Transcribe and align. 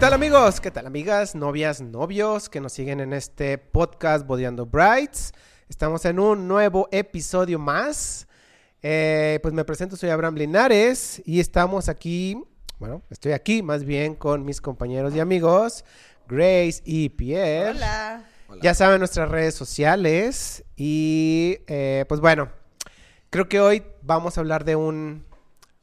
tal 0.00 0.14
amigos? 0.14 0.62
¿Qué 0.62 0.70
tal 0.70 0.86
amigas, 0.86 1.34
novias, 1.34 1.82
novios 1.82 2.48
que 2.48 2.58
nos 2.58 2.72
siguen 2.72 3.00
en 3.00 3.12
este 3.12 3.58
podcast 3.58 4.26
Bodeando 4.26 4.64
Brights? 4.64 5.34
Estamos 5.68 6.06
en 6.06 6.18
un 6.18 6.48
nuevo 6.48 6.88
episodio 6.90 7.58
más. 7.58 8.26
Eh, 8.80 9.40
pues 9.42 9.52
me 9.52 9.62
presento, 9.62 9.98
soy 9.98 10.08
Abraham 10.08 10.36
Linares 10.36 11.20
y 11.26 11.38
estamos 11.38 11.90
aquí, 11.90 12.42
bueno, 12.78 13.02
estoy 13.10 13.32
aquí 13.32 13.62
más 13.62 13.84
bien 13.84 14.14
con 14.14 14.42
mis 14.42 14.62
compañeros 14.62 15.14
y 15.14 15.20
amigos, 15.20 15.84
Grace 16.26 16.80
y 16.86 17.10
Pierre. 17.10 17.72
Hola. 17.72 18.24
Ya 18.62 18.72
saben 18.72 19.00
nuestras 19.00 19.28
redes 19.28 19.54
sociales 19.54 20.64
y 20.76 21.58
eh, 21.66 22.06
pues 22.08 22.22
bueno, 22.22 22.48
creo 23.28 23.50
que 23.50 23.60
hoy 23.60 23.82
vamos 24.00 24.38
a 24.38 24.40
hablar 24.40 24.64
de 24.64 24.76
un 24.76 25.26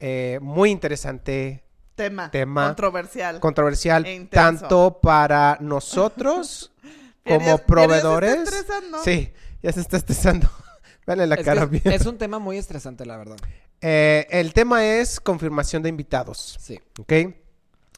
eh, 0.00 0.40
muy 0.42 0.72
interesante 0.72 1.67
Tema. 1.98 2.30
Tema. 2.30 2.66
Controversial. 2.68 3.40
controversial 3.40 4.06
E 4.06 4.24
tanto 4.30 5.00
para 5.02 5.58
nosotros 5.60 6.72
como 7.26 7.40
¿Pierre 7.58 7.64
proveedores. 7.66 8.30
ya 8.30 8.44
se 8.44 8.58
está 8.60 8.60
estresando? 8.78 8.98
Sí, 9.04 9.32
ya 9.62 9.72
se 9.72 9.80
está 9.80 9.96
estresando. 9.98 10.50
Vale 11.06 11.26
la 11.26 11.34
Es, 11.34 11.44
cara 11.44 11.66
bien. 11.66 11.82
es 11.86 12.06
un 12.06 12.16
tema 12.18 12.38
muy 12.38 12.56
estresante, 12.56 13.04
la 13.04 13.16
verdad. 13.16 13.36
Eh, 13.80 14.26
el 14.30 14.52
tema 14.52 14.84
es 14.84 15.20
confirmación 15.20 15.82
de 15.82 15.88
invitados, 15.88 16.56
Sí. 16.60 16.80
¿ok? 17.00 17.12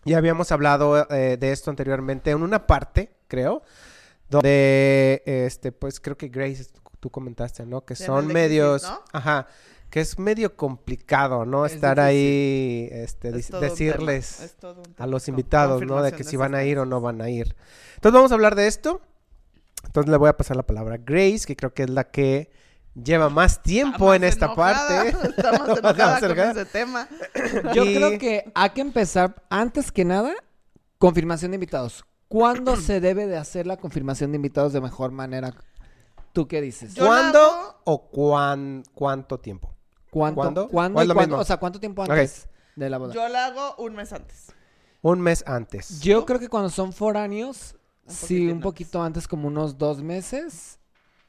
Ya 0.04 0.16
habíamos 0.18 0.50
hablado 0.50 1.06
eh, 1.10 1.36
de 1.36 1.52
esto 1.52 1.70
anteriormente 1.70 2.30
en 2.30 2.42
una 2.42 2.66
parte, 2.66 3.10
creo, 3.28 3.62
donde, 4.30 5.22
este, 5.26 5.72
pues 5.72 6.00
creo 6.00 6.16
que 6.16 6.28
Grace, 6.28 6.66
tú 7.00 7.10
comentaste, 7.10 7.66
¿no? 7.66 7.84
Que 7.84 7.94
son 7.96 8.26
medios, 8.28 8.82
crisis, 8.82 8.98
¿no? 8.98 9.04
ajá, 9.18 9.46
que 9.90 10.00
es 10.00 10.18
medio 10.18 10.56
complicado, 10.56 11.44
¿no? 11.44 11.66
Es 11.66 11.74
Estar 11.74 11.98
ahí, 12.00 12.88
este, 12.92 13.30
Es 13.30 13.50
decirles 13.50 14.36
tema, 14.36 14.46
es 14.46 14.56
todo 14.56 14.82
un 14.86 14.94
a 14.96 15.06
los 15.06 15.26
invitados, 15.28 15.82
¿no? 15.82 16.00
De 16.02 16.12
que 16.12 16.22
si 16.24 16.36
van 16.36 16.54
a 16.54 16.62
ir 16.64 16.78
o 16.78 16.86
no 16.86 17.00
van 17.00 17.20
a 17.20 17.28
ir. 17.28 17.56
Entonces 17.96 18.14
vamos 18.14 18.30
a 18.30 18.34
hablar 18.34 18.54
de 18.54 18.66
esto. 18.68 19.00
Entonces 19.84 20.10
le 20.10 20.16
voy 20.16 20.28
a 20.28 20.36
pasar 20.36 20.56
la 20.56 20.62
palabra 20.64 20.94
a 20.94 20.98
Grace, 20.98 21.40
que 21.46 21.56
creo 21.56 21.74
que 21.74 21.82
es 21.84 21.90
la 21.90 22.04
que 22.04 22.50
lleva 22.94 23.30
más 23.30 23.62
tiempo 23.62 24.12
Está 24.12 24.16
en 24.16 24.24
esta 24.24 24.46
enojada, 24.46 25.04
parte. 25.12 25.28
Está 25.36 25.52
más 25.58 25.78
enojada 25.78 26.20
con 26.20 26.38
ese 26.38 26.64
tema. 26.66 27.08
Yo 27.74 27.84
Y- 27.84 27.94
creo 27.96 28.18
que 28.18 28.52
hay 28.54 28.70
que 28.70 28.80
empezar, 28.82 29.42
antes 29.50 29.90
que 29.90 30.04
nada, 30.04 30.34
confirmación 30.98 31.50
de 31.50 31.56
invitados. 31.56 32.04
¿Cuándo 32.28 32.76
se 32.76 33.00
debe 33.00 33.26
de 33.26 33.36
hacer 33.38 33.66
la 33.66 33.76
confirmación 33.76 34.30
de 34.30 34.36
invitados 34.36 34.72
de 34.72 34.80
mejor 34.80 35.10
manera? 35.10 35.52
¿Tú 36.32 36.46
qué 36.46 36.60
dices? 36.60 36.94
Yo 36.94 37.06
¿Cuándo 37.06 37.38
hago- 37.40 37.80
o 37.84 38.08
cuán, 38.10 38.84
cuánto 38.94 39.38
tiempo? 39.40 39.74
¿Cuánto? 40.10 40.34
¿Cuándo? 40.40 40.68
¿Cuándo? 40.68 40.98
¿O 40.98 41.02
es 41.02 41.04
y 41.04 41.08
lo 41.08 41.14
cuándo? 41.14 41.36
mismo? 41.36 41.42
O 41.42 41.44
sea, 41.44 41.56
¿cuánto 41.58 41.80
tiempo 41.80 42.02
antes 42.02 42.48
de 42.76 42.90
la 42.90 42.98
boda? 42.98 43.14
Yo, 43.14 43.22
Yo 43.22 43.28
la 43.28 43.46
hago 43.46 43.76
un 43.76 43.94
mes 43.94 44.12
antes. 44.12 44.52
Un 45.02 45.20
mes 45.20 45.42
antes. 45.46 46.00
creo 46.02 46.38
que 46.38 46.48
cuando 46.48 46.68
son 46.68 46.92
foráneos, 46.92 47.74
Un 48.06 48.14
sí, 48.14 48.48
un 48.50 48.60
poquito 48.60 49.02
antes, 49.02 49.26
como 49.28 49.48
unos 49.48 49.78
dos 49.78 50.02
meses. 50.02 50.78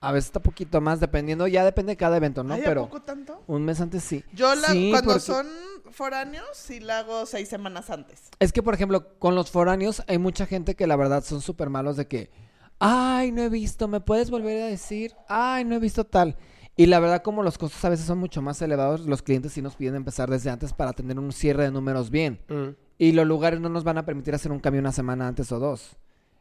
A 0.03 0.11
veces 0.11 0.29
está 0.29 0.39
poquito 0.41 0.81
más, 0.81 0.99
dependiendo, 0.99 1.45
ya 1.47 1.63
depende 1.63 1.91
de 1.91 1.97
cada 1.97 2.17
evento, 2.17 2.43
¿no? 2.43 2.55
¿Ay, 2.55 2.61
¿a 2.61 2.65
Pero 2.65 2.85
poco 2.85 3.03
tanto? 3.03 3.43
un 3.45 3.63
mes 3.63 3.79
antes 3.81 4.03
sí. 4.03 4.25
Yo 4.33 4.55
la, 4.55 4.69
Sí, 4.69 4.89
cuando 4.89 5.09
porque- 5.13 5.19
son 5.21 5.47
foráneos, 5.91 6.47
sí 6.53 6.79
la 6.79 6.99
hago 6.99 7.27
seis 7.27 7.47
semanas 7.49 7.91
antes. 7.91 8.29
Es 8.39 8.51
que, 8.51 8.63
por 8.63 8.73
ejemplo, 8.73 9.19
con 9.19 9.35
los 9.35 9.51
foráneos 9.51 10.01
hay 10.07 10.17
mucha 10.17 10.47
gente 10.47 10.75
que 10.75 10.87
la 10.87 10.95
verdad 10.95 11.23
son 11.23 11.39
súper 11.41 11.69
malos 11.69 11.97
de 11.97 12.07
que, 12.07 12.31
ay, 12.79 13.31
no 13.31 13.43
he 13.43 13.49
visto, 13.49 13.87
¿me 13.87 13.99
puedes 14.01 14.31
volver 14.31 14.63
a 14.63 14.65
decir? 14.65 15.13
Ay, 15.27 15.65
no 15.65 15.75
he 15.75 15.79
visto 15.79 16.03
tal. 16.03 16.35
Y 16.81 16.87
la 16.87 16.99
verdad, 16.99 17.21
como 17.21 17.43
los 17.43 17.59
costos 17.59 17.85
a 17.85 17.89
veces 17.89 18.07
son 18.07 18.17
mucho 18.17 18.41
más 18.41 18.59
elevados, 18.59 19.05
los 19.05 19.21
clientes 19.21 19.53
sí 19.53 19.61
nos 19.61 19.75
piden 19.75 19.93
empezar 19.93 20.31
desde 20.31 20.49
antes 20.49 20.73
para 20.73 20.93
tener 20.93 21.19
un 21.19 21.31
cierre 21.31 21.65
de 21.65 21.69
números 21.69 22.09
bien. 22.09 22.39
Mm. 22.49 22.69
Y 22.97 23.11
los 23.11 23.27
lugares 23.27 23.59
no 23.59 23.69
nos 23.69 23.83
van 23.83 23.99
a 23.99 24.05
permitir 24.05 24.33
hacer 24.33 24.51
un 24.51 24.59
cambio 24.59 24.79
una 24.79 24.91
semana 24.91 25.27
antes 25.27 25.51
o 25.51 25.59
dos. 25.59 25.95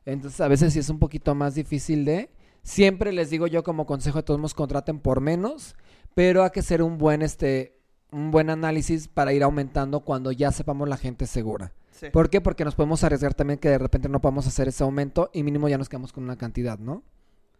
Entonces, 0.06 0.40
a 0.40 0.48
veces 0.48 0.72
sí 0.72 0.78
es 0.78 0.88
un 0.88 0.98
poquito 0.98 1.34
más 1.34 1.54
difícil 1.56 2.06
de... 2.06 2.30
Siempre 2.62 3.12
les 3.12 3.28
digo 3.28 3.48
yo 3.48 3.62
como 3.62 3.84
consejo 3.84 4.16
de 4.16 4.22
todos 4.22 4.40
modos, 4.40 4.54
contraten 4.54 4.98
por 4.98 5.20
menos, 5.20 5.76
pero 6.14 6.42
hay 6.42 6.48
que 6.48 6.60
hacer 6.60 6.82
un 6.82 6.96
buen, 6.96 7.20
este, 7.20 7.78
un 8.10 8.30
buen 8.30 8.48
análisis 8.48 9.08
para 9.08 9.34
ir 9.34 9.42
aumentando 9.42 10.00
cuando 10.00 10.32
ya 10.32 10.52
sepamos 10.52 10.88
la 10.88 10.96
gente 10.96 11.26
segura. 11.26 11.74
Sí. 11.90 12.08
¿Por 12.08 12.30
qué? 12.30 12.40
Porque 12.40 12.64
nos 12.64 12.74
podemos 12.74 13.04
arriesgar 13.04 13.34
también 13.34 13.58
que 13.58 13.68
de 13.68 13.76
repente 13.76 14.08
no 14.08 14.22
podamos 14.22 14.46
hacer 14.46 14.68
ese 14.68 14.84
aumento 14.84 15.28
y 15.34 15.42
mínimo 15.42 15.68
ya 15.68 15.76
nos 15.76 15.90
quedamos 15.90 16.14
con 16.14 16.24
una 16.24 16.36
cantidad, 16.36 16.78
¿no? 16.78 17.02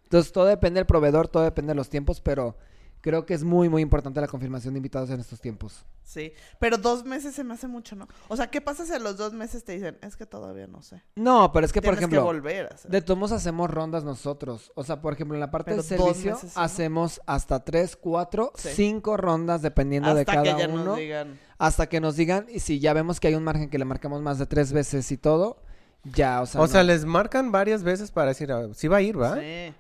Entonces 0.05 0.33
todo 0.33 0.47
depende 0.47 0.81
del 0.81 0.87
proveedor, 0.87 1.29
todo 1.29 1.43
depende 1.43 1.73
de 1.73 1.77
los 1.77 1.91
tiempos, 1.91 2.23
pero 2.23 2.57
creo 3.01 3.25
que 3.27 3.35
es 3.35 3.45
muy, 3.45 3.69
muy 3.69 3.83
importante 3.83 4.21
la 4.21 4.29
confirmación 4.29 4.75
de 4.75 4.79
invitados 4.79 5.11
en 5.11 5.21
estos 5.21 5.41
tiempos. 5.41 5.85
Sí. 6.03 6.33
Pero 6.59 6.77
dos 6.77 7.05
meses 7.05 7.35
se 7.35 7.45
me 7.45 7.55
hace 7.55 7.69
mucho, 7.69 7.95
¿no? 7.97 8.09
O 8.29 8.37
sea, 8.37 8.49
¿qué 8.51 8.61
pasa 8.61 8.85
si 8.85 8.93
a 8.93 8.99
los 8.99 9.17
dos 9.17 9.33
meses 9.33 9.65
te 9.65 9.73
dicen, 9.73 9.97
es 10.03 10.17
que 10.17 10.27
todavía 10.27 10.67
no 10.67 10.83
sé? 10.83 11.03
No, 11.17 11.53
pero 11.53 11.65
es 11.67 11.73
que, 11.73 11.81
por 11.81 11.95
ejemplo, 11.95 12.21
que 12.21 12.25
volver 12.25 12.67
a 12.67 12.75
hacer. 12.75 12.91
de 12.91 13.01
todos 13.01 13.19
modos 13.19 13.33
hacemos 13.33 13.71
rondas 13.71 14.03
nosotros. 14.05 14.73
O 14.75 14.83
sea, 14.85 15.01
por 15.01 15.13
ejemplo, 15.13 15.37
en 15.37 15.41
la 15.41 15.51
parte 15.51 15.71
Pero 15.73 15.83
del 15.83 15.99
servicio 15.99 16.33
meses, 16.35 16.57
¿no? 16.57 16.63
hacemos 16.63 17.21
hasta 17.27 17.65
tres, 17.65 17.97
cuatro, 17.97 18.53
Sí. 18.57 18.71
cinco 18.75 19.17
rondas 19.17 19.63
dependiendo 19.63 20.13
de 20.15 20.21
Hasta 20.23 20.33
cada 20.33 20.43
que 20.57 20.63
ya 20.63 20.69
uno. 20.69 20.85
nos 20.85 20.97
digan. 20.99 21.39
Hasta 21.59 21.89
que 21.89 22.01
nos 22.01 22.17
digan, 22.17 22.47
y 22.51 22.61
si 22.61 22.81
ya 22.81 22.93
vemos 22.93 23.21
que 23.21 23.29
hay 23.29 23.35
un 23.35 23.45
margen 23.45 23.71
que 23.71 23.79
le 23.79 23.85
marcamos 23.85 24.21
más 24.23 24.39
de 24.39 24.47
tres 24.47 24.73
veces 24.73 25.11
y 25.13 25.17
todo, 25.19 25.63
ya, 26.05 26.41
o 26.41 26.47
sea, 26.47 26.61
O 26.63 26.67
sea, 26.67 26.83
les 26.83 27.05
marcan 27.05 27.53
varias 27.53 27.83
veces 27.83 28.11
para 28.11 28.29
decir, 28.29 28.51
ah, 28.51 28.69
sí 28.75 28.89
va 28.89 28.97
a 28.97 29.03
ir, 29.03 29.21
¿va? 29.21 29.37
Sí. 29.39 29.75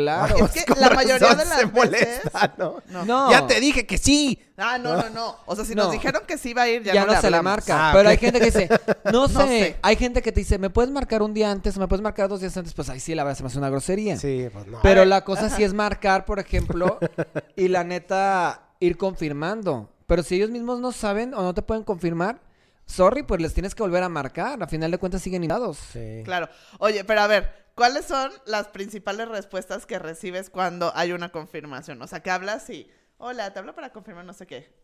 Claro. 0.00 0.44
Es 0.44 0.50
que 0.64 0.64
Con 0.64 0.80
la 0.80 0.90
mayoría 0.90 1.28
de 1.34 1.44
las 1.44 1.48
se 1.48 1.64
veces- 1.66 1.72
molesta, 1.72 2.54
¿no? 2.58 2.82
No. 2.88 3.04
No. 3.04 3.30
Ya 3.30 3.46
te 3.46 3.58
dije 3.60 3.86
que 3.86 3.98
sí. 3.98 4.42
Ah, 4.58 4.78
no, 4.78 4.96
no, 4.96 5.10
no. 5.10 5.36
O 5.46 5.54
sea, 5.56 5.64
si 5.64 5.74
No. 5.74 5.84
nos 5.84 5.92
dijeron 5.92 6.22
que 6.26 6.38
sí 6.38 6.50
iba 6.50 6.62
a 6.62 6.68
ir, 6.68 6.82
ya, 6.82 6.94
ya, 6.94 7.06
no, 7.06 7.12
no, 7.14 7.20
se 7.20 7.30
le 7.30 7.36
hablamos. 7.36 7.44
marca. 7.66 7.90
Ah, 7.90 7.92
pero 7.94 8.08
hay 8.08 8.16
gente 8.18 8.38
que 8.38 8.46
dice, 8.46 8.68
no 9.12 9.28
sé, 9.28 9.34
No 9.34 9.40
sé. 9.46 9.76
hay 9.82 9.96
gente 9.96 10.22
que 10.22 10.32
te 10.32 10.40
dice, 10.40 10.58
¿me 10.58 10.70
puedes 10.70 10.90
marcar 10.90 11.22
un 11.22 11.34
día 11.34 11.50
antes 11.50 11.76
me 11.78 11.86
puedes 11.88 12.02
marcar 12.02 12.28
dos 12.28 12.40
días 12.40 12.56
antes? 12.56 12.72
Pues 12.74 12.88
ahí 12.88 13.00
sí, 13.00 13.14
la 13.14 13.24
verdad 13.24 13.36
se 13.36 13.42
me 13.42 13.48
hace 13.48 13.58
una 13.58 13.70
grosería. 13.70 14.16
Sí, 14.16 14.48
pues 14.52 14.66
no. 14.66 14.78
Pero 14.82 15.04
la 15.04 15.24
cosa 15.24 15.50
sí 15.50 15.62
es 15.64 15.72
marcar, 15.74 16.24
por 16.24 16.38
ejemplo, 16.38 16.98
y 17.56 17.68
la 17.68 17.84
neta, 17.84 18.68
ir 18.80 18.96
confirmando. 18.96 19.90
Pero 20.06 20.22
si 20.22 20.36
ellos 20.36 20.50
mismos 20.50 20.80
no 20.80 20.92
saben 20.92 21.34
o 21.34 21.42
no 21.42 21.52
te 21.52 21.62
pueden 21.62 21.82
confirmar, 21.84 22.40
sorry, 22.86 23.24
pues 23.24 23.42
les 23.42 23.52
tienes 23.52 23.74
que 23.74 23.82
volver 23.82 24.02
a 24.04 24.08
marcar. 24.08 24.62
A 24.62 24.66
final 24.68 24.90
de 24.90 24.98
cuentas 24.98 25.20
siguen 25.20 25.42
inados. 25.44 25.78
Sí. 25.92 26.22
Claro. 26.24 26.48
Oye, 26.78 27.02
pero 27.04 27.20
a 27.22 27.26
ver, 27.26 27.65
¿cuáles 27.76 28.06
son 28.06 28.32
las 28.46 28.66
principales 28.68 29.28
respuestas 29.28 29.86
que 29.86 30.00
recibes 30.00 30.50
cuando 30.50 30.90
hay 30.96 31.12
una 31.12 31.28
confirmación? 31.30 32.02
O 32.02 32.08
sea, 32.08 32.20
que 32.20 32.30
hablas 32.30 32.68
y, 32.70 32.90
hola, 33.18 33.52
te 33.52 33.60
hablo 33.60 33.76
para 33.76 33.92
confirmar 33.92 34.24
no 34.24 34.32
sé 34.32 34.48
qué. 34.48 34.74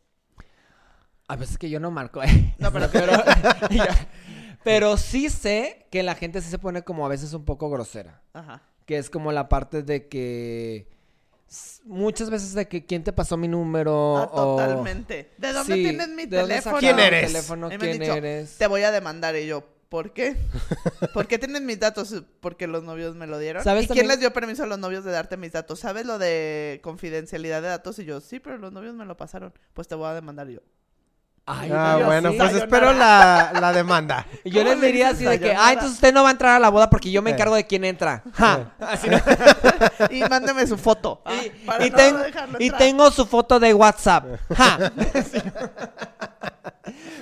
A 1.27 1.35
veces 1.37 1.59
que 1.59 1.69
yo 1.71 1.81
no 1.81 1.91
marco, 1.91 2.23
¿eh? 2.23 2.55
No, 2.59 2.73
pero, 2.73 2.89
Pero, 2.93 3.13
pero 4.65 4.97
sí 4.97 5.29
sé 5.31 5.87
que 5.91 6.03
la 6.03 6.15
gente 6.15 6.41
sí 6.41 6.51
se 6.51 6.59
pone 6.59 6.83
como 6.83 7.05
a 7.05 7.09
veces 7.09 7.33
un 7.33 7.45
poco 7.45 7.71
grosera. 7.71 8.23
Ajá. 8.33 8.63
Que 8.87 8.99
es 8.99 9.11
como 9.11 9.33
la 9.33 9.49
parte 9.49 9.83
de 9.83 10.09
que... 10.09 10.89
Muchas 11.85 12.31
veces 12.31 12.55
de 12.55 12.67
que 12.67 12.87
quién 12.87 13.05
te 13.05 13.13
pasó 13.13 13.37
mi 13.37 13.47
número 13.47 14.17
Ah, 14.17 14.31
o... 14.33 14.57
totalmente. 14.57 15.33
¿De 15.37 15.53
dónde 15.53 15.75
Sí, 15.75 15.83
tienes 15.83 16.09
mi 16.09 16.25
¿de 16.27 16.39
dónde 16.39 16.55
teléfono? 16.55 16.79
¿Quién 16.79 16.99
eres? 16.99 17.27
teléfono? 17.27 17.69
¿Quién 17.69 17.99
dicho, 18.01 18.15
eres? 18.15 18.57
Te 18.57 18.67
voy 18.67 18.83
a 18.85 18.91
demandar 18.91 19.37
y 19.37 19.47
yo, 19.47 19.63
¿por 19.93 20.15
qué? 20.15 20.37
¿Por 21.13 21.27
qué 21.27 21.39
tienes 21.39 21.61
mis 21.61 21.79
datos? 21.79 22.15
Porque 22.41 22.67
los 22.67 22.83
novios 22.83 23.15
me 23.15 23.27
lo 23.27 23.39
dieron. 23.39 23.63
¿Sabes 23.63 23.85
¿Y 23.85 23.89
quién 23.89 24.09
les 24.09 24.19
dio 24.21 24.33
permiso 24.33 24.63
a 24.63 24.67
los 24.67 24.79
novios 24.79 25.05
de 25.05 25.13
darte 25.13 25.37
mis 25.37 25.53
datos? 25.53 25.81
¿Sabes 25.81 26.07
lo 26.07 26.19
de 26.19 26.81
confidencialidad 26.83 27.61
de 27.61 27.69
datos? 27.69 27.99
Y 27.99 28.07
yo, 28.07 28.21
sí, 28.23 28.41
pero 28.41 28.57
los 28.57 28.73
novios 28.73 28.95
me 28.95 29.05
lo 29.05 29.19
pasaron. 29.19 29.53
Pues 29.75 29.89
te 29.89 29.95
voy 29.95 30.09
a 30.09 30.15
demandar 30.15 30.49
yo. 30.49 30.61
Ay, 31.45 31.71
Ah, 31.75 31.97
yo 31.99 32.07
bueno, 32.07 32.31
sí. 32.31 32.39
pues 32.39 32.55
espero 32.55 32.93
la, 32.95 33.53
la 33.61 33.73
demanda. 33.73 34.27
Y 34.45 34.51
yo 34.53 34.61
¿Cómo 34.63 34.71
les 34.73 34.81
le 34.81 34.87
diría 34.87 35.09
así 35.11 35.25
de 35.27 35.39
que, 35.39 35.51
ah, 35.53 35.73
entonces 35.73 35.97
usted 35.97 36.15
no 36.15 36.23
va 36.23 36.31
a 36.31 36.33
entrar 36.33 36.55
a 36.57 36.59
la 36.59 36.71
boda 36.71 36.89
porque 36.89 37.11
yo 37.11 37.21
me 37.21 37.31
Eh. 37.31 37.35
encargo 37.35 37.55
de 37.55 37.67
quién 37.67 37.85
entra. 37.85 38.23
Ja. 38.33 38.75
Así 38.81 39.11
no- 39.11 39.19
Y 40.11 40.23
mándame 40.23 40.67
su 40.67 40.79
foto. 40.79 41.21
ah, 41.27 41.35
Y, 41.45 41.51
para 41.67 41.85
y 41.87 41.91
no 41.91 41.97
ten- 41.97 42.17
dejarlo 42.23 42.57
y 42.61 42.71
tengo 42.71 43.11
su 43.11 43.27
foto 43.27 43.61
de 43.61 43.75
WhatsApp. 43.75 44.25
Ja. 44.55 44.93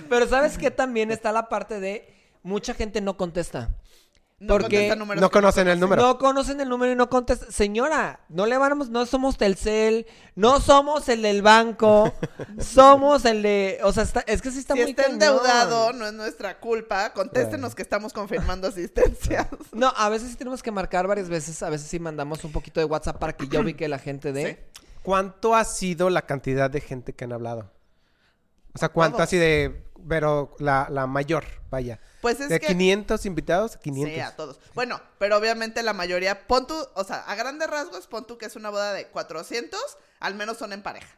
Pero 0.09 0.29
¿sabes 0.29 0.57
qué? 0.59 0.71
También 0.71 1.11
está 1.11 1.33
la 1.33 1.49
parte 1.49 1.81
de 1.81 2.20
mucha 2.43 2.75
gente 2.75 3.01
no 3.01 3.17
contesta. 3.17 3.77
No 4.43 4.55
porque 4.55 4.69
contesta 4.77 4.97
números 4.97 5.21
No 5.21 5.31
conocen 5.31 5.69
el 5.69 5.79
número. 5.79 6.01
No 6.01 6.17
conocen 6.19 6.61
el 6.63 6.69
número 6.71 6.93
y 6.93 6.97
no 6.97 7.11
contestan. 7.11 7.53
Señora, 7.53 8.21
no 8.31 8.47
le 8.47 8.57
vamos, 8.57 8.89
no 8.89 9.05
somos 9.05 9.37
Telcel, 9.37 10.07
no 10.35 10.61
somos 10.61 11.11
el 11.11 11.21
del 11.21 11.43
banco, 11.43 12.11
somos 12.59 13.27
el 13.27 13.43
de, 13.43 13.81
o 13.83 13.93
sea, 13.93 14.03
está- 14.03 14.25
es 14.27 14.41
que 14.41 14.51
sí 14.51 14.61
está 14.61 14.73
si 14.75 14.81
muy 14.81 14.91
está 14.93 15.03
cañón. 15.03 15.21
endeudado, 15.21 15.93
no 15.93 16.07
es 16.07 16.15
nuestra 16.15 16.59
culpa. 16.59 17.13
Contéstenos 17.13 17.75
que 17.75 17.83
estamos 17.83 18.13
confirmando 18.15 18.69
asistencia. 18.69 19.49
No, 19.73 19.93
a 19.95 20.09
veces 20.09 20.31
sí 20.31 20.37
tenemos 20.37 20.63
que 20.63 20.71
marcar 20.71 21.07
varias 21.07 21.29
veces, 21.29 21.63
a 21.63 21.69
veces 21.71 21.87
sí 21.89 21.99
mandamos 22.01 22.43
un 22.45 22.53
poquito 22.53 22.81
de 22.81 22.87
WhatsApp 22.87 23.19
para 23.19 23.35
que 23.35 23.47
ya 23.47 23.61
ubique 23.61 23.87
la 23.89 23.99
gente 23.99 24.33
de. 24.33 24.71
¿Cuánto 25.03 25.55
ha 25.55 25.65
sido 25.65 26.09
la 26.11 26.23
cantidad 26.23 26.71
de 26.71 26.81
gente 26.81 27.13
que 27.15 27.25
han 27.25 27.33
hablado? 27.35 27.71
O 28.75 28.79
sea, 28.79 28.89
¿cuánto 28.89 29.17
Todos. 29.19 29.29
así 29.29 29.37
de... 29.37 29.85
Pero 30.09 30.55
la, 30.59 30.89
la 30.91 31.07
mayor, 31.07 31.45
vaya. 31.71 32.01
Pues 32.21 32.41
es 32.41 32.49
de 32.49 32.61
que... 32.61 32.67
500 32.69 33.25
invitados, 33.27 33.77
500. 33.77 34.15
Sí, 34.15 34.21
a 34.21 34.37
todos. 34.37 34.59
Bueno, 34.75 35.01
pero 35.19 35.37
obviamente 35.37 35.83
la 35.83 35.93
mayoría, 35.93 36.47
pon 36.47 36.67
tú, 36.67 36.75
o 36.95 37.05
sea, 37.05 37.17
a 37.23 37.35
grandes 37.35 37.69
rasgos, 37.69 38.07
pon 38.07 38.27
tú 38.27 38.39
que 38.39 38.47
es 38.47 38.57
una 38.57 38.71
boda 38.71 38.93
de 38.93 39.07
400, 39.09 39.81
al 40.21 40.35
menos 40.35 40.59
son 40.59 40.73
en 40.73 40.83
pareja. 40.83 41.17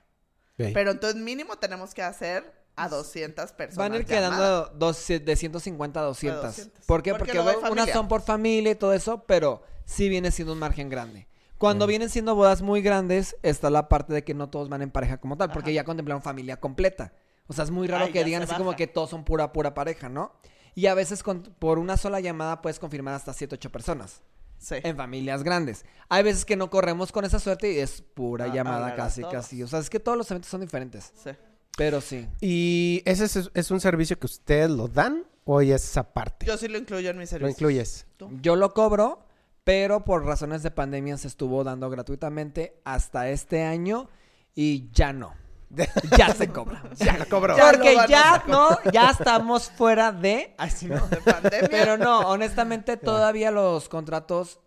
Pero 0.57 0.93
entonces 0.93 1.21
mínimo 1.21 1.57
tenemos 1.57 1.93
que 1.93 2.03
hacer 2.03 2.53
a 2.77 2.89
200 2.89 3.53
personas. 3.53 3.77
Van 3.77 3.93
a 3.93 3.97
ir 3.97 4.07
quedando 4.07 4.67
dos- 4.77 5.09
de 5.09 5.37
150 5.37 6.01
a 6.01 6.05
200. 6.05 6.43
200. 6.43 6.87
¿Por 6.87 7.03
qué? 7.03 7.15
Porque 7.15 7.39
unas 7.71 7.91
son 7.91 8.07
por 8.07 8.23
familia 8.23 8.71
y 8.73 8.75
todo 8.77 8.93
eso, 8.93 9.25
pero 9.27 9.63
sí 9.85 10.09
viene 10.09 10.31
siendo 10.31 10.53
un 10.53 10.61
margen 10.61 10.89
grande. 10.89 11.27
Cuando 11.59 11.87
vienen 11.87 12.11
siendo 12.11 12.35
bodas 12.35 12.61
muy 12.63 12.83
grandes, 12.83 13.37
está 13.43 13.71
la 13.71 13.89
parte 13.89 14.13
de 14.13 14.25
que 14.25 14.35
no 14.35 14.51
todos 14.51 14.69
van 14.69 14.83
en 14.83 14.91
pareja 14.91 15.19
como 15.19 15.37
tal, 15.37 15.51
porque 15.53 15.71
Ajá. 15.71 15.77
ya 15.77 15.85
contemplaron 15.85 16.23
familia 16.23 16.59
completa. 16.59 17.13
O 17.47 17.53
sea, 17.53 17.65
es 17.65 17.71
muy 17.71 17.87
raro 17.89 18.07
Ay, 18.07 18.13
que 18.13 18.25
digan 18.25 18.43
así 18.43 18.55
como 18.55 18.75
que 18.77 18.87
todos 18.87 19.11
son 19.11 19.25
pura, 19.25 19.53
pura 19.53 19.75
pareja, 19.75 20.09
¿no? 20.09 20.33
Y 20.75 20.87
a 20.87 20.95
veces 20.95 21.23
con- 21.23 21.43
por 21.59 21.79
una 21.79 21.97
sola 21.97 22.21
llamada 22.21 22.63
puedes 22.63 22.79
confirmar 22.79 23.15
hasta 23.15 23.33
7, 23.33 23.55
8 23.57 23.71
personas 23.71 24.23
Sí. 24.59 24.77
en 24.83 24.97
familias 24.97 25.43
grandes. 25.43 25.85
Hay 26.09 26.23
veces 26.23 26.45
que 26.45 26.57
no 26.57 26.71
corremos 26.71 27.11
con 27.13 27.25
esa 27.25 27.39
suerte 27.39 27.73
y 27.73 27.79
es 27.79 28.01
pura 28.03 28.47
A- 28.47 28.55
llamada 28.55 28.77
hablar 28.77 28.93
a 28.93 28.97
casi, 29.05 29.21
todos. 29.23 29.35
casi. 29.35 29.63
O 29.63 29.67
sea, 29.69 29.81
es 29.81 29.91
que 29.91 30.01
todos 30.01 30.17
los 30.17 30.31
eventos 30.31 30.51
son 30.51 30.61
diferentes, 30.61 31.13
sí. 31.23 31.31
pero 31.77 32.01
sí. 32.01 32.29
¿Y 32.41 33.03
ese 33.05 33.25
es, 33.25 33.51
es 33.53 33.71
un 33.71 33.81
servicio 33.81 34.19
que 34.19 34.27
ustedes 34.27 34.71
lo 34.71 34.89
dan 34.89 35.25
o 35.45 35.61
ya 35.63 35.75
es 35.77 35.85
esa 35.85 36.13
parte? 36.13 36.47
Yo 36.47 36.57
sí 36.57 36.69
lo 36.69 36.79
incluyo 36.79 37.11
en 37.11 37.17
mi 37.17 37.25
Lo 37.25 37.27
servicio. 37.27 37.51
incluyes. 37.51 38.07
Yo 38.41 38.57
lo 38.57 38.73
cobro, 38.73 39.27
pero 39.65 40.05
por 40.05 40.25
razones 40.25 40.63
de 40.63 40.71
pandemia 40.71 41.17
se 41.19 41.29
estuvo 41.29 41.65
dando 41.65 41.91
gratuitamente 41.91 42.81
hasta 42.85 43.29
este 43.31 43.63
año 43.65 44.09
y 44.55 44.91
ya 44.93 45.13
no. 45.13 45.35
Ya 46.19 46.35
se 46.35 46.49
cobra. 46.49 46.83
Ya 46.97 47.17
lo 47.17 47.27
cobró. 47.29 47.57
Ya 47.57 47.71
Porque 47.71 47.95
lo 47.95 48.07
ya 48.07 48.45
no, 48.47 48.79
ya 48.93 49.11
estamos 49.11 49.71
fuera 49.71 50.13
de. 50.13 50.55
Ay, 50.59 50.71
sí, 50.71 50.87
no. 50.87 51.07
De 51.09 51.17
pandemia. 51.17 51.69
Pero 51.71 51.97
no, 51.97 52.21
honestamente 52.21 52.97
todavía 52.97 53.51
los 53.51 53.89
contratos 53.89 54.61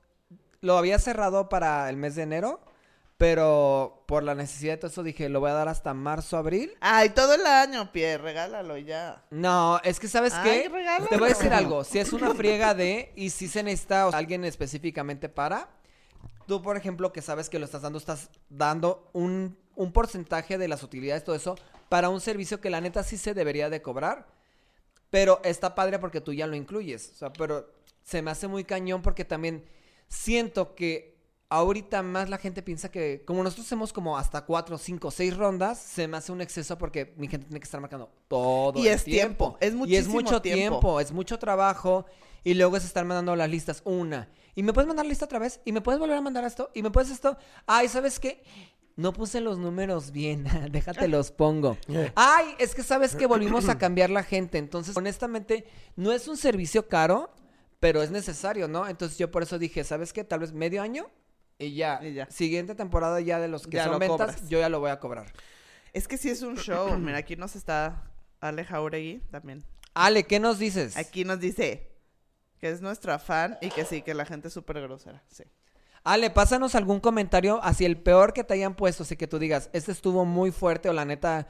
lo 0.61 0.77
había 0.77 0.97
cerrado 0.97 1.47
para 1.47 1.87
el 1.89 1.97
mes 1.97 2.15
de 2.15 2.23
enero, 2.23 2.59
pero 3.17 4.03
por 4.07 4.23
la 4.23 4.33
necesidad 4.33 4.73
de 4.73 4.77
todo 4.77 4.91
eso 4.91 5.03
dije, 5.03 5.29
lo 5.29 5.39
voy 5.39 5.51
a 5.51 5.53
dar 5.53 5.67
hasta 5.67 5.93
marzo, 5.93 6.37
abril. 6.37 6.73
Ay, 6.81 7.09
todo 7.09 7.35
el 7.35 7.45
año, 7.45 7.91
pie, 7.91 8.17
regálalo 8.17 8.75
y 8.77 8.85
ya. 8.85 9.23
No, 9.29 9.79
es 9.83 9.99
que 9.99 10.07
sabes 10.07 10.33
Ay, 10.33 10.63
qué, 10.63 10.69
regálalo. 10.69 11.07
te 11.07 11.17
voy 11.17 11.25
a 11.25 11.33
decir 11.33 11.53
algo, 11.53 11.83
si 11.83 11.99
es 11.99 12.13
una 12.13 12.33
friega 12.33 12.73
de 12.73 13.13
y 13.15 13.29
si 13.29 13.47
se 13.47 13.61
necesita 13.61 14.07
o 14.07 14.09
sea, 14.09 14.17
alguien 14.19 14.43
específicamente 14.43 15.29
para, 15.29 15.69
tú 16.47 16.61
por 16.63 16.77
ejemplo 16.77 17.13
que 17.13 17.21
sabes 17.21 17.49
que 17.49 17.59
lo 17.59 17.65
estás 17.65 17.83
dando, 17.83 17.99
estás 17.99 18.29
dando 18.49 19.09
un, 19.13 19.57
un 19.75 19.91
porcentaje 19.91 20.57
de 20.57 20.67
las 20.67 20.83
utilidades, 20.83 21.23
todo 21.23 21.35
eso, 21.35 21.55
para 21.89 22.09
un 22.09 22.21
servicio 22.21 22.61
que 22.61 22.69
la 22.69 22.81
neta 22.81 23.03
sí 23.03 23.17
se 23.17 23.33
debería 23.33 23.69
de 23.69 23.81
cobrar, 23.81 24.27
pero 25.09 25.39
está 25.43 25.75
padre 25.75 25.99
porque 25.99 26.21
tú 26.21 26.33
ya 26.33 26.47
lo 26.47 26.55
incluyes, 26.55 27.11
o 27.11 27.15
sea, 27.15 27.33
pero 27.33 27.69
se 28.03 28.21
me 28.21 28.31
hace 28.31 28.47
muy 28.47 28.63
cañón 28.63 29.01
porque 29.01 29.25
también 29.25 29.65
siento 30.07 30.75
que 30.75 31.15
ahorita 31.49 32.01
más 32.01 32.29
la 32.29 32.37
gente 32.37 32.61
piensa 32.61 32.89
que 32.89 33.23
como 33.25 33.43
nosotros 33.43 33.67
hacemos 33.67 33.93
como 33.93 34.17
hasta 34.17 34.45
cuatro, 34.45 34.77
cinco, 34.77 35.11
seis 35.11 35.35
rondas, 35.35 35.79
se 35.79 36.07
me 36.07 36.17
hace 36.17 36.31
un 36.31 36.41
exceso 36.41 36.77
porque 36.77 37.13
mi 37.17 37.27
gente 37.27 37.45
tiene 37.47 37.59
que 37.59 37.65
estar 37.65 37.79
marcando 37.81 38.11
todo 38.27 38.79
Y 38.79 38.87
el 38.87 38.95
es 38.95 39.03
tiempo, 39.03 39.57
es 39.59 39.69
y 39.69 39.71
es 39.71 39.75
muchísimo 39.75 40.13
mucho 40.13 40.41
tiempo. 40.41 40.79
tiempo, 40.79 40.99
es 40.99 41.11
mucho 41.11 41.39
trabajo 41.39 42.05
y 42.43 42.53
luego 42.53 42.77
es 42.77 42.85
estar 42.85 43.05
mandando 43.05 43.35
las 43.35 43.49
listas 43.49 43.81
una 43.85 44.29
y 44.55 44.63
me 44.63 44.71
puedes 44.73 44.87
mandar 44.87 45.05
lista 45.05 45.25
otra 45.25 45.39
vez 45.39 45.59
y 45.65 45.71
me 45.71 45.81
puedes 45.81 45.99
volver 45.99 46.17
a 46.17 46.21
mandar 46.21 46.45
esto 46.45 46.71
y 46.73 46.81
me 46.81 46.89
puedes 46.89 47.11
esto. 47.11 47.37
Ay, 47.67 47.89
¿sabes 47.89 48.19
qué? 48.19 48.41
No 48.97 49.11
puse 49.11 49.41
los 49.41 49.57
números 49.57 50.11
bien, 50.11 50.45
déjate 50.71 51.07
los 51.07 51.31
pongo. 51.31 51.77
Ay, 52.15 52.55
es 52.59 52.73
que 52.75 52.81
sabes 52.83 53.15
que 53.15 53.25
volvimos 53.25 53.67
a 53.67 53.77
cambiar 53.77 54.09
la 54.09 54.23
gente, 54.23 54.57
entonces 54.57 54.95
honestamente 54.95 55.65
no 55.97 56.11
es 56.13 56.27
un 56.29 56.37
servicio 56.37 56.87
caro, 56.87 57.29
pero 57.79 58.01
es 58.01 58.09
necesario, 58.11 58.67
¿no? 58.69 58.87
Entonces 58.87 59.17
yo 59.17 59.29
por 59.31 59.43
eso 59.43 59.59
dije, 59.59 59.83
¿sabes 59.83 60.13
qué? 60.13 60.23
Tal 60.23 60.39
vez 60.39 60.53
medio 60.53 60.81
año 60.81 61.09
y 61.59 61.75
ya, 61.75 61.99
Y 62.03 62.13
ya. 62.13 62.29
siguiente 62.31 62.73
temporada 62.75 63.19
ya 63.19 63.39
de 63.39 63.47
los 63.49 63.67
que 63.67 63.77
Ya 63.77 63.83
son 63.83 63.93
lo 63.93 63.99
ventas, 63.99 64.35
cobras. 64.35 64.49
yo 64.49 64.59
ya 64.59 64.69
lo 64.69 64.79
voy 64.79 64.91
a 64.91 64.99
cobrar. 64.99 65.31
Es 65.93 66.07
que 66.07 66.17
sí 66.17 66.29
es 66.29 66.41
un 66.41 66.57
show. 66.57 66.97
Mira, 66.99 67.17
aquí 67.17 67.35
nos 67.35 67.55
está 67.55 68.11
Ale 68.39 68.63
Jauregui 68.63 69.19
también. 69.29 69.63
Ale, 69.93 70.23
¿qué 70.23 70.39
nos 70.39 70.57
dices? 70.59 70.95
Aquí 70.97 71.23
nos 71.25 71.39
dice 71.41 71.91
que 72.59 72.69
es 72.69 72.81
nuestra 72.81 73.19
fan 73.19 73.57
y 73.61 73.69
que 73.69 73.83
sí, 73.85 74.01
que 74.01 74.13
la 74.13 74.25
gente 74.25 74.47
es 74.47 74.53
súper 74.53 74.81
grosera. 74.81 75.21
Sí. 75.29 75.43
Ale, 76.05 76.29
pásanos 76.29 76.75
algún 76.75 76.99
comentario 76.99 77.59
hacia 77.63 77.87
el 77.87 77.97
peor 77.97 78.31
que 78.31 78.43
te 78.43 78.53
hayan 78.53 78.75
puesto, 78.75 79.03
así 79.03 79.17
que 79.17 79.27
tú 79.27 79.39
digas, 79.39 79.69
este 79.73 79.91
estuvo 79.91 80.23
muy 80.23 80.51
fuerte 80.51 80.87
o 80.87 80.93
la 80.93 81.03
neta 81.03 81.47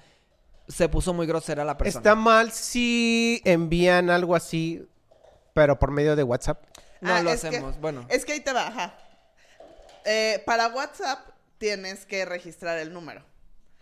se 0.68 0.88
puso 0.90 1.13
muy 1.13 1.28
grosera 1.28 1.63
la 1.66 1.78
persona. 1.78 2.00
Está 2.00 2.16
mal 2.16 2.52
si 2.54 3.42
envían 3.44 4.10
algo 4.10 4.34
así, 4.36 4.88
pero 5.54 5.78
por 5.78 5.92
medio 5.92 6.16
de 6.16 6.24
WhatsApp. 6.24 6.63
No 7.02 7.13
Ah, 7.13 7.22
lo 7.22 7.30
que- 7.30 7.36
hacemos, 7.36 7.80
bueno. 7.81 8.06
Es 8.10 8.24
que 8.25 8.31
ahí 8.31 8.40
te 8.40 8.54
va, 8.54 8.68
ajá. 8.68 8.96
Eh, 10.06 10.42
para 10.46 10.69
WhatsApp 10.69 11.28
tienes 11.57 12.06
que 12.06 12.25
registrar 12.25 12.78
el 12.80 12.94
número. 12.94 13.24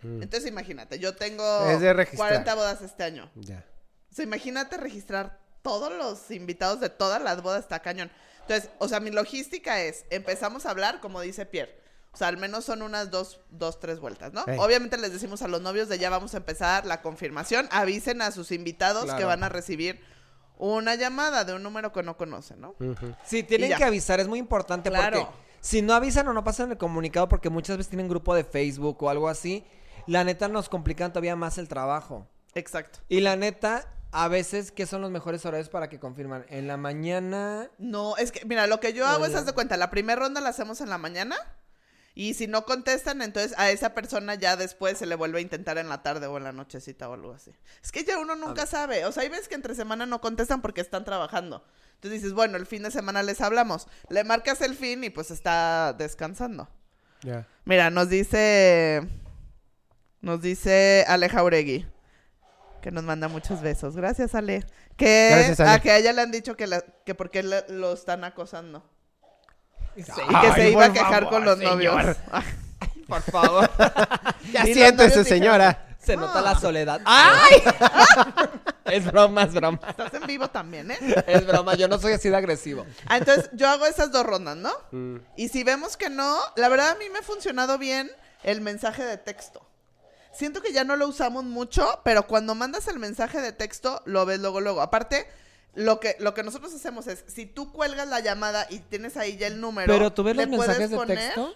Entonces 0.02 0.50
imagínate, 0.50 1.00
yo 1.00 1.16
tengo 1.16 1.44
Mm. 1.66 1.70
Es 1.70 1.80
de 1.80 1.94
registrar. 1.94 2.30
40 2.30 2.56
bodas 2.56 2.81
este 2.81 3.04
año. 3.06 3.30
Ya. 3.36 3.64
O 4.12 4.16
sea, 4.16 4.25
imagínate 4.25 4.75
registrar 4.75 5.40
todos 5.62 5.94
los 5.94 6.30
invitados 6.31 6.81
de 6.81 6.90
todas 6.90 7.22
las 7.22 7.42
bodas, 7.42 7.62
está 7.62 7.80
cañón. 7.81 8.12
Entonces, 8.44 8.69
o 8.80 8.88
sea, 8.88 9.00
mi 9.00 9.10
logística 9.12 9.81
es, 9.81 10.06
empezamos 10.10 10.66
a 10.66 10.72
hablar, 10.72 11.00
como 11.00 11.22
dice 11.22 11.45
Pierre. 11.45 11.81
O 12.13 12.18
sea, 12.18 12.28
al 12.28 12.38
menos 12.38 12.63
son 12.66 12.84
unas 12.84 13.10
dos, 13.10 13.40
dos 13.50 13.80
tres 13.80 14.00
vueltas, 14.00 14.34
¿no? 14.34 14.44
Obviamente 14.60 14.98
les 14.98 15.12
decimos 15.12 15.42
a 15.42 15.48
los 15.48 15.62
novios 15.62 15.90
de 15.90 15.98
ya 15.98 16.12
vamos 16.12 16.36
a 16.36 16.38
empezar 16.38 16.86
la 16.86 17.01
confirmación. 17.01 17.68
Avisen 17.72 18.22
a 18.22 18.31
sus 18.31 18.51
invitados 18.51 19.12
que 19.16 19.25
van 19.25 19.44
a 19.44 19.50
recibir 19.50 20.00
una 20.57 20.94
llamada 20.94 21.44
de 21.44 21.54
un 21.56 21.63
número 21.63 21.92
que 21.92 22.04
no 22.04 22.16
conocen, 22.16 22.62
¿no? 22.62 22.75
Sí, 23.25 23.42
tienen 23.44 23.75
que 23.75 23.84
avisar, 23.84 24.19
es 24.19 24.28
muy 24.28 24.38
importante 24.40 24.89
Claro. 24.92 25.22
porque 25.22 25.44
si 25.60 25.81
no 25.81 25.94
avisan 25.94 26.28
o 26.28 26.34
no 26.34 26.44
pasan 26.44 26.72
el 26.72 26.78
comunicado, 26.78 27.28
porque 27.28 27.50
muchas 27.50 27.78
veces 27.78 27.89
tienen 27.89 28.07
grupo 28.07 28.36
de 28.36 28.44
Facebook 28.44 29.01
o 29.01 29.10
algo 29.10 29.28
así, 29.28 29.66
la 30.06 30.24
neta 30.24 30.48
nos 30.50 30.69
complican 30.69 31.12
todavía 31.12 31.36
más 31.36 31.57
el 31.57 31.68
trabajo. 31.68 32.28
Exacto. 32.54 33.00
Y 33.10 33.22
la 33.22 33.36
neta, 33.36 33.88
a 34.13 34.27
veces, 34.27 34.71
¿qué 34.71 34.86
son 34.86 35.01
los 35.01 35.10
mejores 35.10 35.44
horarios 35.45 35.69
para 35.69 35.89
que 35.89 36.00
confirman? 36.00 36.45
En 36.50 36.68
la 36.68 36.77
mañana... 36.77 37.71
No, 37.80 38.15
es 38.18 38.31
que, 38.31 38.45
mira, 38.45 38.68
lo 38.68 38.80
que 38.80 38.94
yo 38.94 39.07
hago 39.07 39.25
es, 39.25 39.33
haz 39.33 39.48
de 39.48 39.54
cuenta, 39.54 39.75
la 39.75 39.89
primera 39.89 40.21
ronda 40.21 40.39
la 40.39 40.50
hacemos 40.50 40.81
en 40.81 40.89
la 40.89 41.00
mañana. 41.00 41.36
Y 42.13 42.36
si 42.36 42.45
no 42.45 42.63
contestan, 42.63 43.24
entonces 43.24 43.56
a 43.57 43.71
esa 43.71 43.95
persona 43.95 44.36
ya 44.36 44.56
después 44.56 45.00
se 45.00 45.07
le 45.07 45.15
vuelve 45.15 45.39
a 45.39 45.42
intentar 45.42 45.80
en 45.80 45.89
la 45.89 46.04
tarde 46.04 46.27
o 46.27 46.38
en 46.38 46.44
la 46.44 46.51
nochecita 46.51 47.10
o 47.10 47.13
algo 47.15 47.33
así. 47.33 47.51
Es 47.83 47.92
que 47.92 48.04
ya 48.04 48.19
uno 48.19 48.36
nunca 48.36 48.68
sabe. 48.68 49.04
O 49.06 49.12
sea, 49.12 49.24
hay 49.24 49.30
veces 49.30 49.48
que 49.48 49.56
entre 49.56 49.74
semana 49.74 50.06
no 50.06 50.21
contestan 50.21 50.62
porque 50.62 50.81
están 50.81 51.06
trabajando. 51.06 51.65
Entonces 51.95 52.21
dices, 52.21 52.33
bueno, 52.33 52.57
el 52.57 52.68
fin 52.68 52.83
de 52.83 52.92
semana 52.92 53.24
les 53.24 53.42
hablamos. 53.42 53.88
Le 54.10 54.24
marcas 54.24 54.62
el 54.62 54.75
fin 54.75 55.04
y 55.04 55.10
pues 55.10 55.31
está 55.31 55.94
descansando. 55.94 56.69
Ya. 57.24 57.48
Mira, 57.65 57.89
nos 57.89 58.10
dice. 58.10 59.01
Nos 60.21 60.39
dice 60.39 61.03
Ale 61.08 61.29
Jauregui. 61.29 61.88
Que 62.84 62.92
nos 62.92 63.06
manda 63.06 63.30
muchos 63.30 63.62
besos. 63.62 63.96
Gracias, 63.96 64.36
Ale. 64.36 64.66
Que 64.98 65.30
Gracias, 65.32 65.60
Ale. 65.62 65.70
a 65.72 65.80
que 65.80 65.90
a 65.90 65.98
ella 66.00 66.12
le 66.12 66.22
han 66.22 66.32
dicho 66.32 66.58
que, 66.58 66.68
la, 66.68 66.82
que 66.82 67.16
porque 67.16 67.42
le- 67.42 67.63
lo 67.70 67.94
están 67.94 68.25
acosando. 68.25 68.84
y 69.96 70.04
que 70.04 70.12
Ay, 70.28 70.52
se 70.54 70.70
iba 70.72 70.84
a 70.84 70.88
por 70.88 70.94
quejar 70.94 71.24
favor, 71.24 71.30
con 71.30 71.46
los 71.46 71.58
señor. 71.60 71.74
novios. 71.75 72.18
Por 73.08 73.22
favor. 73.22 73.72
Ya 74.52 74.66
siéntese, 74.66 75.24
señora. 75.24 75.88
Se 75.98 76.18
nota 76.18 76.42
la 76.42 76.60
soledad. 76.60 77.00
¡Ay! 77.06 77.63
es 78.86 79.06
broma, 79.06 79.44
es 79.44 79.54
broma. 79.54 79.80
Estás 79.88 80.13
en 80.16 80.28
vivo 80.28 80.50
también, 80.50 80.92
¿eh? 80.92 80.98
Es 81.25 81.48
broma, 81.48 81.75
yo 81.75 81.88
no 81.88 81.98
soy 81.98 82.12
así 82.13 82.28
de 82.28 82.36
agresivo. 82.36 82.86
Ah, 83.08 83.18
entonces 83.18 83.50
yo 83.54 83.70
hago 83.70 83.86
esas 83.86 84.12
dos 84.12 84.25
rondas, 84.25 84.58
¿no? 84.58 84.72
Mm. 84.92 85.20
Y 85.38 85.48
si 85.48 85.63
vemos 85.63 85.96
que 85.96 86.10
no, 86.10 86.38
la 86.58 86.68
verdad 86.68 86.90
a 86.90 86.96
mí 86.96 87.06
me 87.10 87.20
ha 87.20 87.24
funcionado 87.24 87.78
bien 87.78 88.12
el 88.44 88.60
mensaje 88.60 89.04
de 89.06 89.16
texto. 89.18 89.66
Siento 90.34 90.62
que 90.62 90.74
ya 90.74 90.84
no 90.84 90.96
lo 90.96 91.08
usamos 91.08 91.44
mucho, 91.44 92.02
pero 92.04 92.25
cuando 92.28 92.56
mandas 92.56 92.88
el 92.88 93.00
mensaje 93.00 93.40
de 93.40 93.52
texto, 93.52 94.02
lo 94.06 94.25
ves 94.25 94.40
luego, 94.40 94.62
luego. 94.62 94.82
Aparte, 94.82 95.28
lo 95.75 96.00
que, 96.00 96.16
lo 96.20 96.34
que 96.34 96.44
nosotros 96.44 96.74
hacemos 96.74 97.08
es, 97.08 97.24
si 97.28 97.46
tú 97.46 97.72
cuelgas 97.72 98.08
la 98.08 98.20
llamada 98.20 98.66
y 98.70 98.80
tienes 98.80 99.16
ahí 99.18 99.38
ya 99.38 99.48
el 99.48 99.62
número, 99.62 99.92
Pero 99.94 100.12
tú 100.12 100.24
ves 100.24 100.36
le 100.36 100.46
los 100.48 100.56
puedes 100.56 100.70
mensajes 100.80 100.90
de 100.92 100.98
poner- 100.98 101.18
texto. 101.18 101.56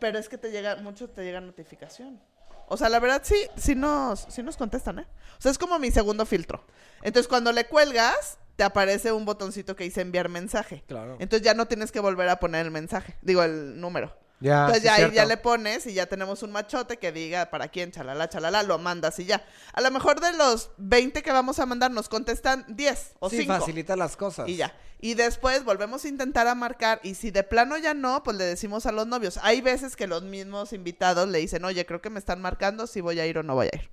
Pero 0.00 0.18
es 0.18 0.28
que 0.28 0.38
te 0.38 0.50
llega, 0.52 0.76
mucho 0.76 1.10
te 1.10 1.24
llega 1.24 1.40
notificación. 1.40 2.20
O 2.68 2.76
sea, 2.76 2.88
la 2.88 2.98
verdad 3.00 3.20
sí, 3.24 3.36
sí 3.56 3.74
nos, 3.74 4.20
sí 4.28 4.42
nos 4.42 4.56
contestan, 4.56 5.00
¿eh? 5.00 5.06
O 5.38 5.42
sea, 5.42 5.50
es 5.50 5.58
como 5.58 5.78
mi 5.78 5.90
segundo 5.90 6.24
filtro. 6.24 6.64
Entonces, 7.02 7.28
cuando 7.28 7.52
le 7.52 7.66
cuelgas, 7.66 8.38
te 8.56 8.64
aparece 8.64 9.12
un 9.12 9.24
botoncito 9.24 9.74
que 9.76 9.84
dice 9.84 10.00
enviar 10.00 10.28
mensaje. 10.28 10.82
Claro. 10.86 11.16
Entonces 11.18 11.44
ya 11.44 11.54
no 11.54 11.66
tienes 11.66 11.92
que 11.92 12.00
volver 12.00 12.28
a 12.28 12.38
poner 12.38 12.64
el 12.64 12.70
mensaje, 12.70 13.16
digo 13.20 13.42
el 13.42 13.78
número. 13.80 14.16
Ya, 14.40 14.66
Entonces 14.66 14.82
sí, 14.82 14.86
ya 14.88 14.94
ahí 14.96 15.10
ya 15.12 15.24
le 15.24 15.36
pones 15.36 15.86
y 15.86 15.94
ya 15.94 16.06
tenemos 16.06 16.42
un 16.42 16.52
machote 16.52 16.98
que 16.98 17.12
diga 17.12 17.50
para 17.50 17.68
quién, 17.68 17.92
chalala, 17.92 18.28
chalala, 18.28 18.62
lo 18.62 18.78
mandas 18.78 19.18
y 19.18 19.24
ya. 19.24 19.42
A 19.72 19.80
lo 19.80 19.90
mejor 19.90 20.20
de 20.20 20.32
los 20.36 20.70
20 20.76 21.22
que 21.22 21.32
vamos 21.32 21.58
a 21.60 21.66
mandar 21.66 21.90
nos 21.90 22.08
contestan 22.08 22.64
10 22.68 23.14
o 23.20 23.30
sí, 23.30 23.38
5. 23.38 23.54
facilita 23.54 23.96
las 23.96 24.16
cosas. 24.16 24.48
Y 24.48 24.56
ya. 24.56 24.74
Y 25.00 25.14
después 25.14 25.64
volvemos 25.64 26.04
a 26.04 26.08
intentar 26.08 26.46
a 26.46 26.54
marcar. 26.54 27.00
Y 27.02 27.14
si 27.14 27.30
de 27.30 27.42
plano 27.42 27.76
ya 27.78 27.94
no, 27.94 28.22
pues 28.22 28.36
le 28.36 28.44
decimos 28.44 28.86
a 28.86 28.92
los 28.92 29.06
novios. 29.06 29.38
Hay 29.42 29.60
veces 29.60 29.96
que 29.96 30.06
los 30.06 30.22
mismos 30.22 30.72
invitados 30.72 31.28
le 31.28 31.38
dicen, 31.38 31.64
oye, 31.64 31.84
creo 31.86 32.00
que 32.02 32.10
me 32.10 32.18
están 32.18 32.40
marcando 32.40 32.86
si 32.86 33.00
voy 33.00 33.20
a 33.20 33.26
ir 33.26 33.38
o 33.38 33.42
no 33.42 33.54
voy 33.54 33.68
a 33.72 33.76
ir. 33.76 33.90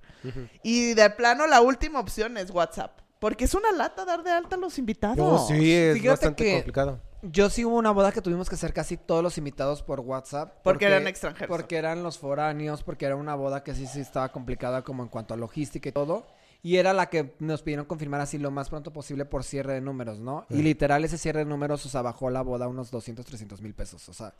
Y 0.62 0.94
de 0.94 1.10
plano 1.10 1.46
la 1.46 1.60
última 1.60 2.00
opción 2.00 2.36
es 2.36 2.50
WhatsApp. 2.50 2.98
Porque 3.18 3.44
es 3.44 3.54
una 3.54 3.70
lata 3.72 4.04
dar 4.04 4.22
de 4.22 4.30
alta 4.32 4.56
a 4.56 4.58
los 4.58 4.78
invitados. 4.78 5.18
Oh, 5.42 5.46
sí, 5.46 5.72
es 5.72 5.94
Fíjate 5.94 6.08
bastante 6.08 6.44
que- 6.44 6.52
complicado. 6.54 7.00
Yo 7.22 7.50
sí 7.50 7.64
hubo 7.64 7.76
una 7.76 7.92
boda 7.92 8.10
que 8.10 8.20
tuvimos 8.20 8.48
que 8.48 8.56
hacer 8.56 8.72
casi 8.72 8.96
todos 8.96 9.22
los 9.22 9.38
invitados 9.38 9.82
por 9.82 10.00
WhatsApp. 10.00 10.58
Porque 10.64 10.86
eran 10.86 11.06
extranjeros. 11.06 11.48
Porque 11.48 11.76
eran 11.76 12.02
los 12.02 12.18
foráneos, 12.18 12.82
porque 12.82 13.06
era 13.06 13.14
una 13.14 13.36
boda 13.36 13.62
que 13.62 13.74
sí, 13.74 13.86
sí 13.86 14.00
estaba 14.00 14.30
complicada 14.32 14.82
como 14.82 15.04
en 15.04 15.08
cuanto 15.08 15.32
a 15.32 15.36
logística 15.36 15.88
y 15.88 15.92
todo. 15.92 16.26
Y 16.64 16.76
era 16.76 16.92
la 16.92 17.10
que 17.10 17.34
nos 17.38 17.62
pidieron 17.62 17.86
confirmar 17.86 18.20
así 18.20 18.38
lo 18.38 18.50
más 18.50 18.70
pronto 18.70 18.92
posible 18.92 19.24
por 19.24 19.44
cierre 19.44 19.74
de 19.74 19.80
números, 19.80 20.18
¿no? 20.18 20.46
Y 20.50 20.62
literal 20.62 21.04
ese 21.04 21.18
cierre 21.18 21.40
de 21.40 21.44
números, 21.44 21.84
o 21.86 21.88
sea, 21.88 22.02
bajó 22.02 22.30
la 22.30 22.42
boda 22.42 22.68
unos 22.68 22.90
200, 22.90 23.24
300 23.24 23.60
mil 23.62 23.74
pesos, 23.74 24.08
o 24.08 24.12
sea. 24.12 24.34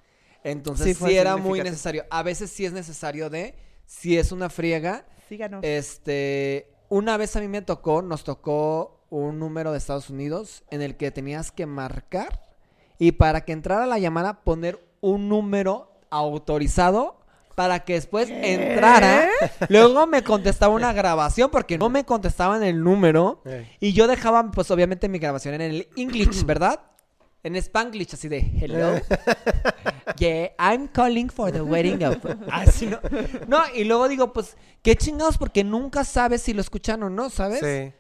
Entonces 0.45 0.97
Sí, 0.97 1.07
sí, 1.07 1.17
era 1.17 1.37
muy 1.37 1.63
necesario. 1.63 2.05
A 2.11 2.23
veces 2.23 2.51
sí 2.51 2.65
es 2.65 2.73
necesario 2.73 3.31
de, 3.31 3.57
si 3.87 4.19
es 4.19 4.33
una 4.33 4.51
friega, 4.51 5.07
Síganos. 5.29 5.65
este, 5.65 6.69
una 6.89 7.17
vez 7.17 7.35
a 7.37 7.41
mí 7.41 7.49
me 7.49 7.63
tocó, 7.63 8.03
nos 8.03 8.25
tocó 8.25 9.05
un 9.11 9.39
número 9.39 9.73
de 9.73 9.79
Estados 9.79 10.11
Unidos 10.11 10.65
en 10.71 10.83
el 10.83 10.97
que 10.97 11.11
tenías 11.11 11.51
que 11.53 11.67
marcar 11.67 12.52
y 13.03 13.11
para 13.11 13.45
que 13.45 13.51
entrara 13.51 13.85
la 13.85 13.99
llamada 13.99 14.45
poner 14.45 14.79
un 15.01 15.29
número 15.29 15.91
autorizado 16.09 17.19
para 17.57 17.81
que 17.81 17.95
después 17.95 18.31
entrara. 18.31 19.29
Luego 19.69 20.07
me 20.07 20.23
contestaba 20.23 20.73
una 20.73 20.93
grabación 20.93 21.51
porque 21.51 21.79
no 21.79 21.91
me 21.91 22.05
contestaban 22.05 22.63
el 22.63 22.81
número 22.85 23.43
y 23.81 23.93
yo 23.93 24.07
dejaba 24.07 24.53
pues 24.53 24.71
obviamente 24.71 25.09
mi 25.09 25.19
grabación 25.19 25.55
en 25.55 25.63
el 25.63 25.89
English, 25.97 26.45
¿verdad? 26.47 26.79
En 27.43 27.57
Spanglish, 27.57 28.15
así 28.15 28.29
de 28.29 28.39
hello. 28.61 29.01
Yeah, 30.19 30.53
I'm 30.57 30.87
calling 30.87 31.29
for 31.29 31.51
the 31.51 31.63
wedding 31.63 32.05
of. 32.05 32.19
Así 32.53 32.87
no. 32.87 33.01
No, 33.49 33.63
y 33.75 33.83
luego 33.85 34.09
digo, 34.09 34.33
pues, 34.33 34.57
qué 34.83 34.95
chingados, 34.95 35.39
porque 35.39 35.65
nunca 35.65 36.05
sabes 36.05 36.43
si 36.43 36.53
lo 36.53 36.61
escuchan 36.61 37.03
o 37.03 37.11
no, 37.11 37.31
¿sabes? 37.31 37.61
Sí. 37.61 37.93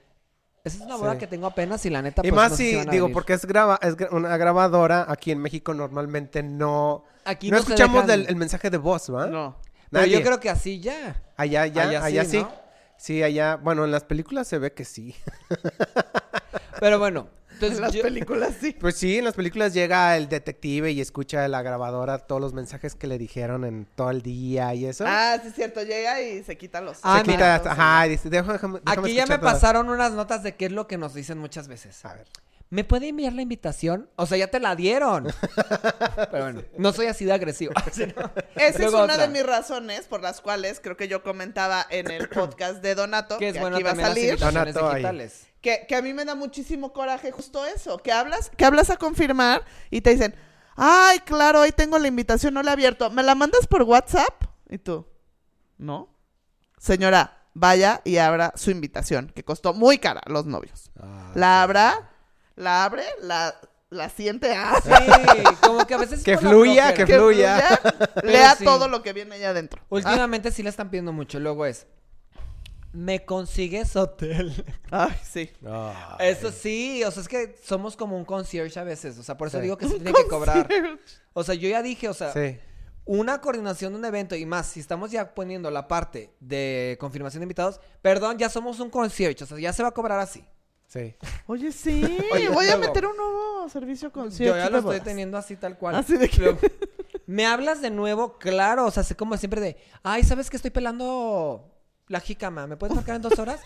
Esa 0.64 0.76
es 0.78 0.82
una 0.84 0.96
boda 0.96 1.12
Sí. 1.14 1.18
que 1.18 1.26
tengo 1.26 1.46
apenas 1.46 1.84
y 1.86 1.90
la 1.90 2.02
neta. 2.02 2.22
Y 2.24 2.30
pues, 2.30 2.34
más 2.34 2.50
no 2.52 2.56
sé 2.56 2.70
si, 2.70 2.76
van 2.76 2.88
a 2.88 2.92
digo, 2.92 3.06
venir. 3.06 3.14
porque 3.14 3.32
es, 3.32 3.44
graba, 3.46 3.78
es 3.82 3.96
gra- 3.96 4.12
una 4.12 4.36
grabadora, 4.36 5.06
aquí 5.08 5.32
en 5.32 5.38
México 5.40 5.74
normalmente 5.74 6.42
no... 6.42 7.04
Aquí 7.24 7.50
no, 7.50 7.56
no 7.56 7.62
escuchamos 7.62 8.04
dejan- 8.04 8.06
del- 8.06 8.26
el 8.28 8.36
mensaje 8.36 8.70
de 8.70 8.78
voz, 8.78 9.12
¿va? 9.12 9.26
No. 9.26 9.56
Pero 9.90 10.06
yo 10.06 10.22
creo 10.22 10.38
que 10.40 10.48
así 10.50 10.80
ya. 10.80 11.20
Allá, 11.36 11.66
ya, 11.66 11.82
allá, 11.88 12.04
Allá 12.04 12.24
sí. 12.24 12.30
sí, 12.30 12.36
¿no? 12.38 12.52
Sí, 12.96 13.22
allá, 13.24 13.56
bueno, 13.56 13.84
en 13.84 13.90
las 13.90 14.04
películas 14.04 14.46
se 14.46 14.58
ve 14.58 14.72
que 14.72 14.84
sí. 14.84 15.14
Pero 16.80 16.98
bueno, 16.98 17.28
entonces 17.66 17.78
En 17.78 17.84
las 17.84 17.92
yo- 17.92 18.02
películas 18.02 18.54
sí. 18.60 18.76
Pues 18.78 18.96
sí, 18.96 19.18
en 19.18 19.24
las 19.24 19.34
películas 19.34 19.72
llega 19.74 20.16
el 20.16 20.28
detective 20.28 20.90
y 20.90 21.00
escucha 21.00 21.40
de 21.42 21.48
la 21.48 21.62
grabadora 21.62 22.18
todos 22.18 22.40
los 22.40 22.52
mensajes 22.52 22.94
que 22.94 23.06
le 23.06 23.18
dijeron 23.18 23.64
en 23.64 23.86
todo 23.94 24.10
el 24.10 24.22
día 24.22 24.74
y 24.74 24.86
eso. 24.86 25.04
Ah, 25.06 25.36
sí 25.42 25.48
es 25.48 25.54
cierto. 25.54 25.82
Llega 25.82 26.20
y 26.20 26.42
se 26.42 26.56
quita 26.58 26.80
los... 26.80 26.98
Ah, 27.02 27.18
se 27.18 27.22
quita, 27.24 27.32
mira, 27.36 27.54
ajá, 27.56 28.06
y 28.06 28.10
dice, 28.10 28.28
déjame, 28.30 28.52
déjame 28.54 28.78
aquí 28.86 28.96
ya 29.00 29.00
me 29.00 29.10
escuchar 29.34 29.40
todas". 29.40 29.54
pasaron 29.54 29.88
unas 29.90 30.12
notas 30.12 30.42
de 30.42 30.54
qué 30.56 30.66
es 30.66 30.72
lo 30.72 30.86
que 30.86 30.98
nos 30.98 31.14
dicen 31.14 31.38
muchas 31.38 31.68
veces. 31.68 32.04
A 32.04 32.14
ver. 32.14 32.26
¿Me 32.70 32.84
puede 32.84 33.08
enviar 33.08 33.34
la 33.34 33.42
invitación? 33.42 34.08
O 34.16 34.24
sea, 34.24 34.38
ya 34.38 34.46
te 34.46 34.58
la 34.58 34.74
dieron. 34.74 35.26
Pero 36.30 36.44
bueno, 36.44 36.62
no 36.78 36.92
soy 36.94 37.06
así 37.06 37.26
de 37.26 37.32
agresivo. 37.34 37.74
Esa 38.56 38.84
es 38.84 38.88
una 38.88 39.02
otra. 39.02 39.18
de 39.18 39.28
mis 39.28 39.44
razones 39.44 40.06
por 40.06 40.22
las 40.22 40.40
cuales 40.40 40.80
creo 40.82 40.96
que 40.96 41.06
yo 41.06 41.22
comentaba 41.22 41.86
en 41.90 42.10
el 42.10 42.28
podcast 42.30 42.82
de 42.82 42.94
Donato, 42.94 43.36
Que 43.36 43.44
que, 43.46 43.48
es 43.50 43.60
bueno 43.60 43.76
aquí 43.76 43.82
va 43.82 43.90
a 43.90 43.94
las 43.94 44.08
salir, 44.08 44.24
invitaciones 44.30 44.74
Donato 44.74 45.08
ahí. 45.08 45.28
Que, 45.62 45.86
que 45.88 45.96
a 45.96 46.02
mí 46.02 46.12
me 46.12 46.24
da 46.26 46.34
muchísimo 46.34 46.92
coraje 46.92 47.30
justo 47.32 47.64
eso, 47.64 47.96
que 47.98 48.12
hablas, 48.12 48.50
que 48.56 48.64
hablas 48.66 48.90
a 48.90 48.96
confirmar 48.98 49.64
y 49.90 50.00
te 50.02 50.10
dicen, 50.10 50.34
ay, 50.76 51.20
claro, 51.20 51.60
ahí 51.62 51.72
tengo 51.72 51.98
la 51.98 52.08
invitación, 52.08 52.52
no 52.52 52.62
la 52.62 52.72
he 52.72 52.74
abierto, 52.74 53.10
¿me 53.10 53.22
la 53.22 53.34
mandas 53.34 53.66
por 53.66 53.82
WhatsApp? 53.82 54.44
Y 54.68 54.78
tú, 54.78 55.06
¿no? 55.78 56.08
Señora, 56.78 57.38
vaya 57.54 58.00
y 58.04 58.16
abra 58.18 58.52
su 58.56 58.70
invitación, 58.70 59.30
que 59.34 59.44
costó 59.44 59.72
muy 59.72 59.98
cara 59.98 60.20
a 60.26 60.30
los 60.30 60.46
novios. 60.46 60.90
Ah, 61.00 61.30
La 61.34 61.62
abra, 61.62 62.10
la 62.56 62.84
abre, 62.84 63.04
la, 63.20 63.54
la 63.90 64.08
siente, 64.08 64.52
ah, 64.56 64.80
Sí, 64.82 65.42
como 65.60 65.86
que 65.86 65.94
a 65.94 65.98
veces. 65.98 66.24
Que 66.24 66.32
la 66.32 66.38
fluya, 66.38 66.94
que 66.94 67.04
que 67.04 67.14
fluya. 67.16 67.78
fluya, 67.80 68.10
lea 68.24 68.56
sí. 68.56 68.64
todo 68.64 68.88
lo 68.88 69.02
que 69.02 69.12
viene 69.12 69.36
allá 69.36 69.50
adentro. 69.50 69.80
Últimamente 69.90 70.50
sí 70.50 70.62
le 70.62 70.70
están 70.70 70.90
pidiendo 70.90 71.12
mucho. 71.12 71.38
Luego 71.38 71.66
es. 71.66 71.86
¿Me 72.92 73.24
consigues 73.24 73.96
hotel? 73.96 74.52
Ay, 74.90 75.12
sí. 75.22 75.50
Eso 76.18 76.52
sí, 76.52 77.02
o 77.04 77.10
sea, 77.10 77.22
es 77.22 77.28
que 77.28 77.56
somos 77.64 77.96
como 77.96 78.16
un 78.16 78.24
concierge 78.24 78.78
a 78.78 78.84
veces. 78.84 79.18
O 79.18 79.22
sea, 79.22 79.36
por 79.38 79.48
eso 79.48 79.58
Sí. 79.58 79.62
digo 79.62 79.78
que 79.78 79.86
se 79.88 79.94
tiene 79.94 80.12
que 80.12 80.26
cobrar. 80.28 80.68
Concierge. 80.68 80.98
O 81.32 81.42
sea, 81.44 81.54
yo 81.54 81.68
ya 81.68 81.82
dije, 81.82 82.08
o 82.08 82.14
sea, 82.14 82.32
Sí. 82.32 82.58
una 83.06 83.40
coordinación 83.40 83.92
de 83.94 83.98
un 83.98 84.04
evento 84.04 84.36
y 84.36 84.44
más, 84.44 84.66
si 84.66 84.80
estamos 84.80 85.10
ya 85.10 85.34
poniendo 85.34 85.70
la 85.70 85.88
parte 85.88 86.34
de 86.40 86.96
confirmación 87.00 87.40
de 87.40 87.44
invitados, 87.44 87.80
perdón, 88.02 88.36
ya 88.38 88.48
somos 88.50 88.78
un 88.80 88.90
concierge. 88.90 89.42
O 89.44 89.46
sea, 89.46 89.58
ya 89.58 89.72
se 89.72 89.82
va 89.82 89.88
a 89.88 89.92
cobrar 89.92 90.20
así. 90.20 90.44
Sí. 90.86 91.14
Oye, 91.46 91.72
sí. 91.72 92.02
Oye, 92.32 92.50
voy 92.50 92.68
a 92.68 92.76
meter 92.76 93.06
un 93.06 93.16
nuevo 93.16 93.68
servicio 93.70 94.12
con 94.12 94.28
Yo 94.30 94.54
ya 94.54 94.68
lo 94.68 94.78
estoy 94.80 95.00
teniendo 95.00 95.38
así 95.38 95.56
tal 95.56 95.78
cual. 95.78 95.94
Así 95.94 96.18
de 96.18 96.28
que- 96.28 96.54
¿Me 97.24 97.46
hablas 97.46 97.80
de 97.80 97.88
nuevo? 97.88 98.36
Claro, 98.36 98.84
o 98.84 98.90
sea, 98.90 99.02
sé 99.02 99.16
como 99.16 99.34
siempre 99.38 99.62
de, 99.62 99.76
ay, 100.02 100.22
¿sabes 100.24 100.50
que 100.50 100.56
estoy 100.56 100.70
pelando 100.70 101.71
la 102.08 102.20
jícama? 102.20 102.66
¿Me 102.66 102.76
puedes 102.76 102.94
marcar 102.94 103.16
en 103.16 103.22
dos 103.22 103.38
horas? 103.38 103.60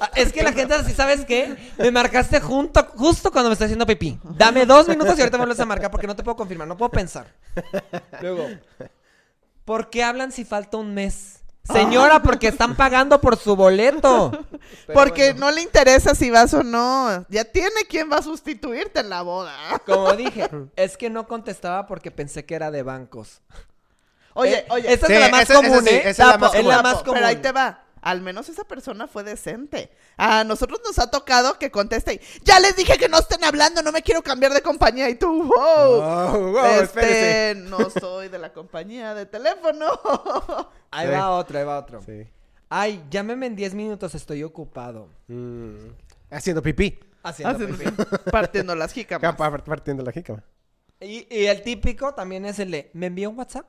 Ah, 0.00 0.10
es 0.14 0.32
que 0.32 0.42
la 0.42 0.52
gente 0.52 0.74
así, 0.74 0.92
¿sabes 0.92 1.24
qué? 1.24 1.56
Me 1.78 1.90
marcaste 1.90 2.40
junto, 2.40 2.84
justo 2.96 3.30
cuando 3.30 3.50
me 3.50 3.54
estoy 3.54 3.66
haciendo 3.66 3.86
pipí. 3.86 4.18
Dame 4.22 4.64
dos 4.64 4.88
minutos 4.88 5.16
y 5.16 5.20
ahorita 5.20 5.36
me 5.36 5.42
vuelves 5.44 5.60
a 5.60 5.66
marcar 5.66 5.90
porque 5.90 6.06
no 6.06 6.16
te 6.16 6.22
puedo 6.22 6.36
confirmar, 6.36 6.68
no 6.68 6.76
puedo 6.76 6.90
pensar. 6.90 7.26
Luego, 8.20 8.48
¿por 9.64 9.90
qué 9.90 10.02
hablan 10.04 10.32
si 10.32 10.44
falta 10.44 10.76
un 10.76 10.94
mes? 10.94 11.40
Señora, 11.64 12.22
porque 12.22 12.48
están 12.48 12.74
pagando 12.76 13.20
por 13.20 13.36
su 13.36 13.54
boleto. 13.54 14.30
Pero 14.86 14.98
Porque 14.98 15.32
bueno. 15.32 15.46
no 15.46 15.52
le 15.52 15.62
interesa 15.62 16.14
si 16.14 16.30
vas 16.30 16.52
o 16.54 16.64
no. 16.64 17.24
Ya 17.28 17.44
tiene 17.44 17.84
quien 17.88 18.10
va 18.10 18.16
a 18.16 18.22
sustituirte 18.22 19.00
en 19.00 19.08
la 19.08 19.22
boda. 19.22 19.54
Como 19.86 20.12
dije, 20.14 20.48
es 20.74 20.96
que 20.96 21.08
no 21.08 21.28
contestaba 21.28 21.86
porque 21.86 22.10
pensé 22.10 22.44
que 22.44 22.56
era 22.56 22.70
de 22.72 22.82
bancos. 22.82 23.42
Oye, 24.34 24.58
Eh, 24.58 24.66
oye. 24.70 24.92
Esta 24.92 25.06
Sí, 25.06 25.12
es 25.14 25.20
la 25.20 25.28
más 25.28 25.42
esa- 25.42 25.52
esa 25.54 25.62
común, 25.68 25.84
sí, 25.84 25.94
¿eh? 25.94 25.98
esa 26.00 26.10
es 26.10 26.18
la 26.18 26.24
Tapo, 26.32 26.38
más 26.46 26.54
es 26.54 26.64
la 26.64 26.74
común. 26.76 26.82
más 26.82 26.92
Tapo, 26.92 27.04
común. 27.04 27.14
Pero 27.16 27.26
ahí 27.26 27.36
te 27.36 27.52
va. 27.52 27.84
Al 28.02 28.20
menos 28.20 28.48
esa 28.48 28.64
persona 28.64 29.06
fue 29.06 29.22
decente. 29.22 29.92
A 30.16 30.42
nosotros 30.42 30.80
nos 30.84 30.98
ha 30.98 31.08
tocado 31.08 31.56
que 31.60 31.70
conteste 31.70 32.20
ya 32.42 32.58
les 32.58 32.74
dije 32.74 32.98
que 32.98 33.08
no 33.08 33.18
estén 33.20 33.44
hablando, 33.44 33.80
no 33.80 33.92
me 33.92 34.02
quiero 34.02 34.22
cambiar 34.22 34.52
de 34.52 34.60
compañía. 34.60 35.08
Y 35.08 35.14
tú, 35.14 35.44
wow. 35.44 35.52
Oh, 35.56 36.50
wow, 36.52 36.66
espérese. 36.82 37.50
este, 37.50 37.60
no 37.62 37.88
soy 37.90 38.28
de 38.28 38.38
la 38.40 38.52
compañía 38.52 39.14
de 39.14 39.26
teléfono. 39.26 39.86
Ahí 40.90 41.06
Sí. 41.06 41.12
va 41.12 41.30
otro, 41.30 41.58
ahí 41.58 41.64
va 41.64 41.78
otro. 41.78 42.02
Sí. 42.02 42.26
Ay, 42.68 43.04
llámeme 43.10 43.46
en 43.46 43.54
10 43.54 43.72
minutos, 43.74 44.14
estoy 44.16 44.42
ocupado. 44.42 45.08
Mm. 45.28 45.76
Haciendo 46.30 46.60
pipí. 46.62 46.98
Haciendo 47.22 47.54
Haciendo- 47.66 47.78
pipí. 47.78 48.04
Partiendo 48.32 48.74
las 48.74 48.92
jícamas. 48.92 49.36
Partiendo 49.64 50.02
la 50.02 50.10
jícama. 50.10 50.42
Y, 51.00 51.26
y 51.30 51.46
el 51.46 51.62
típico 51.62 52.12
también 52.14 52.44
es 52.46 52.58
el 52.58 52.70
de, 52.72 52.90
¿me 52.94 53.06
envía 53.06 53.28
un 53.28 53.38
WhatsApp? 53.38 53.66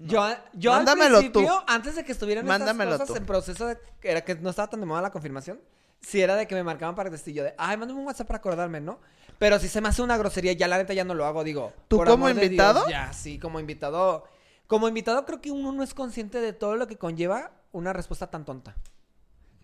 Yo, 0.00 0.28
yo 0.54 0.72
al 0.72 0.84
tú. 0.84 1.40
principio, 1.40 1.64
antes 1.66 1.96
de 1.96 2.04
que 2.04 2.12
estuvieran 2.12 2.46
Mándamelo 2.46 2.92
estas 2.92 3.08
cosas 3.08 3.14
tú. 3.16 3.22
en 3.22 3.26
proceso 3.26 3.66
de 3.66 3.78
era 4.02 4.20
que 4.22 4.34
no 4.36 4.50
estaba 4.50 4.68
tan 4.70 4.80
de 4.80 4.86
moda 4.86 5.02
la 5.02 5.10
confirmación, 5.10 5.60
si 6.00 6.20
era 6.20 6.36
de 6.36 6.46
que 6.46 6.54
me 6.54 6.62
marcaban 6.62 6.94
para 6.94 7.10
que 7.10 7.32
yo 7.32 7.42
de, 7.42 7.54
ay, 7.58 7.76
mándame 7.76 8.00
un 8.00 8.06
WhatsApp 8.06 8.26
para 8.28 8.38
acordarme, 8.38 8.80
¿no? 8.80 9.00
Pero 9.38 9.58
si 9.58 9.68
se 9.68 9.80
me 9.80 9.88
hace 9.88 10.02
una 10.02 10.16
grosería, 10.16 10.52
ya 10.52 10.68
la 10.68 10.78
neta 10.78 10.92
ya 10.94 11.04
no 11.04 11.14
lo 11.14 11.24
hago, 11.26 11.44
digo. 11.44 11.72
¿Tú 11.88 11.96
por 11.96 12.06
como 12.08 12.26
amor 12.26 12.38
de 12.38 12.46
invitado? 12.46 12.80
Dios, 12.80 12.90
ya, 12.90 13.12
sí, 13.12 13.38
como 13.38 13.60
invitado. 13.60 14.24
Como 14.66 14.86
invitado 14.88 15.24
creo 15.24 15.40
que 15.40 15.50
uno 15.50 15.72
no 15.72 15.82
es 15.82 15.94
consciente 15.94 16.40
de 16.40 16.52
todo 16.52 16.76
lo 16.76 16.86
que 16.86 16.96
conlleva 16.96 17.52
una 17.72 17.92
respuesta 17.92 18.28
tan 18.30 18.44
tonta. 18.44 18.74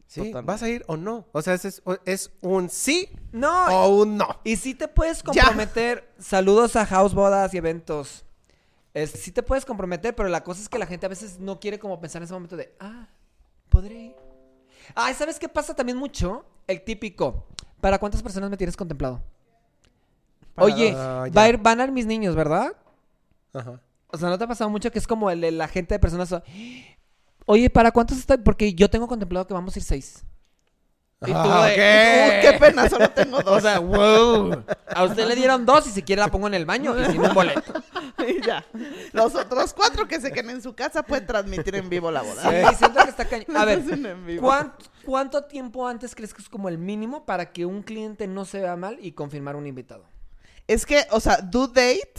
Sí, 0.07 0.21
Totalmente. 0.21 0.47
¿vas 0.47 0.63
a 0.63 0.69
ir 0.69 0.85
o 0.87 0.97
no? 0.97 1.27
O 1.33 1.43
sea, 1.43 1.55
es, 1.55 1.83
es- 2.05 2.31
un 2.41 2.69
sí 2.69 3.09
No, 3.33 3.67
o 3.67 4.03
un 4.03 4.17
no. 4.19 4.41
Y 4.45 4.57
si 4.57 4.75
te 4.75 4.87
puedes 4.87 5.23
comprometer, 5.23 6.13
saludos 6.19 6.77
a 6.77 6.87
House 6.87 7.15
Bodas 7.15 7.53
y 7.55 7.59
eventos. 7.59 8.25
Es, 8.95 9.11
sí 9.11 9.33
te 9.33 9.43
puedes 9.43 9.65
comprometer, 9.65 10.15
pero 10.15 10.29
la 10.29 10.45
cosa 10.45 10.63
es 10.63 10.69
que 10.69 10.79
la 10.79 10.87
gente 10.87 11.05
a 11.05 11.09
veces 11.09 11.41
no 11.41 11.59
quiere 11.59 11.79
como 11.81 12.01
pensar 12.01 12.23
en 12.23 12.25
ese 12.25 12.33
momento 12.33 12.57
de, 12.57 12.75
ah, 12.79 13.09
podré. 13.69 14.15
Ay, 14.95 15.15
¿sabes 15.15 15.39
qué 15.39 15.49
pasa 15.49 15.75
también 15.75 15.99
mucho? 15.99 16.47
El 16.69 16.83
típico, 16.83 17.49
¿para 17.81 17.99
cuántas 17.99 18.23
personas 18.23 18.49
me 18.49 18.57
tienes 18.57 18.77
contemplado? 18.77 19.21
Para 20.55 20.67
Oye. 20.67 20.95
Ah, 20.97 21.27
va 21.37 21.43
a 21.43 21.49
ir, 21.49 21.59
van 21.59 21.81
a 21.81 21.85
ir 21.85 21.93
mis 21.93 22.07
niños, 22.07 22.37
¿verdad? 22.37 22.73
Ajá. 23.53 23.81
O 24.09 24.17
sea, 24.17 24.29
¿no 24.29 24.39
te 24.39 24.45
ha 24.45 24.49
pasado 24.49 24.71
mucho 24.71 24.93
que 24.93 25.01
es 25.01 25.09
como 25.09 25.29
el 25.29 25.41
de 25.41 25.51
la 25.51 25.67
gente 25.67 25.95
de 25.95 25.99
personas... 25.99 26.33
Oye, 27.47 27.69
¿para 27.69 27.91
cuántos 27.91 28.17
está? 28.17 28.39
Porque 28.39 28.75
yo 28.75 28.89
tengo 28.89 29.09
contemplado 29.09 29.47
que 29.47 29.55
vamos 29.55 29.75
a 29.75 29.79
ir 29.81 29.85
seis. 29.85 30.25
Y 31.23 31.33
tú 31.33 31.37
Ah. 31.37 31.69
Uh, 31.73 32.41
qué 32.41 32.57
pena, 32.61 32.89
solo 32.89 33.11
tengo 33.11 33.43
dos. 33.43 33.57
O 33.59 33.61
sea, 33.61 33.79
wow. 33.81 34.65
A 34.95 35.05
usted 35.05 35.27
le 35.27 35.35
dieron 35.35 35.67
dos 35.67 35.87
y 35.89 35.91
si 35.91 36.03
quiere 36.03 36.23
la 36.23 36.29
pongo 36.29 36.47
en 36.47 36.55
el 36.55 36.65
baño 36.65 36.99
y 36.99 37.05
sin 37.07 37.21
un 37.21 37.35
boleto. 37.35 37.73
y 38.31 38.41
ya. 38.43 38.65
Los 39.13 39.35
otros 39.35 39.75
cuatro 39.75 40.07
que 40.09 40.21
se 40.21 40.33
queden 40.33 40.51
en 40.51 40.63
su 40.63 40.75
casa 40.75 41.03
pueden 41.03 41.27
transmitir 41.27 41.75
en 41.77 41.89
vivo 41.89 42.11
la 42.11 42.23
boda. 42.23 42.43
Sí, 42.71 42.77
siento 42.77 43.03
que 43.05 43.11
está 43.11 43.25
cañón. 43.27 43.57
A 43.57 43.65
ver, 43.65 43.79
Lo 43.79 43.85
hacen 43.85 44.07
en 44.07 44.27
vivo. 44.27 44.43
¿cuán- 44.47 44.75
¿cuánto 45.05 45.45
tiempo 45.45 45.87
antes 45.87 46.15
crees 46.15 46.33
que 46.35 46.43
es 46.43 46.49
como 46.49 46.69
el 46.69 46.79
mínimo 46.79 47.25
para 47.27 47.53
que 47.53 47.67
un 47.67 47.83
cliente 47.83 48.27
no 48.27 48.45
se 48.45 48.61
vea 48.61 48.77
mal 48.77 48.99
y 49.01 49.13
confirmar 49.13 49.57
un 49.57 49.67
invitado? 49.67 50.05
Es 50.67 50.87
que, 50.87 51.07
o 51.11 51.21
sea, 51.21 51.37
due 51.39 51.67
date. 51.69 52.15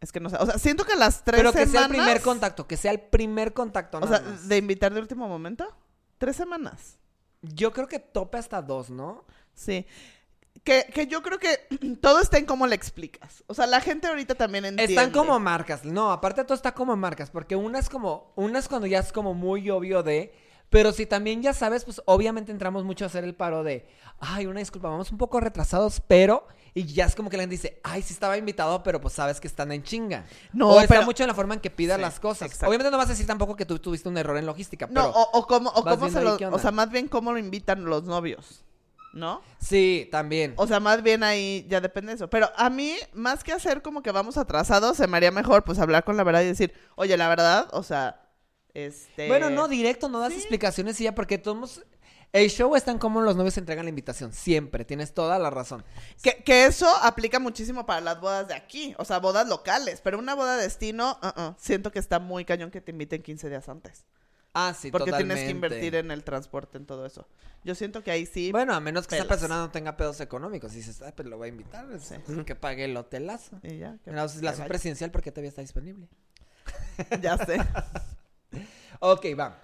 Es 0.00 0.12
que 0.12 0.20
no 0.20 0.30
sé. 0.30 0.36
O 0.40 0.46
sea, 0.46 0.56
siento 0.58 0.84
que 0.84 0.96
las 0.96 1.24
tres 1.24 1.40
Pero 1.40 1.52
que 1.52 1.58
semanas. 1.66 1.72
sea 1.72 1.82
el 1.84 1.88
primer 1.90 2.22
contacto, 2.22 2.66
que 2.66 2.76
sea 2.76 2.90
el 2.92 3.00
primer 3.00 3.52
contacto. 3.52 3.98
O 3.98 4.00
nada 4.00 4.18
sea, 4.18 4.26
más. 4.30 4.48
de 4.48 4.56
invitar 4.56 4.94
de 4.94 5.00
último 5.00 5.28
momento. 5.28 5.66
Tres 6.16 6.36
semanas. 6.36 6.96
Yo 7.42 7.72
creo 7.72 7.86
que 7.86 7.98
tope 7.98 8.38
hasta 8.38 8.62
dos, 8.62 8.88
¿no? 8.90 9.24
Sí. 9.54 9.86
Que, 10.64 10.86
que 10.92 11.06
yo 11.06 11.22
creo 11.22 11.38
que 11.38 11.58
todo 12.02 12.20
está 12.20 12.38
en 12.38 12.44
cómo 12.46 12.66
le 12.66 12.74
explicas. 12.74 13.44
O 13.46 13.54
sea, 13.54 13.66
la 13.66 13.80
gente 13.80 14.06
ahorita 14.08 14.34
también 14.34 14.64
entiende. 14.66 14.92
Están 14.94 15.10
como 15.10 15.38
marcas. 15.40 15.84
No, 15.84 16.12
aparte 16.12 16.44
todo 16.44 16.54
está 16.54 16.72
como 16.74 16.96
marcas. 16.96 17.30
Porque 17.30 17.56
una 17.56 17.78
es 17.78 17.88
como. 17.88 18.32
Una 18.36 18.58
es 18.58 18.68
cuando 18.68 18.86
ya 18.86 18.98
es 18.98 19.12
como 19.12 19.34
muy 19.34 19.70
obvio 19.70 20.02
de. 20.02 20.34
Pero 20.68 20.92
si 20.92 21.04
también 21.04 21.42
ya 21.42 21.52
sabes, 21.52 21.84
pues 21.84 22.00
obviamente 22.04 22.52
entramos 22.52 22.84
mucho 22.84 23.04
a 23.04 23.08
hacer 23.08 23.24
el 23.24 23.34
paro 23.34 23.64
de. 23.64 23.88
Ay, 24.20 24.46
una 24.46 24.60
disculpa, 24.60 24.88
vamos 24.88 25.10
un 25.10 25.18
poco 25.18 25.40
retrasados, 25.40 26.00
pero. 26.06 26.46
Y 26.74 26.84
ya 26.84 27.06
es 27.06 27.16
como 27.16 27.28
que 27.30 27.36
la 27.36 27.42
gente 27.42 27.54
dice, 27.56 27.80
ay, 27.82 28.02
sí 28.02 28.12
estaba 28.12 28.36
invitado, 28.36 28.84
pero 28.84 29.00
pues 29.00 29.14
sabes 29.14 29.40
que 29.40 29.48
están 29.48 29.72
en 29.72 29.82
chinga. 29.82 30.26
No, 30.52 30.68
o 30.70 30.80
está 30.80 30.94
pero- 30.94 31.04
mucho 31.06 31.24
en 31.24 31.28
la 31.28 31.34
forma 31.34 31.54
en 31.54 31.60
que 31.60 31.70
pidas 31.70 31.96
Sí, 31.96 32.02
las 32.02 32.20
cosas. 32.20 32.46
exacto. 32.46 32.68
Obviamente 32.68 32.92
no 32.92 32.98
vas 32.98 33.06
a 33.06 33.10
decir 33.10 33.26
tampoco 33.26 33.56
que 33.56 33.66
tú 33.66 33.80
tuviste 33.80 34.08
un 34.08 34.16
error 34.16 34.36
en 34.36 34.46
logística, 34.46 34.86
No, 34.86 34.92
pero. 34.92 35.08
o, 35.08 35.38
o 35.40 35.46
cómo, 35.48 35.70
o 35.70 35.82
cómo 35.82 36.08
se 36.08 36.20
lo... 36.22 36.36
O 36.52 36.58
sea, 36.60 36.70
más 36.70 36.90
bien 36.90 37.08
cómo 37.08 37.32
lo 37.32 37.38
invitan 37.38 37.84
los 37.86 38.04
novios. 38.04 38.62
¿No? 39.12 39.42
Sí, 39.58 40.08
también. 40.10 40.54
O 40.56 40.66
sea, 40.66 40.80
más 40.80 41.02
bien 41.02 41.22
ahí 41.22 41.66
ya 41.68 41.80
depende 41.80 42.10
de 42.10 42.16
eso. 42.16 42.30
Pero 42.30 42.50
a 42.56 42.70
mí, 42.70 42.94
más 43.12 43.42
que 43.42 43.52
hacer 43.52 43.82
como 43.82 44.02
que 44.02 44.12
vamos 44.12 44.36
atrasados, 44.36 44.96
se 44.96 45.06
me 45.06 45.16
haría 45.16 45.30
mejor 45.30 45.64
pues 45.64 45.78
hablar 45.78 46.04
con 46.04 46.16
la 46.16 46.24
verdad 46.24 46.42
y 46.42 46.46
decir, 46.46 46.72
oye, 46.94 47.16
la 47.16 47.28
verdad, 47.28 47.68
o 47.72 47.82
sea, 47.82 48.28
este... 48.72 49.26
Bueno, 49.28 49.50
no, 49.50 49.68
directo, 49.68 50.08
no 50.08 50.20
das 50.20 50.32
sí. 50.32 50.38
explicaciones 50.38 51.00
y 51.00 51.04
ya, 51.04 51.14
porque 51.14 51.38
todos. 51.38 51.82
El 52.32 52.48
show 52.48 52.76
está 52.76 52.92
en 52.92 52.98
cómo 52.98 53.20
los 53.20 53.34
novios 53.34 53.58
entregan 53.58 53.84
la 53.84 53.88
invitación. 53.88 54.32
Siempre, 54.32 54.84
tienes 54.84 55.12
toda 55.14 55.36
la 55.40 55.50
razón. 55.50 55.84
Que, 56.22 56.44
que 56.44 56.66
eso 56.66 56.88
aplica 57.02 57.40
muchísimo 57.40 57.86
para 57.86 58.00
las 58.00 58.20
bodas 58.20 58.46
de 58.46 58.54
aquí, 58.54 58.94
o 58.98 59.04
sea, 59.04 59.18
bodas 59.18 59.48
locales, 59.48 60.00
pero 60.00 60.16
una 60.16 60.36
boda 60.36 60.56
de 60.56 60.62
destino, 60.62 61.18
uh-uh, 61.20 61.54
siento 61.58 61.90
que 61.90 61.98
está 61.98 62.20
muy 62.20 62.44
cañón 62.44 62.70
que 62.70 62.80
te 62.80 62.92
inviten 62.92 63.22
15 63.22 63.48
días 63.48 63.68
antes. 63.68 64.04
Ah, 64.52 64.74
sí, 64.76 64.90
porque 64.90 65.10
totalmente. 65.10 65.34
tienes 65.34 65.48
que 65.52 65.56
invertir 65.56 65.94
en 65.94 66.10
el 66.10 66.24
transporte, 66.24 66.76
en 66.78 66.86
todo 66.86 67.06
eso. 67.06 67.28
Yo 67.62 67.74
siento 67.74 68.02
que 68.02 68.10
ahí 68.10 68.26
sí... 68.26 68.50
Bueno, 68.50 68.74
a 68.74 68.80
menos 68.80 69.06
que 69.06 69.16
esa 69.16 69.28
persona 69.28 69.58
no 69.58 69.70
tenga 69.70 69.96
pedos 69.96 70.20
económicos. 70.20 70.72
Y 70.72 70.76
dices, 70.78 71.02
ah, 71.02 71.12
pues 71.14 71.28
lo 71.28 71.36
voy 71.38 71.46
a 71.46 71.48
invitar. 71.50 71.86
Sí. 72.00 72.16
que 72.46 72.54
pague 72.56 72.84
el 72.86 72.96
hotelazo. 72.96 73.60
y 73.62 73.78
ya, 73.78 73.98
que- 74.04 74.10
La, 74.10 74.26
vaya. 74.26 74.64
presidencial 74.66 75.10
porque 75.10 75.30
todavía 75.30 75.50
está 75.50 75.60
disponible. 75.62 76.08
Ya 77.20 77.36
sé. 77.38 77.58
Ok, 79.02 79.24
va. 79.38 79.58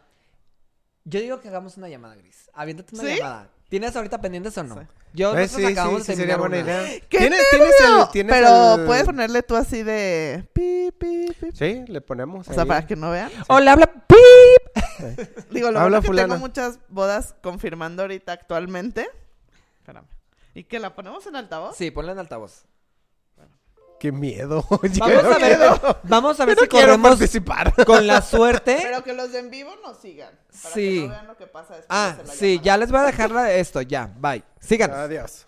Yo 1.04 1.20
digo 1.20 1.40
que 1.40 1.48
hagamos 1.48 1.76
una 1.76 1.88
llamada, 1.88 2.14
Gris. 2.16 2.50
Aviéntate 2.54 2.94
una 2.94 3.04
¿Sí? 3.04 3.16
llamada. 3.18 3.50
¿Tienes 3.68 3.96
ahorita 3.96 4.20
pendientes 4.20 4.56
o 4.58 4.62
no? 4.62 4.75
Sí. 4.76 4.80
Yo 5.12 5.32
Eh, 5.37 5.42
nosotros 5.42 5.66
sí, 5.66 5.73
acabamos 5.73 6.02
sí, 6.02 6.08
de 6.08 6.14
sí, 6.14 6.20
sería 6.20 6.37
buena 6.37 6.58
una. 6.58 6.64
idea. 6.64 7.00
¡Qué 7.08 7.18
¿Tienes, 7.18 7.40
tienes 7.50 7.75
el, 7.80 7.87
nervio! 7.90 8.08
tienes 8.12 8.35
Pero 8.37 8.75
el- 8.76 8.87
puedes 8.87 9.04
ponerle 9.04 9.42
tú 9.42 9.56
así 9.56 9.82
de... 9.82 10.49
Pi, 10.52 10.92
pi, 10.99 11.28
pi. 11.40 11.49
Sí, 11.52 11.85
le 11.88 12.00
ponemos 12.00 12.49
O 12.49 12.52
sea, 12.54 12.64
para 12.64 12.87
que 12.87 12.94
no 12.96 13.11
vean. 13.11 13.30
Hola, 13.49 13.73
habla. 13.73 13.87
¡Pip! 14.06 14.85
Digo, 15.50 15.70
lo 15.73 15.80
Habla 15.80 15.99
bueno 16.00 16.12
que 16.16 16.23
tengo 16.23 16.38
muchas 16.38 16.78
bodas 16.88 17.35
confirmando 17.42 18.02
ahorita 18.02 18.32
actualmente. 18.32 19.08
Espérame. 19.80 20.06
¿Y 20.54 20.64
que 20.64 20.78
la 20.78 20.94
ponemos 20.94 21.26
en 21.26 21.37
altavoz? 21.37 21.76
Sí, 21.76 21.90
ponla 21.90 22.12
en 22.12 22.18
altavoz. 22.20 22.64
Qué 24.06 24.12
miedo. 24.12 24.64
Vamos 24.70 25.25
a 25.25 25.38
ver, 25.38 25.58
vamos 26.04 26.40
a 26.40 26.44
ver 26.44 26.56
Yo 26.56 26.60
no 26.60 26.64
si 26.64 26.68
quiero 26.68 26.86
corremos 26.86 27.10
participar. 27.10 27.75
con 27.86 28.06
la 28.06 28.22
suerte. 28.22 28.78
Pero 28.80 29.02
que 29.02 29.12
los 29.12 29.32
de 29.32 29.38
en 29.40 29.50
vivo 29.50 29.70
nos 29.82 29.98
sigan. 29.98 30.30
Para 30.62 30.75
Sí. 30.75 30.94
que 30.94 31.00
no 31.02 31.08
vean 31.08 31.26
lo 31.26 31.36
que 31.36 31.46
pasa 31.46 31.75
después 31.75 31.86
Ah, 31.88 32.16
de 32.25 32.30
sí, 32.32 32.46
llamada. 32.54 32.64
ya 32.64 32.76
les 32.76 32.90
voy 32.92 33.00
a 33.00 33.04
dejar 33.04 33.30
la- 33.30 33.52
esto, 33.52 33.82
ya, 33.82 34.12
bye. 34.18 34.44
Síganos. 34.60 34.96
Adiós. 34.96 35.46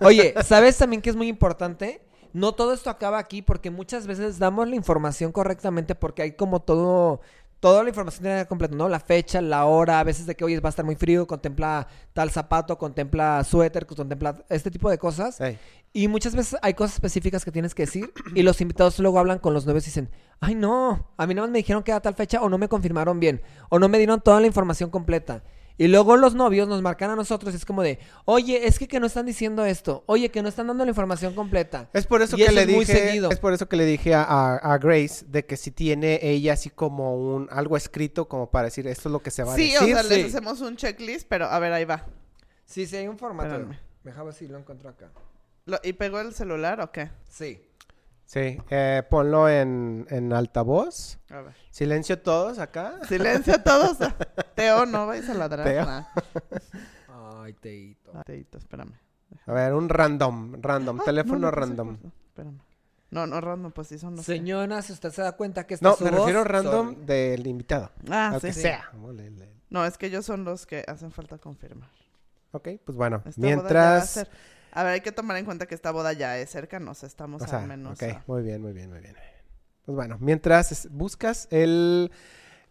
Oye, 0.00 0.34
¿sabes 0.44 0.76
también 0.78 1.02
que 1.02 1.10
es 1.10 1.16
muy 1.16 1.28
importante? 1.28 2.00
No 2.32 2.52
todo 2.52 2.74
esto 2.74 2.90
acaba 2.90 3.18
aquí 3.18 3.42
porque 3.42 3.70
muchas 3.70 4.06
veces 4.06 4.38
damos 4.38 4.68
la 4.68 4.76
información 4.76 5.32
correctamente 5.32 5.94
porque 5.94 6.22
hay 6.22 6.32
como 6.32 6.60
todo, 6.60 7.20
toda 7.60 7.82
la 7.82 7.88
información 7.88 8.22
tiene 8.22 8.46
completa, 8.46 8.74
¿no? 8.74 8.88
La 8.88 9.00
fecha, 9.00 9.40
la 9.40 9.64
hora, 9.64 10.00
a 10.00 10.04
veces 10.04 10.26
de 10.26 10.34
que, 10.34 10.44
oye, 10.44 10.60
va 10.60 10.68
a 10.68 10.70
estar 10.70 10.84
muy 10.84 10.96
frío, 10.96 11.26
contempla 11.26 11.88
tal 12.12 12.30
zapato, 12.30 12.78
contempla 12.78 13.42
suéter, 13.44 13.86
contempla 13.86 14.44
este 14.48 14.70
tipo 14.70 14.90
de 14.90 14.98
cosas. 14.98 15.38
Y 15.92 16.08
muchas 16.08 16.36
veces 16.36 16.58
hay 16.62 16.74
cosas 16.74 16.94
específicas 16.94 17.44
que 17.44 17.50
tienes 17.50 17.74
que 17.74 17.84
decir 17.84 18.12
y 18.34 18.42
los 18.42 18.60
invitados 18.60 18.98
luego 18.98 19.18
hablan 19.18 19.38
con 19.38 19.54
los 19.54 19.64
novios 19.66 19.84
y 19.84 19.90
dicen, 19.90 20.10
ay 20.40 20.54
no, 20.54 21.08
a 21.16 21.26
mí 21.26 21.34
nada 21.34 21.46
más 21.46 21.52
me 21.52 21.58
dijeron 21.58 21.82
que 21.82 21.90
era 21.90 22.00
tal 22.00 22.14
fecha 22.14 22.42
o 22.42 22.48
no 22.50 22.58
me 22.58 22.68
confirmaron 22.68 23.18
bien 23.18 23.40
o 23.70 23.78
no 23.78 23.88
me 23.88 23.96
dieron 23.96 24.20
toda 24.20 24.40
la 24.40 24.46
información 24.46 24.90
completa. 24.90 25.42
Y 25.78 25.88
luego 25.88 26.16
los 26.16 26.34
novios 26.34 26.66
nos 26.68 26.80
marcan 26.80 27.10
a 27.10 27.16
nosotros 27.16 27.52
y 27.52 27.56
es 27.58 27.66
como 27.66 27.82
de, 27.82 27.98
oye, 28.24 28.66
es 28.66 28.78
que, 28.78 28.88
que 28.88 28.98
no 28.98 29.06
están 29.06 29.26
diciendo 29.26 29.64
esto, 29.66 30.04
oye, 30.06 30.30
que 30.30 30.40
no 30.42 30.48
están 30.48 30.66
dando 30.68 30.84
la 30.84 30.90
información 30.90 31.34
completa. 31.34 31.90
Es 31.92 32.06
por 32.06 32.22
eso 32.22 32.36
Y 32.36 32.38
que 32.38 32.44
eso 32.46 32.52
le 32.54 32.62
es 32.62 32.68
muy 32.68 32.78
dije, 32.86 32.92
seguido. 33.08 33.30
es 33.30 33.38
por 33.38 33.52
eso 33.52 33.68
que 33.68 33.76
le 33.76 33.84
dije 33.84 34.14
a, 34.14 34.22
a- 34.22 34.56
a 34.56 34.78
Grace 34.78 35.26
de 35.28 35.44
que 35.44 35.56
si 35.58 35.70
tiene 35.70 36.18
ella 36.22 36.54
así 36.54 36.70
como 36.70 37.16
un 37.16 37.48
algo 37.50 37.76
escrito 37.76 38.26
como 38.26 38.50
para 38.50 38.64
decir 38.66 38.86
esto 38.86 39.08
es 39.10 39.12
lo 39.12 39.20
que 39.20 39.30
se 39.30 39.42
va 39.42 39.54
Sí, 39.54 39.74
a 39.74 39.80
o 39.80 39.80
decir. 39.86 39.94
sea, 39.94 40.02
les 40.04 40.26
hacemos 40.34 40.60
un 40.62 40.76
checklist, 40.76 41.26
pero 41.28 41.44
a 41.46 41.58
ver, 41.58 41.72
ahí 41.72 41.84
va. 41.84 42.06
Sí, 42.64 42.86
sí, 42.86 42.96
hay 42.96 43.08
un 43.08 43.18
formato. 43.18 43.50
Espérame. 43.50 43.78
Déjame 44.02 44.32
si 44.32 44.48
lo 44.48 44.58
encuentro 44.58 44.88
acá. 44.88 45.10
Lo- 45.66 45.80
¿Y 45.82 45.92
pegó 45.92 46.20
el 46.20 46.32
celular 46.32 46.80
o 46.80 46.90
qué? 46.90 47.10
Sí. 47.28 47.60
Sí, 48.26 48.58
eh, 48.70 49.02
ponlo 49.08 49.48
en, 49.48 50.06
en 50.10 50.32
altavoz. 50.32 51.18
A 51.30 51.42
ver. 51.42 51.54
Silencio 51.70 52.20
todos 52.20 52.58
acá. 52.58 52.98
Silencio 53.08 53.54
a 53.54 53.62
todos. 53.62 53.96
Teo, 54.56 54.84
no 54.84 55.06
vais 55.06 55.28
a 55.30 55.34
ladrar. 55.34 55.64
Teo. 55.64 55.86
Ay, 57.42 57.52
teito. 57.54 58.10
Ah, 58.14 58.22
Teito, 58.24 58.58
espérame. 58.58 58.92
A 59.46 59.52
ver, 59.52 59.72
un 59.74 59.88
random, 59.88 60.54
random, 60.60 61.00
Ah, 61.00 61.04
teléfono 61.04 61.38
no, 61.38 61.46
no 61.46 61.50
puse 61.52 61.60
random. 61.60 61.98
Espérame. 62.28 62.58
No, 63.10 63.26
no, 63.26 63.40
random, 63.40 63.70
pues 63.72 63.88
sí 63.88 63.98
son 63.98 64.16
los. 64.16 64.26
que- 64.26 64.32
Señora, 64.32 64.82
si 64.82 64.92
usted 64.92 65.12
se 65.12 65.22
da 65.22 65.32
cuenta 65.32 65.64
que 65.66 65.74
esta 65.74 65.88
No, 65.88 65.94
su 65.96 66.04
me 66.04 66.10
voz, 66.10 66.20
refiero 66.20 66.42
random 66.44 66.90
sorry. 66.94 67.06
del 67.06 67.46
invitado. 67.46 67.90
Ah, 68.10 68.30
al 68.34 68.40
sí. 68.40 68.48
que 68.48 68.52
sí. 68.52 68.60
sea. 68.62 68.90
No, 69.70 69.84
es 69.84 69.96
que 69.98 70.06
ellos 70.06 70.24
son 70.24 70.44
los 70.44 70.66
que 70.66 70.84
hacen 70.88 71.12
falta 71.12 71.38
confirmar. 71.38 71.90
Ok, 72.52 72.68
pues 72.84 72.96
bueno, 72.96 73.22
Esta 73.24 73.30
boda 73.30 73.34
ya 73.36 73.46
va 73.46 73.52
a 73.52 73.56
mientras... 73.56 74.26
A 74.76 74.84
ver, 74.84 74.92
hay 74.92 75.00
que 75.00 75.12
tomar 75.12 75.36
en 75.38 75.44
cuenta 75.44 75.66
que 75.66 75.74
esta 75.74 75.90
boda 75.90 76.12
ya 76.12 76.38
es 76.38 76.50
cercana, 76.50 76.90
o 76.90 76.94
sea, 76.94 77.06
estamos 77.06 77.42
O 77.42 77.46
sea, 77.46 77.60
al 77.60 77.66
menos. 77.68 77.94
ok, 78.00 78.02
a- 78.10 78.22
muy 78.26 78.42
bien, 78.42 78.60
muy 78.60 78.72
bien, 78.72 78.90
muy 78.90 79.00
bien. 79.00 79.16
Pues 79.84 79.96
bueno, 79.96 80.18
mientras 80.20 80.88
buscas 80.90 81.48
el 81.50 82.10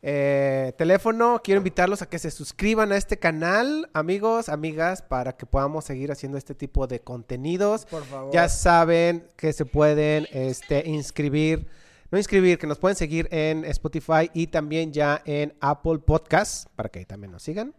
eh, 0.02 0.74
teléfono, 0.78 1.42
quiero 1.44 1.60
invitarlos 1.60 2.02
a 2.04 2.06
que 2.06 2.20
se 2.20 2.30
suscriban 2.30 2.92
a 2.92 2.98
este 2.98 3.18
canal, 3.18 3.90
amigos, 3.94 4.50
amigas, 4.50 5.02
para 5.02 5.36
que 5.36 5.46
podamos 5.48 5.86
seguir 5.86 6.12
haciendo 6.12 6.38
este 6.38 6.54
tipo 6.54 6.86
de 6.86 7.00
contenidos. 7.00 7.86
Por 7.86 8.04
favor. 8.06 8.32
Ya 8.32 8.50
saben 8.50 9.26
que 9.36 9.52
se 9.54 9.66
pueden 9.66 10.28
este, 10.32 10.88
inscribir, 10.88 11.68
no 12.12 12.20
inscribir, 12.20 12.60
que 12.60 12.68
nos 12.68 12.78
pueden 12.78 12.96
seguir 12.96 13.28
en 13.32 13.66
Spotify 13.66 14.30
y 14.34 14.48
también 14.48 14.94
ya 14.94 15.24
en 15.26 15.56
Apple 15.60 15.98
Podcasts, 16.06 16.68
para 16.76 16.90
que 16.90 17.00
ahí 17.00 17.06
también 17.06 17.32
nos 17.32 17.42
sigan. 17.42 17.74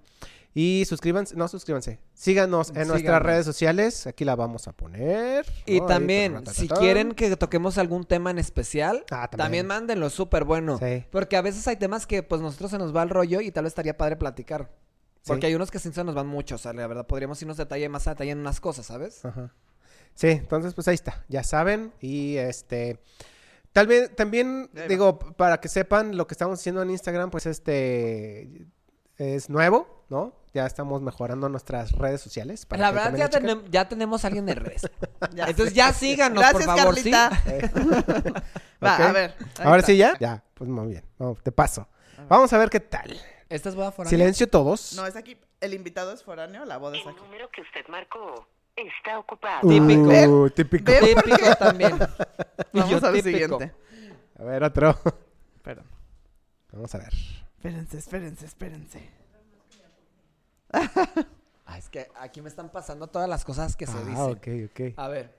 Y 0.59 0.87
suscríbanse, 0.87 1.37
no 1.37 1.49
suscríbanse, 1.49 1.99
síganos 2.15 2.73
en 2.75 2.89
nuestras 2.89 3.21
redes 3.21 3.45
sociales, 3.45 4.07
aquí 4.07 4.25
la 4.25 4.35
vamos 4.37 4.67
a 4.69 4.73
poner. 4.73 5.45
Y 5.67 5.83
también, 5.83 6.33
ta, 6.33 6.39
ta, 6.41 6.45
ta, 6.47 6.55
si 6.55 6.67
quieren 6.67 7.13
que 7.13 7.37
toquemos 7.37 7.77
algún 7.77 8.07
tema 8.07 8.31
en 8.31 8.39
especial, 8.39 9.05
Ah, 9.11 9.29
también. 9.29 9.39
también. 9.39 9.67
mándenlo, 9.67 10.09
súper 10.09 10.45
bueno. 10.45 10.79
Sí. 10.79 11.05
Porque 11.11 11.37
a 11.37 11.43
veces 11.43 11.69
hay 11.69 11.77
temas 11.77 12.07
que 12.07 12.23
pues 12.23 12.41
nosotros 12.41 12.71
se 12.71 12.79
nos 12.79 12.97
va 12.97 13.03
el 13.03 13.11
rollo 13.11 13.43
y 13.43 13.51
tal 13.51 13.65
vez 13.65 13.73
estaría 13.73 13.99
padre 13.99 14.17
platicar. 14.17 14.71
Porque 15.27 15.43
Sí. 15.43 15.47
hay 15.49 15.55
unos 15.57 15.71
que 15.71 15.79
sí 15.79 15.93
se 15.93 16.05
nos 16.05 16.15
van 16.15 16.27
mucho, 16.27 16.55
o 16.55 16.59
sea, 16.59 16.73
la 16.73 16.87
verdad 16.87 17.07
podríamos 17.07 17.43
irnos 17.43 17.59
detalle 17.59 17.91
más 17.91 18.07
a 18.07 18.13
detalle 18.13 18.31
en 18.31 18.39
unas 18.39 18.59
cosas, 18.59 18.87
¿sabes? 18.87 19.27
Ajá. 19.27 19.53
Sí, 20.15 20.29
entonces 20.29 20.73
pues 20.73 20.89
ahí 20.89 20.95
está, 20.95 21.23
ya 21.29 21.45
saben. 21.45 21.93
Y 22.01 22.37
este, 22.39 22.99
tal 23.75 23.87
vez 23.89 24.17
también 24.17 24.71
Ahí 24.75 24.81
va. 24.83 24.89
digo, 24.89 25.19
para 25.19 25.61
que 25.61 25.69
sepan 25.69 26.17
lo 26.17 26.27
que 26.27 26.33
estamos 26.33 26.59
haciendo 26.61 26.81
en 26.81 26.89
Instagram, 26.89 27.29
pues 27.31 27.45
este 27.45 28.67
es 29.19 29.51
nuevo, 29.51 30.05
¿no? 30.09 30.35
Ya 30.57 30.65
estamos 30.67 31.03
mejorando 31.03 31.51
nuestras 31.51 31.93
redes 31.93 32.23
sociales. 32.23 32.65
para 32.65 32.81
La 32.81 32.89
que 32.89 32.95
verdad 32.95 33.31
ya, 33.31 33.41
tenem- 33.41 33.89
tenemos 33.89 34.25
a 34.25 34.29
alguien 34.29 34.47
de 34.47 34.55
redes. 34.55 34.83
Ya 35.35 35.45
Entonces 35.49 35.71
sé. 35.71 35.75
ya 35.75 35.93
síganos, 35.93 36.39
Gracias, 36.43 36.65
por 36.67 36.77
favor, 36.79 36.95
¿sí? 36.97 37.11
Carlita. 37.11 37.43
Eh, 37.47 38.43
Va, 38.85 38.95
ok. 38.95 39.01
a 39.01 39.13
ver. 39.13 39.35
Ahora 39.63 39.83
sí 39.83 39.97
ya, 39.97 40.17
ya, 40.19 40.43
pues 40.55 40.69
muy 40.69 40.87
bien, 40.89 41.05
te 41.43 41.53
paso. 41.53 41.89
A. 42.19 42.25
Vamos 42.29 42.53
a 42.53 42.59
ver 42.59 42.69
qué 42.71 42.81
tal. 42.81 43.19
Esta 43.49 43.69
es 43.69 43.75
boda 43.75 43.93
foránea. 43.93 44.11
Silencio 44.11 44.49
todos. 44.49 44.95
No, 44.95 45.07
es 45.07 45.15
aquí. 45.17 45.37
El 45.61 45.73
invitado 45.75 46.13
es 46.13 46.23
foráneo, 46.23 46.65
la 46.65 46.77
boda 46.79 46.97
es 46.97 47.03
El 47.03 47.11
aquí. 47.11 47.21
número 47.23 47.49
que 47.51 47.61
usted 47.63 47.87
marcó 47.89 48.47
está 48.77 49.19
ocupado. 49.19 49.69
Típico. 49.69 50.03
Uh, 50.11 50.51
típico. 50.51 50.85
Ve- 50.85 51.01
¿Ven 51.01 51.15
por 51.15 51.25
Típico 51.25 51.55
también. 51.57 51.97
Y 52.73 52.79
Vamos 52.81 52.91
yo 53.01 53.07
al 53.09 53.15
típico. 53.15 53.39
siguiente. 53.59 53.75
A 54.39 54.45
ver, 54.45 54.63
otro. 54.65 54.99
Espera. 55.57 55.83
Vamos 56.73 56.95
a 56.95 56.99
ver. 56.99 57.13
Espérense, 57.57 57.99
espérense, 57.99 58.45
espérense. 58.47 59.11
Ah, 60.73 61.79
es 61.79 61.89
que 61.89 62.09
aquí 62.17 62.41
me 62.41 62.49
están 62.49 62.71
pasando 62.71 63.09
todas 63.09 63.29
las 63.29 63.45
cosas 63.45 63.75
que 63.77 63.87
se 63.87 63.97
ah, 63.97 64.05
dicen. 64.05 64.17
ok, 64.17 64.49
ok. 64.71 64.99
A 64.99 65.09
ver. 65.09 65.37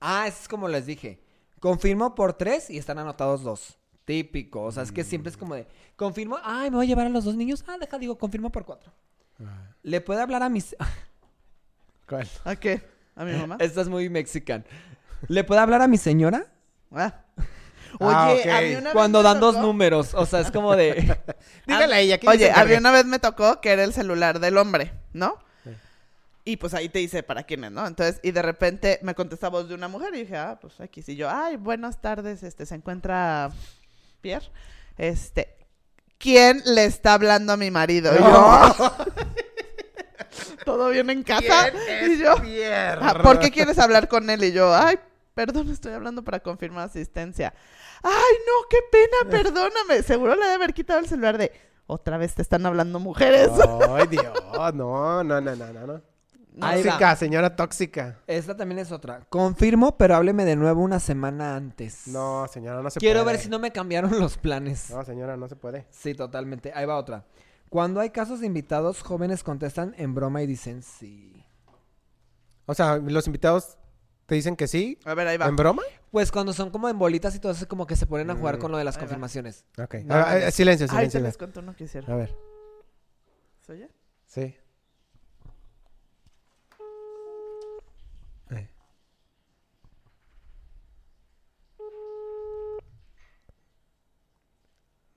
Ah, 0.00 0.26
eso 0.28 0.42
es 0.42 0.48
como 0.48 0.68
les 0.68 0.86
dije. 0.86 1.22
Confirmo 1.60 2.14
por 2.14 2.34
tres 2.34 2.70
y 2.70 2.78
están 2.78 2.98
anotados 2.98 3.42
dos. 3.42 3.78
Típico. 4.04 4.62
O 4.62 4.72
sea, 4.72 4.82
es 4.82 4.92
que 4.92 5.04
siempre 5.04 5.30
es 5.30 5.36
como 5.36 5.54
de. 5.54 5.66
Confirmo. 5.96 6.38
Ay, 6.42 6.70
me 6.70 6.76
voy 6.76 6.86
a 6.86 6.88
llevar 6.88 7.06
a 7.06 7.10
los 7.10 7.24
dos 7.24 7.34
niños. 7.34 7.64
Ah, 7.66 7.76
deja, 7.80 7.98
digo, 7.98 8.16
confirmo 8.18 8.50
por 8.50 8.64
cuatro. 8.64 8.92
Ah, 9.44 9.74
Le 9.82 10.00
puede 10.00 10.20
hablar 10.22 10.42
a 10.42 10.48
mis. 10.48 10.76
¿Cuál? 12.08 12.28
¿A 12.44 12.56
qué? 12.56 12.82
¿A 13.16 13.24
mi 13.24 13.32
mamá? 13.38 13.56
Esta 13.60 13.80
es 13.80 13.88
muy 13.88 14.08
mexican. 14.08 14.64
¿Le 15.26 15.44
puede 15.44 15.60
hablar 15.60 15.82
a 15.82 15.88
mi 15.88 15.98
señora? 15.98 16.52
Ah. 16.92 17.24
Oye, 18.00 18.14
Ah, 18.14 18.28
a 18.28 18.32
ok. 18.58 18.62
mí 18.64 18.74
una 18.74 18.80
vez 18.84 18.92
Cuando 18.92 19.22
dan 19.22 19.40
dos 19.40 19.56
números. 19.56 20.14
O 20.14 20.26
sea, 20.26 20.40
es 20.40 20.50
como 20.50 20.76
de. 20.76 21.16
Dígale 21.66 21.94
a 21.94 22.00
ella. 22.00 22.18
que 22.18 22.28
Oye, 22.28 22.50
a 22.50 22.64
mí 22.64 22.74
una 22.74 22.90
vez 22.92 23.04
me 23.06 23.18
tocó 23.18 23.60
que 23.60 23.70
era 23.70 23.84
el 23.84 23.92
celular 23.92 24.40
del 24.40 24.56
hombre, 24.58 24.92
¿no? 25.12 25.36
Sí. 25.64 25.70
Y 26.44 26.56
pues 26.56 26.74
ahí 26.74 26.88
te 26.88 26.98
dice 26.98 27.22
para 27.22 27.42
quién 27.42 27.64
es, 27.64 27.70
¿no? 27.72 27.86
Entonces, 27.86 28.20
y 28.22 28.30
de 28.30 28.42
repente 28.42 28.98
me 29.02 29.14
contesta 29.14 29.48
voz 29.48 29.68
de 29.68 29.74
una 29.74 29.88
mujer 29.88 30.14
y 30.14 30.20
dije, 30.20 30.36
ah, 30.36 30.58
pues 30.60 30.80
aquí 30.80 31.02
sí. 31.02 31.16
Yo, 31.16 31.28
ay, 31.30 31.56
buenas 31.56 32.00
tardes, 32.00 32.42
este, 32.42 32.64
se 32.66 32.74
encuentra 32.74 33.50
Pierre. 34.20 34.46
Este, 34.96 35.56
¿quién 36.18 36.62
le 36.64 36.84
está 36.84 37.14
hablando 37.14 37.52
a 37.52 37.56
mi 37.56 37.70
marido? 37.70 38.12
Y 38.14 38.18
yo, 38.18 38.74
¿todo 40.64 40.90
bien 40.90 41.08
en 41.10 41.22
casa? 41.22 41.70
¿Quién 41.70 42.10
Y 42.10 42.14
es 42.14 42.18
yo, 42.20 42.36
Pierre? 42.42 43.00
"Ah, 43.02 43.18
¿por 43.22 43.38
qué 43.38 43.50
quieres 43.50 43.78
hablar 43.78 44.08
con 44.08 44.28
él? 44.30 44.42
Y 44.44 44.52
yo, 44.52 44.74
ay, 44.74 44.98
perdón, 45.38 45.70
estoy 45.70 45.92
hablando 45.92 46.24
para 46.24 46.40
confirmar 46.40 46.88
asistencia. 46.88 47.54
Ay, 48.02 48.34
no, 48.44 48.68
qué 48.68 48.78
pena, 48.90 49.30
perdóname. 49.30 50.02
Seguro 50.02 50.34
le 50.34 50.42
debe 50.42 50.54
haber 50.54 50.74
quitado 50.74 50.98
el 50.98 51.06
celular 51.06 51.38
de, 51.38 51.52
otra 51.86 52.18
vez 52.18 52.34
te 52.34 52.42
están 52.42 52.66
hablando 52.66 52.98
mujeres. 52.98 53.48
Ay, 53.88 54.08
Dios. 54.08 54.32
No, 54.74 55.22
no, 55.22 55.40
no, 55.40 55.40
no, 55.40 55.86
no. 55.86 56.02
Tóxica, 56.58 57.14
señora 57.14 57.54
tóxica. 57.54 58.18
Esta 58.26 58.56
también 58.56 58.80
es 58.80 58.90
otra. 58.90 59.20
Confirmo, 59.28 59.96
pero 59.96 60.16
hábleme 60.16 60.44
de 60.44 60.56
nuevo 60.56 60.82
una 60.82 60.98
semana 60.98 61.54
antes. 61.54 62.08
No, 62.08 62.48
señora, 62.48 62.82
no 62.82 62.90
se 62.90 62.98
Quiero 62.98 63.22
puede. 63.22 63.36
ver 63.36 63.40
si 63.40 63.48
no 63.48 63.60
me 63.60 63.70
cambiaron 63.70 64.18
los 64.18 64.38
planes. 64.38 64.90
No, 64.90 65.04
señora, 65.04 65.36
no 65.36 65.46
se 65.46 65.54
puede. 65.54 65.86
Sí, 65.90 66.14
totalmente. 66.14 66.72
Ahí 66.74 66.84
va 66.84 66.96
otra. 66.96 67.24
Cuando 67.68 68.00
hay 68.00 68.10
casos 68.10 68.40
de 68.40 68.46
invitados, 68.46 69.02
jóvenes 69.02 69.44
contestan 69.44 69.94
en 69.98 70.16
broma 70.16 70.42
y 70.42 70.48
dicen 70.48 70.82
sí. 70.82 71.46
O 72.66 72.74
sea, 72.74 72.96
los 72.96 73.28
invitados 73.28 73.78
te 74.28 74.34
dicen 74.34 74.56
que 74.56 74.68
sí. 74.68 74.98
A 75.06 75.14
ver, 75.14 75.26
ahí 75.26 75.38
va. 75.38 75.46
¿En 75.46 75.56
broma? 75.56 75.82
Pues 76.10 76.30
cuando 76.30 76.52
son 76.52 76.68
como 76.70 76.86
en 76.90 76.98
bolitas 76.98 77.34
y 77.34 77.38
todo 77.40 77.52
eso, 77.52 77.66
como 77.66 77.86
que 77.86 77.96
se 77.96 78.06
ponen 78.06 78.30
a 78.30 78.34
jugar 78.36 78.58
Mm. 78.58 78.60
con 78.60 78.70
lo 78.72 78.76
de 78.76 78.84
las 78.84 78.94
Ahí 78.96 79.00
va. 79.00 79.06
confirmaciones. 79.06 79.64
Ok. 79.82 79.94
No, 80.04 80.14
Ah, 80.14 80.26
no, 80.32 80.36
eh, 80.36 80.50
silencio, 80.50 80.84
Ay, 80.90 80.90
silencio. 80.90 81.20
se 81.20 81.24
les 81.24 81.38
cuento 81.38 81.60
uno 81.60 81.74
que 81.74 81.84
hicieron. 81.84 82.10
A 82.10 82.16
ver. 82.16 82.36
¿Se 83.62 83.72
oye? 83.72 83.90
Sí. 84.26 84.54
Eh. 88.50 88.68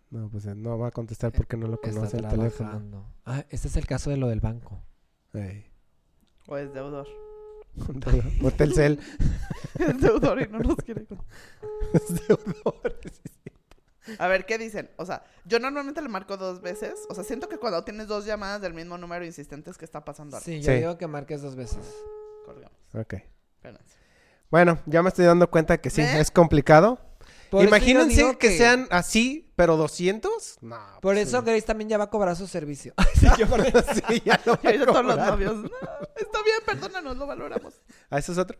No, 0.10 0.30
pues 0.30 0.46
eh, 0.46 0.56
no 0.56 0.78
va 0.78 0.88
a 0.88 0.92
contestar 0.92 1.32
porque 1.32 1.56
no 1.56 1.68
lo 1.68 1.76
Está 1.76 1.90
conoce 1.92 2.18
el 2.18 2.28
teléfono. 2.28 3.14
Ah, 3.26 3.46
este 3.50 3.68
es 3.68 3.78
el 3.78 3.88
caso 3.88 4.10
de 4.10 4.18
lo 4.18 4.28
del 4.28 4.42
banco. 4.42 4.82
¿O 6.48 6.58
es 6.58 6.74
deudor? 6.74 7.08
O 8.44 8.52
Telcel. 8.52 9.00
es 9.80 10.02
deudor 10.02 10.42
y 10.42 10.48
no 10.48 10.60
nos 10.60 10.76
quiere. 10.78 11.06
Es 11.94 12.28
deudor. 12.28 13.00
A 14.18 14.28
ver, 14.28 14.46
¿qué 14.46 14.58
dicen? 14.58 14.90
O 14.98 15.06
sea, 15.06 15.24
yo 15.46 15.60
normalmente 15.60 16.02
le 16.02 16.10
marco 16.10 16.38
dos 16.38 16.62
veces. 16.62 16.94
O 17.10 17.16
sea, 17.16 17.24
siento 17.24 17.48
que 17.50 17.58
cuando 17.58 17.84
tienes 17.84 18.08
dos 18.08 18.26
llamadas 18.26 18.62
del 18.62 18.74
mismo 18.74 18.98
número 18.98 19.24
insistentes 19.26 19.78
que 19.78 19.86
está 19.86 20.04
pasando 20.04 20.38
algo. 20.38 20.46
Sí, 20.46 20.62
yo 20.62 20.72
Sí. 20.72 20.78
digo 20.80 20.98
que 20.98 21.08
marques 21.08 21.42
dos 21.42 21.56
veces. 21.56 21.80
Colgamos. 22.46 22.78
Ok. 22.94 23.16
Espérense. 23.56 23.96
Bueno, 24.50 24.80
ya 24.86 25.02
me 25.02 25.10
estoy 25.10 25.26
dando 25.26 25.50
cuenta 25.50 25.78
que 25.80 25.90
sí, 25.90 26.02
¿Ve? 26.02 26.20
es 26.20 26.32
complicado. 26.32 27.00
Por 27.52 27.66
Imagínense 27.66 28.38
que... 28.38 28.58
sean 28.58 28.88
así, 28.92 29.52
pero 29.58 29.76
200. 29.76 30.60
No. 30.62 30.78
Por 31.02 31.16
pues, 31.16 31.28
eso 31.28 31.40
sí. 31.42 31.46
Grace 31.46 31.64
también 31.64 31.90
ya 31.90 31.98
va 31.98 32.06
a 32.06 32.10
cobrar 32.10 32.38
su 32.38 32.48
servicio. 32.48 32.94
Sí, 33.14 33.28
yo 33.38 33.46
por- 33.50 33.62
sí, 33.62 34.22
ya 34.26 34.42
ahorita 34.46 34.86
todos 34.86 35.06
los 35.06 35.18
novios. 35.18 35.56
No, 35.56 35.70
está 36.16 36.44
bien, 36.44 36.58
perdónanos, 36.66 37.18
lo 37.18 37.28
valoramos. 37.28 37.82
¿Ah, 38.10 38.20
eso 38.20 38.32
es 38.32 38.38
otro? 38.38 38.58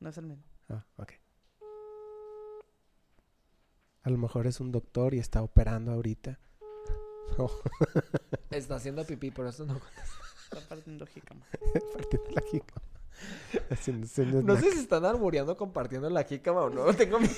No 0.00 0.10
es 0.10 0.18
el 0.18 0.26
mismo. 0.26 0.44
Ah, 0.68 0.84
ok. 0.98 1.12
A 4.02 4.10
lo 4.10 4.18
mejor 4.18 4.46
es 4.46 4.60
un 4.60 4.70
doctor 4.70 5.14
y 5.14 5.18
está 5.18 5.42
operando 5.42 5.90
ahorita. 5.92 6.38
No, 7.38 7.50
Está 8.50 8.74
haciendo 8.76 9.06
pipí, 9.06 9.30
por 9.30 9.46
eso 9.46 9.64
no. 9.64 9.80
Está 10.44 10.60
partiendo 10.68 11.06
jícama. 11.06 11.46
partiendo 11.94 12.30
la 12.32 12.42
jícama. 12.42 12.82
No 14.44 14.56
sé 14.56 14.72
si 14.72 14.78
están 14.80 15.04
arboreando 15.04 15.56
compartiendo 15.56 16.10
la 16.10 16.24
jícama 16.24 16.62
o 16.62 16.70
no. 16.70 16.92
Tengo 16.94 17.18
miedo. 17.20 17.32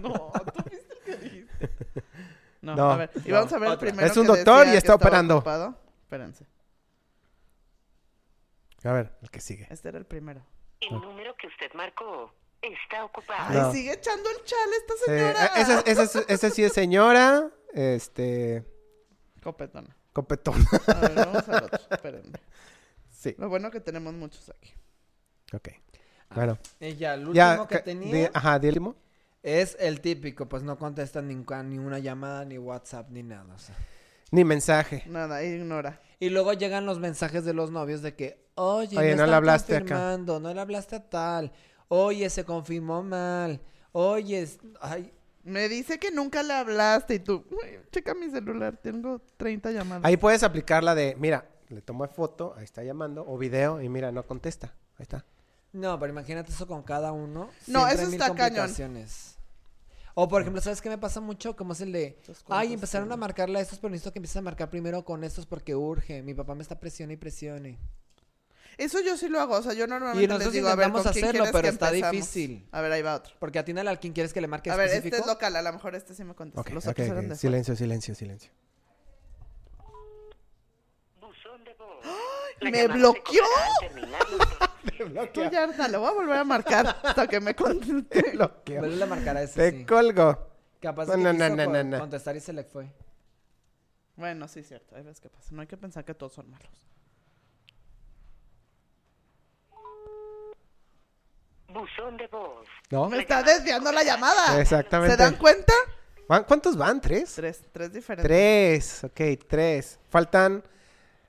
No, 0.00 0.32
tú 0.54 0.62
viste 0.70 0.92
el 0.92 1.02
que 1.04 1.16
dijiste. 1.16 1.70
No, 2.62 2.74
No, 2.76 2.90
a 2.92 2.96
ver. 2.96 3.10
Y 3.24 3.28
no, 3.28 3.34
vamos 3.36 3.52
a 3.52 3.58
ver 3.58 3.70
el 3.72 3.78
primero. 3.78 4.06
Es 4.06 4.16
un 4.16 4.24
que 4.26 4.32
doctor 4.32 4.58
decía 4.60 4.74
y 4.74 4.76
está 4.76 4.94
operando. 4.94 5.36
ocupado. 5.36 5.78
Espérense. 6.02 6.46
A 8.84 8.92
ver, 8.92 9.12
el 9.22 9.30
que 9.30 9.40
sigue. 9.40 9.66
Este 9.70 9.88
era 9.88 9.98
el 9.98 10.06
primero. 10.06 10.44
El 10.80 11.00
número 11.00 11.34
que 11.36 11.46
usted 11.46 11.70
marcó 11.74 12.32
está 12.62 13.04
ocupado. 13.04 13.38
Ay, 13.48 13.56
No. 13.58 13.72
sigue 13.72 13.92
echando 13.92 14.28
el 14.30 14.44
chal 14.44 14.70
esta 14.78 14.94
señora. 15.04 15.46
eh, 15.86 16.24
ese 16.28 16.50
sí 16.50 16.64
es 16.64 16.72
señora. 16.72 17.50
Este. 17.72 18.64
Copetona. 19.42 19.96
Copetón. 20.12 20.54
A 20.88 20.94
ver, 21.00 21.14
vamos 21.14 21.48
al 21.48 21.64
otro. 21.64 21.78
Espérenme. 21.90 22.38
Sí, 23.20 23.34
Lo 23.36 23.50
bueno 23.50 23.70
que 23.70 23.80
tenemos 23.80 24.14
muchos 24.14 24.48
aquí. 24.48 24.72
ok. 25.52 25.68
Bueno, 26.34 26.56
Y 26.80 26.94
ya, 26.94 27.14
el 27.14 27.26
último 27.28 27.34
ya. 27.34 27.66
que 27.66 27.78
tenía 27.80 28.30
ajá, 28.32 28.58
último. 28.62 28.96
es 29.42 29.76
el 29.78 30.00
típico, 30.00 30.48
pues 30.48 30.62
no 30.62 30.78
contestan 30.78 31.28
ni, 31.28 31.34
ni 31.34 31.78
una 31.78 31.98
llamada, 31.98 32.46
ni 32.46 32.56
WhatsApp, 32.56 33.10
ni 33.10 33.22
nada. 33.22 33.52
o 33.54 33.58
sea. 33.58 33.76
Ni 34.30 34.42
mensaje. 34.44 35.02
Nada, 35.06 35.42
ignora. 35.44 36.00
Y 36.18 36.30
luego 36.30 36.54
llegan 36.54 36.86
los 36.86 36.98
mensajes 36.98 37.44
de 37.44 37.52
los 37.52 37.70
novios 37.70 38.00
de 38.00 38.14
que, 38.14 38.46
oye, 38.54 38.96
Oye, 38.96 39.10
me 39.10 39.16
no 39.16 39.26
le 39.26 39.34
hablaste 39.34 39.74
acá". 39.76 39.80
confirmando, 39.84 40.40
no 40.40 40.54
le 40.54 40.60
hablaste 40.60 40.96
a 40.96 41.10
tal, 41.10 41.52
oye, 41.88 42.30
se 42.30 42.44
confirmó 42.44 43.02
mal, 43.02 43.60
oye, 43.92 44.40
es- 44.42 44.58
ay, 44.80 45.12
Me 45.42 45.68
dice 45.70 45.98
que 45.98 46.10
nunca 46.10 46.42
le 46.42 46.52
hablaste 46.52 47.14
y 47.14 47.18
tú, 47.18 47.44
"Uy, 47.50 47.78
checa 47.90 48.14
mi 48.14 48.30
celular, 48.30 48.76
tengo 48.76 49.22
30 49.38 49.70
llamadas. 49.72 50.04
Ahí 50.04 50.16
puedes 50.18 50.42
aplicar 50.42 50.84
la 50.84 50.94
de, 50.94 51.16
mira, 51.18 51.46
le 51.70 51.80
tomo 51.82 52.06
foto, 52.08 52.54
ahí 52.56 52.64
está 52.64 52.82
llamando, 52.82 53.24
o 53.26 53.38
video, 53.38 53.80
y 53.80 53.88
mira, 53.88 54.12
no 54.12 54.26
contesta. 54.26 54.74
Ahí 54.98 55.02
está. 55.02 55.24
No, 55.72 55.98
pero 55.98 56.12
imagínate 56.12 56.50
eso 56.52 56.66
con 56.66 56.82
cada 56.82 57.12
uno. 57.12 57.48
No, 57.66 57.86
siempre 57.86 57.92
eso 57.94 58.00
hay 58.02 58.06
mil 58.08 58.14
está 58.14 58.26
cañón. 58.34 58.56
complicaciones. 58.66 59.36
O 60.14 60.28
por 60.28 60.42
ejemplo, 60.42 60.60
¿sabes 60.60 60.82
qué 60.82 60.88
me 60.88 60.98
pasa 60.98 61.20
mucho? 61.20 61.54
Como 61.54 61.72
es 61.72 61.80
el 61.80 61.92
de, 61.92 62.18
ay, 62.48 62.72
empezaron 62.74 63.10
a 63.12 63.16
marcarle 63.16 63.60
a 63.60 63.62
estos, 63.62 63.78
pero 63.78 63.90
necesito 63.90 64.12
que 64.12 64.18
empieces 64.18 64.36
a 64.36 64.42
marcar 64.42 64.68
primero 64.68 65.04
con 65.04 65.22
estos 65.22 65.46
porque 65.46 65.74
urge. 65.76 66.22
Mi 66.22 66.34
papá 66.34 66.54
me 66.56 66.62
está 66.62 66.78
presione 66.80 67.14
y 67.14 67.16
presione. 67.16 67.78
Eso 68.76 68.98
yo 69.00 69.16
sí 69.16 69.28
lo 69.28 69.40
hago, 69.40 69.54
o 69.56 69.62
sea, 69.62 69.72
yo 69.74 69.86
normalmente 69.86 70.24
Y 70.24 70.26
nosotros 70.26 70.52
les 70.54 70.62
digo, 70.62 70.68
a 70.68 70.74
ver, 70.74 70.88
intentamos 70.88 71.04
¿con 71.04 71.12
quién 71.12 71.24
hacerlo, 71.24 71.42
quieres 71.44 71.52
pero 71.52 71.62
que 71.62 71.68
está 71.68 71.86
empezamos? 71.88 72.12
difícil. 72.12 72.68
A 72.72 72.80
ver, 72.80 72.92
ahí 72.92 73.02
va 73.02 73.14
otro. 73.14 73.34
Porque 73.38 73.58
atínale 73.58 73.90
al 73.90 74.00
quien 74.00 74.12
quieres 74.12 74.32
que 74.32 74.40
le 74.40 74.48
marque 74.48 74.70
A 74.70 74.76
ver, 74.76 74.88
este 74.90 75.16
es 75.16 75.26
local, 75.26 75.54
a 75.54 75.62
lo 75.62 75.72
mejor 75.72 75.94
este 75.94 76.14
sí 76.14 76.24
me 76.24 76.34
contesta. 76.34 76.60
Ok, 76.62 76.70
Los 76.70 76.84
ok, 76.86 76.90
otros 76.92 77.06
ok. 77.06 77.12
eran 77.12 77.28
de 77.28 77.36
Silencio, 77.36 77.76
silencio, 77.76 78.14
silencio. 78.14 78.50
Buzón 81.20 81.64
de 81.64 81.74
voz. 81.74 82.04
¡Me 82.70 82.86
bloqueó! 82.88 83.42
terminar 83.80 84.22
los 84.30 85.32
Tú 85.32 85.42
ya, 85.50 85.62
Arna, 85.64 85.88
le 85.88 85.96
voy 85.96 86.08
a 86.08 86.12
volver 86.12 86.36
a 86.38 86.44
marcar 86.44 86.96
hasta 87.02 87.26
que 87.26 87.40
me 87.40 87.54
conteste. 87.54 88.30
Bloqueo. 88.34 88.80
Vuelve 88.80 89.02
a 89.02 89.06
marcar 89.06 89.36
a 89.36 89.42
ese, 89.42 89.70
Te 89.72 89.78
sí. 89.78 89.84
colgo. 89.86 90.48
Capaz 90.80 91.06
No, 91.06 91.12
de 91.12 91.16
que 91.18 91.22
no, 91.24 91.32
no, 91.32 91.38
quiso 91.44 91.56
no, 91.56 91.64
con- 91.64 91.72
no, 91.72 91.84
no. 91.84 91.98
contestar 92.00 92.36
y 92.36 92.40
se 92.40 92.52
le 92.52 92.64
fue. 92.64 92.90
Bueno, 94.16 94.46
sí, 94.48 94.62
cierto. 94.62 94.96
Ahí 94.96 95.02
ves 95.02 95.20
qué 95.20 95.28
pasa. 95.30 95.48
No 95.52 95.60
hay 95.62 95.66
que 95.66 95.76
pensar 95.76 96.04
que 96.04 96.14
todos 96.14 96.32
son 96.34 96.50
malos. 96.50 96.86
Buzón 101.68 102.16
de 102.16 102.26
voz. 102.26 102.66
¿No? 102.90 103.08
Me 103.08 103.18
está 103.20 103.42
desviando 103.42 103.92
la 103.92 104.02
llamada. 104.02 104.60
Exactamente. 104.60 105.16
¿Se 105.16 105.22
dan 105.22 105.36
cuenta? 105.36 105.72
¿Van- 106.28 106.44
¿Cuántos 106.44 106.76
van? 106.76 107.00
¿Tres? 107.00 107.32
Tres, 107.34 107.62
tres 107.72 107.92
diferentes. 107.92 108.24
Tres, 108.28 109.04
ok, 109.04 109.46
tres. 109.48 109.98
Faltan 110.08 110.64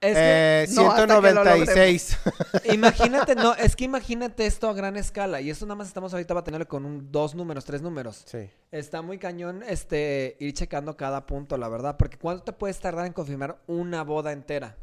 Es 0.02 0.16
que, 0.16 0.64
eh, 0.64 0.68
no, 0.72 0.90
hasta 0.92 1.06
que 1.06 1.14
lo 1.14 1.22
196. 1.22 2.18
imagínate, 2.74 3.36
no, 3.36 3.54
es 3.54 3.76
que 3.76 3.84
imagínate 3.84 4.48
esto 4.48 4.68
a 4.68 4.74
gran 4.74 4.98
escala. 4.98 5.42
Y 5.42 5.52
eso 5.52 5.66
nada 5.68 5.76
más 5.76 5.88
estamos 5.88 6.12
ahorita 6.12 6.34
batallando 6.34 6.68
con 6.68 6.86
un, 6.86 7.12
dos 7.12 7.36
números, 7.36 7.66
tres 7.66 7.82
números. 7.82 8.24
sí. 8.26 8.50
Está 8.72 9.02
muy 9.02 9.18
cañón 9.18 9.64
este 9.68 10.38
ir 10.40 10.54
checando 10.54 10.96
cada 10.98 11.26
punto, 11.26 11.58
la 11.58 11.68
verdad. 11.68 11.98
Porque 11.98 12.18
¿cuánto 12.18 12.46
te 12.46 12.54
puedes 12.54 12.80
tardar 12.80 13.06
en 13.06 13.14
confirmar 13.14 13.62
una 13.68 14.04
boda 14.04 14.32
entera? 14.32 14.76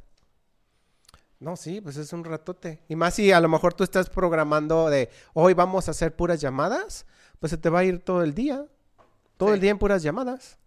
No, 1.41 1.57
sí, 1.57 1.81
pues 1.81 1.97
es 1.97 2.13
un 2.13 2.23
ratote. 2.25 2.81
Y 2.89 2.97
más 2.97 3.15
si 3.15 3.33
a 3.33 3.41
lo 3.41 3.49
mejor 3.49 3.73
tú 3.75 3.85
estás 3.85 4.11
programando 4.11 4.91
de 4.91 5.09
hoy 5.35 5.55
vamos 5.55 5.89
a 5.89 5.93
hacer 5.93 6.15
puras 6.15 6.41
llamadas, 6.41 7.07
pues 7.41 7.51
se 7.51 7.57
te 7.57 7.71
va 7.71 7.79
a 7.81 7.85
ir 7.85 8.01
todo 8.01 8.23
el 8.23 8.35
día. 8.35 8.67
Todo 9.37 9.49
Sí. 9.51 9.55
el 9.55 9.61
día 9.61 9.71
en 9.71 9.79
puras 9.79 10.03
llamadas. 10.03 10.59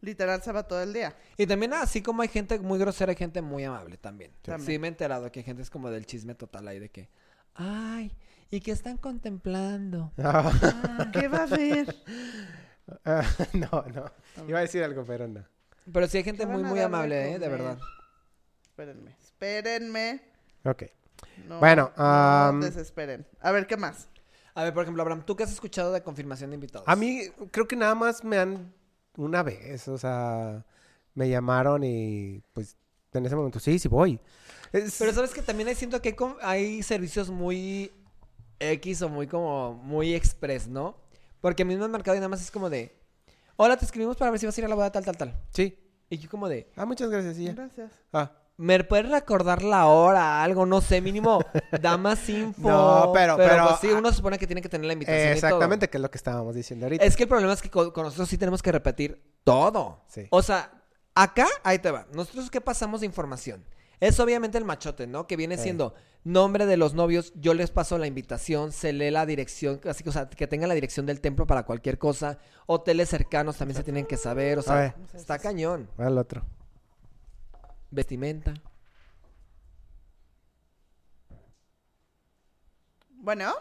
Literal 0.00 0.40
se 0.42 0.52
va 0.52 0.62
todo 0.62 0.82
el 0.82 0.92
día. 0.92 1.16
Y 1.36 1.46
también 1.46 1.72
así 1.74 2.02
como 2.02 2.22
hay 2.22 2.28
gente 2.28 2.58
muy 2.60 2.78
grosera, 2.78 3.10
hay 3.10 3.16
gente 3.16 3.42
muy 3.42 3.64
amable 3.64 3.96
también. 3.96 4.30
Sí, 4.44 4.50
También. 4.50 4.80
me 4.80 4.86
he 4.86 4.90
enterado 4.90 5.30
que 5.32 5.40
hay 5.40 5.44
gente 5.44 5.62
es 5.62 5.70
como 5.70 5.90
del 5.90 6.06
chisme 6.06 6.34
total 6.34 6.68
ahí 6.68 6.78
de 6.78 6.88
que, 6.90 7.08
ay, 7.54 8.16
¿y 8.50 8.60
qué 8.60 8.70
están 8.72 8.96
contemplando? 8.98 10.12
Ah, 10.18 10.52
Ah. 10.98 11.10
¿Qué 11.12 11.26
va 11.28 11.38
a 11.38 11.42
haber? 11.42 11.94
ah, 13.04 13.22
no, 13.54 13.84
no. 13.94 14.46
Iba 14.48 14.58
a 14.58 14.62
decir 14.62 14.84
algo, 14.84 15.04
pero 15.04 15.26
no. 15.26 15.44
Pero 15.92 16.06
sí 16.06 16.18
hay 16.18 16.24
gente 16.24 16.44
¿Qué 16.44 16.46
van 16.46 16.60
muy, 16.60 16.64
muy 16.70 16.80
amable, 16.80 17.32
¿eh? 17.32 17.38
De 17.38 17.48
verdad. 17.48 17.78
Espérenme, 18.62 19.16
espérenme. 19.20 20.20
Ok. 20.64 20.84
No, 21.48 21.58
Bueno, 21.58 21.92
no 21.96 22.04
am, 22.04 22.60
desesperen. 22.60 23.26
A 23.40 23.50
ver, 23.50 23.66
¿qué 23.66 23.76
más? 23.76 24.08
A 24.54 24.62
ver, 24.64 24.72
por 24.74 24.82
ejemplo, 24.82 25.02
Abraham, 25.02 25.22
¿tú 25.24 25.34
qué 25.34 25.42
has 25.44 25.52
escuchado 25.52 25.92
de 25.92 26.02
confirmación 26.02 26.50
de 26.50 26.54
invitados? 26.54 26.86
A 26.86 26.94
mí 26.94 27.22
creo 27.50 27.66
que 27.66 27.74
nada 27.76 27.94
más 27.94 28.22
me 28.24 28.38
han 28.38 28.72
una 29.18 29.42
vez, 29.42 29.86
o 29.88 29.98
sea, 29.98 30.64
me 31.14 31.28
llamaron 31.28 31.82
y 31.84 32.42
pues 32.52 32.76
en 33.12 33.26
ese 33.26 33.36
momento 33.36 33.60
sí, 33.60 33.78
sí 33.78 33.88
voy. 33.88 34.18
Es- 34.72 34.96
Pero 34.98 35.12
sabes 35.12 35.32
que 35.34 35.42
también 35.42 35.74
siento 35.76 36.00
que 36.00 36.14
hay, 36.42 36.82
servicios 36.82 37.30
muy 37.30 37.90
X 38.60 39.02
o 39.02 39.08
muy 39.08 39.26
como 39.26 39.74
muy 39.74 40.14
express, 40.14 40.68
¿no? 40.68 40.96
Porque 41.40 41.64
mismo 41.64 41.84
en 41.84 41.90
mercado 41.92 42.16
y 42.16 42.20
nada 42.20 42.28
más 42.28 42.42
es 42.42 42.50
como 42.50 42.70
de, 42.70 42.96
hola, 43.56 43.76
te 43.76 43.84
escribimos 43.84 44.16
para 44.16 44.30
ver 44.30 44.40
si 44.40 44.46
vas 44.46 44.56
a 44.56 44.60
ir 44.60 44.64
a 44.64 44.68
la 44.68 44.74
boda 44.74 44.90
tal, 44.92 45.04
tal, 45.04 45.16
tal. 45.16 45.34
sí. 45.52 45.78
Y 46.10 46.16
yo 46.18 46.30
como 46.30 46.48
de, 46.48 46.70
Ah, 46.74 46.86
muchas 46.86 47.10
gracias, 47.10 47.36
sí. 47.36 47.46
Gracias. 47.48 47.92
Ah, 48.12 48.32
¿me 48.58 48.84
puedes 48.84 49.08
recordar 49.08 49.62
la 49.62 49.86
hora? 49.86 50.42
Algo, 50.42 50.66
no 50.66 50.82
sé, 50.82 51.00
mínimo, 51.00 51.40
da 51.80 51.96
más 51.96 52.28
info. 52.28 52.68
No, 52.68 53.10
pero- 53.14 53.36
pero- 53.38 53.68
pues, 53.68 53.80
sí, 53.80 53.86
uno 53.88 54.10
se 54.10 54.16
supone 54.16 54.36
que 54.38 54.46
tiene 54.46 54.60
que 54.60 54.68
tener 54.68 54.86
la 54.86 54.92
invitación 54.92 55.22
y 55.36 55.40
todo. 55.40 55.48
exactamente, 55.48 55.88
que 55.88 55.96
es 55.96 56.02
lo 56.02 56.10
que 56.10 56.18
estábamos 56.18 56.54
diciendo 56.54 56.84
ahorita. 56.86 57.04
Es 57.04 57.16
que 57.16 57.22
el 57.22 57.28
problema 57.30 57.52
es 57.54 57.62
que 57.62 57.70
con, 57.70 57.90
con 57.92 58.04
nosotros 58.04 58.28
sí 58.28 58.36
tenemos 58.36 58.60
que 58.62 58.70
repetir 58.72 59.22
todo. 59.44 60.02
Sí. 60.08 60.26
O 60.30 60.42
sea, 60.42 60.70
acá, 61.14 61.46
ahí 61.64 61.78
te 61.78 61.90
va. 61.90 62.06
Nosotros, 62.12 62.50
¿qué 62.50 62.60
pasamos 62.60 63.00
de 63.00 63.06
información? 63.06 63.64
Es 64.00 64.20
obviamente 64.20 64.58
el 64.58 64.64
machote, 64.64 65.06
¿no? 65.08 65.26
Que 65.26 65.36
viene 65.36 65.56
siendo 65.56 65.92
nombre 66.22 66.66
de 66.66 66.76
los 66.76 66.94
novios, 66.94 67.32
yo 67.36 67.54
les 67.54 67.70
paso 67.70 67.96
la 67.98 68.06
invitación, 68.06 68.70
se 68.70 68.92
lee 68.92 69.10
la 69.10 69.24
dirección, 69.26 69.80
así 69.88 70.04
que, 70.04 70.10
o 70.10 70.12
sea, 70.12 70.28
que 70.28 70.46
tengan 70.46 70.68
la 70.68 70.74
dirección 70.74 71.06
del 71.06 71.20
templo 71.20 71.46
para 71.46 71.64
cualquier 71.64 71.98
cosa. 71.98 72.38
Hoteles 72.66 73.08
cercanos 73.08 73.56
también 73.56 73.76
se 73.76 73.82
tienen 73.82 74.04
que 74.06 74.16
saber, 74.16 74.58
o 74.58 74.62
sea, 74.62 74.94
está 75.14 75.38
cañón. 75.38 75.88
Al 75.96 76.18
otro. 76.18 76.44
Vestimenta. 77.90 78.54
Bueno. 83.20 83.52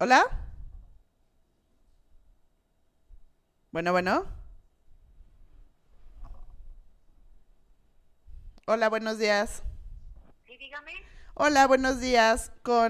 Hola. 0.00 0.24
Bueno, 3.72 3.92
bueno. 3.92 4.24
Hola, 8.66 8.88
buenos 8.88 9.18
días. 9.18 9.62
Sí, 10.46 10.56
dígame. 10.56 10.92
Hola, 11.34 11.66
buenos 11.66 12.00
días. 12.00 12.50
Con 12.62 12.88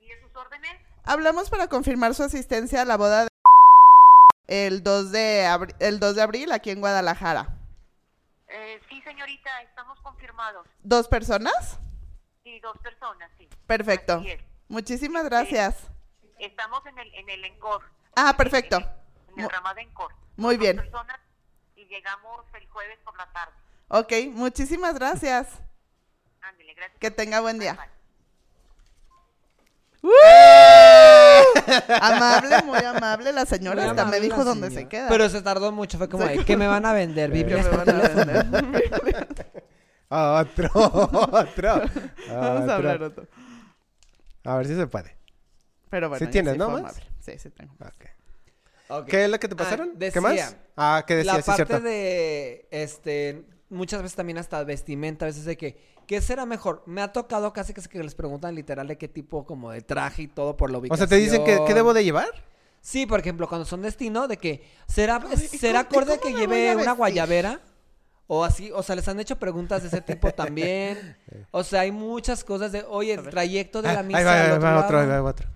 ¿Y 0.00 0.08
sus 0.22 0.36
órdenes? 0.36 0.72
hablamos 1.02 1.50
para 1.50 1.68
confirmar 1.68 2.14
su 2.14 2.22
asistencia 2.22 2.82
a 2.82 2.84
la 2.84 2.96
boda 2.96 3.22
de 3.24 3.28
el 4.46 4.82
2 4.82 5.10
de 5.12 5.46
abri- 5.46 5.74
el 5.78 5.98
2 6.00 6.16
de 6.16 6.22
abril 6.22 6.52
aquí 6.52 6.70
en 6.70 6.80
Guadalajara. 6.80 7.48
Eh, 8.48 8.80
sí, 8.88 9.00
señorita, 9.02 9.62
estamos 9.62 9.98
confirmados. 10.00 10.66
¿Dos 10.82 11.08
personas? 11.08 11.78
Sí, 12.44 12.60
dos 12.60 12.76
personas, 12.78 13.30
sí. 13.38 13.48
Perfecto. 13.66 14.22
Muchísimas 14.68 15.24
gracias. 15.24 15.88
Estamos 16.38 16.84
en 16.86 16.98
el, 16.98 17.14
en 17.14 17.30
el 17.30 17.44
Encore. 17.46 17.84
Ah, 18.16 18.34
perfecto. 18.36 18.76
En 18.78 19.38
el 19.38 19.42
Mu- 19.44 19.48
Ramada 19.48 19.80
Encore. 19.80 20.14
Muy 20.36 20.56
Dos 20.56 20.60
bien. 20.62 20.76
personas 20.76 21.18
y 21.76 21.84
llegamos 21.86 22.44
el 22.54 22.68
jueves 22.68 22.98
por 23.04 23.16
la 23.16 23.26
tarde. 23.32 23.52
Ok, 23.88 24.12
muchísimas 24.32 24.94
gracias. 24.94 25.48
Ándele, 26.42 26.74
gracias. 26.74 26.98
Que 26.98 27.10
tenga 27.10 27.40
buen 27.40 27.58
día. 27.58 27.74
Bye. 27.74 27.88
Amable, 32.00 32.62
muy 32.64 32.78
amable 32.78 33.32
la 33.32 33.44
señora. 33.46 33.82
Muy 33.82 33.90
Hasta 33.90 34.04
me 34.06 34.20
dijo 34.20 34.44
dónde 34.44 34.68
señora. 34.68 34.82
se 34.84 34.88
queda. 34.88 35.08
Pero 35.08 35.28
se 35.28 35.42
tardó 35.42 35.72
mucho, 35.72 35.98
fue 35.98 36.08
como 36.08 36.26
Sí. 36.28 36.44
¿qué 36.44 36.56
me 36.56 36.66
van 36.66 36.84
a 36.86 36.92
vender? 36.92 37.30
Que 37.30 37.38
Biblias 37.38 37.64
me 37.66 37.70
por 37.70 37.86
van 37.86 37.96
a 37.96 38.02
teléfono. 38.08 38.72
vender. 38.72 39.54
Otro, 40.08 40.70
otro. 40.74 41.74
Vamos 42.28 42.60
otro. 42.62 42.70
a 42.70 42.74
hablar 42.76 43.02
otro. 43.02 43.26
A 44.44 44.56
ver 44.58 44.66
si 44.66 44.76
se 44.76 44.86
puede. 44.86 45.16
Pero 45.90 46.08
bueno, 46.08 46.24
¿Sí 46.24 46.30
tienes, 46.30 46.56
no, 46.56 46.70
fue 46.70 46.82
más? 46.82 46.92
amable. 46.92 47.10
Sí, 47.20 47.38
sí 47.38 47.50
tengo. 47.50 47.74
¿Qué 49.08 49.24
es 49.24 49.30
lo 49.30 49.40
que 49.40 49.48
te 49.48 49.54
Ah, 49.54 49.56
pasaron? 49.56 49.90
¿Qué 49.92 49.96
decía, 50.06 50.20
más? 50.20 50.56
Ah, 50.76 51.04
que 51.06 51.16
decía, 51.16 51.32
la 51.34 51.42
sí, 51.42 51.46
parte 51.46 51.64
cierto. 51.66 51.80
de, 51.84 52.68
este, 52.70 53.44
muchas 53.70 54.02
veces 54.02 54.14
también 54.14 54.38
hasta 54.38 54.62
vestimenta, 54.62 55.24
a 55.24 55.28
veces 55.28 55.46
de 55.46 55.56
que, 55.56 55.93
¿qué 56.06 56.20
será 56.20 56.46
mejor? 56.46 56.82
Me 56.86 57.02
ha 57.02 57.12
tocado 57.12 57.52
casi 57.52 57.72
que 57.74 58.02
les 58.02 58.14
preguntan 58.14 58.54
literal 58.54 58.86
de 58.88 58.96
qué 58.98 59.08
tipo 59.08 59.44
como 59.44 59.70
de 59.70 59.80
traje 59.82 60.22
y 60.22 60.28
todo 60.28 60.56
por 60.56 60.70
la 60.70 60.78
O 60.78 60.80
ubicación. 60.80 61.08
sea, 61.08 61.16
te 61.16 61.22
dicen 61.22 61.44
que, 61.44 61.60
¿qué 61.66 61.74
debo 61.74 61.94
de 61.94 62.04
llevar? 62.04 62.28
Sí, 62.80 63.06
por 63.06 63.18
ejemplo, 63.20 63.48
cuando 63.48 63.64
son 63.64 63.80
destino, 63.82 64.28
de 64.28 64.36
que, 64.36 64.62
¿será, 64.86 65.16
Ay, 65.26 65.48
¿y 65.52 65.58
¿será 65.58 65.80
acorde 65.80 66.18
cómo 66.18 66.34
que 66.34 66.38
lleve 66.38 66.76
una 66.76 66.92
guayabera? 66.92 67.60
O 68.26 68.44
así, 68.44 68.70
o 68.72 68.82
sea, 68.82 68.96
les 68.96 69.06
han 69.08 69.20
hecho 69.20 69.36
preguntas 69.38 69.82
de 69.82 69.88
ese 69.88 70.00
tipo 70.00 70.30
también. 70.34 71.16
O 71.50 71.62
sea, 71.64 71.80
hay 71.80 71.92
muchas 71.92 72.44
cosas 72.44 72.72
de, 72.72 72.84
oye, 72.88 73.14
el 73.14 73.28
trayecto 73.28 73.82
de 73.82 73.88
Ah, 73.90 73.94
la 73.94 74.02
misa 74.02 74.18
ahí 74.18 74.24
va, 74.24 74.32
ahí 74.34 74.50
otro 74.50 74.62
va 74.62 74.84
otro, 74.84 75.00
ahí 75.00 75.06
va 75.06 75.22
otro. 75.22 75.48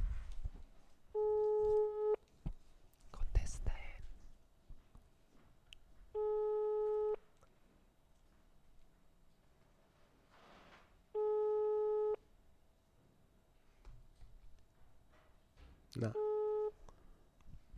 No, 15.96 16.12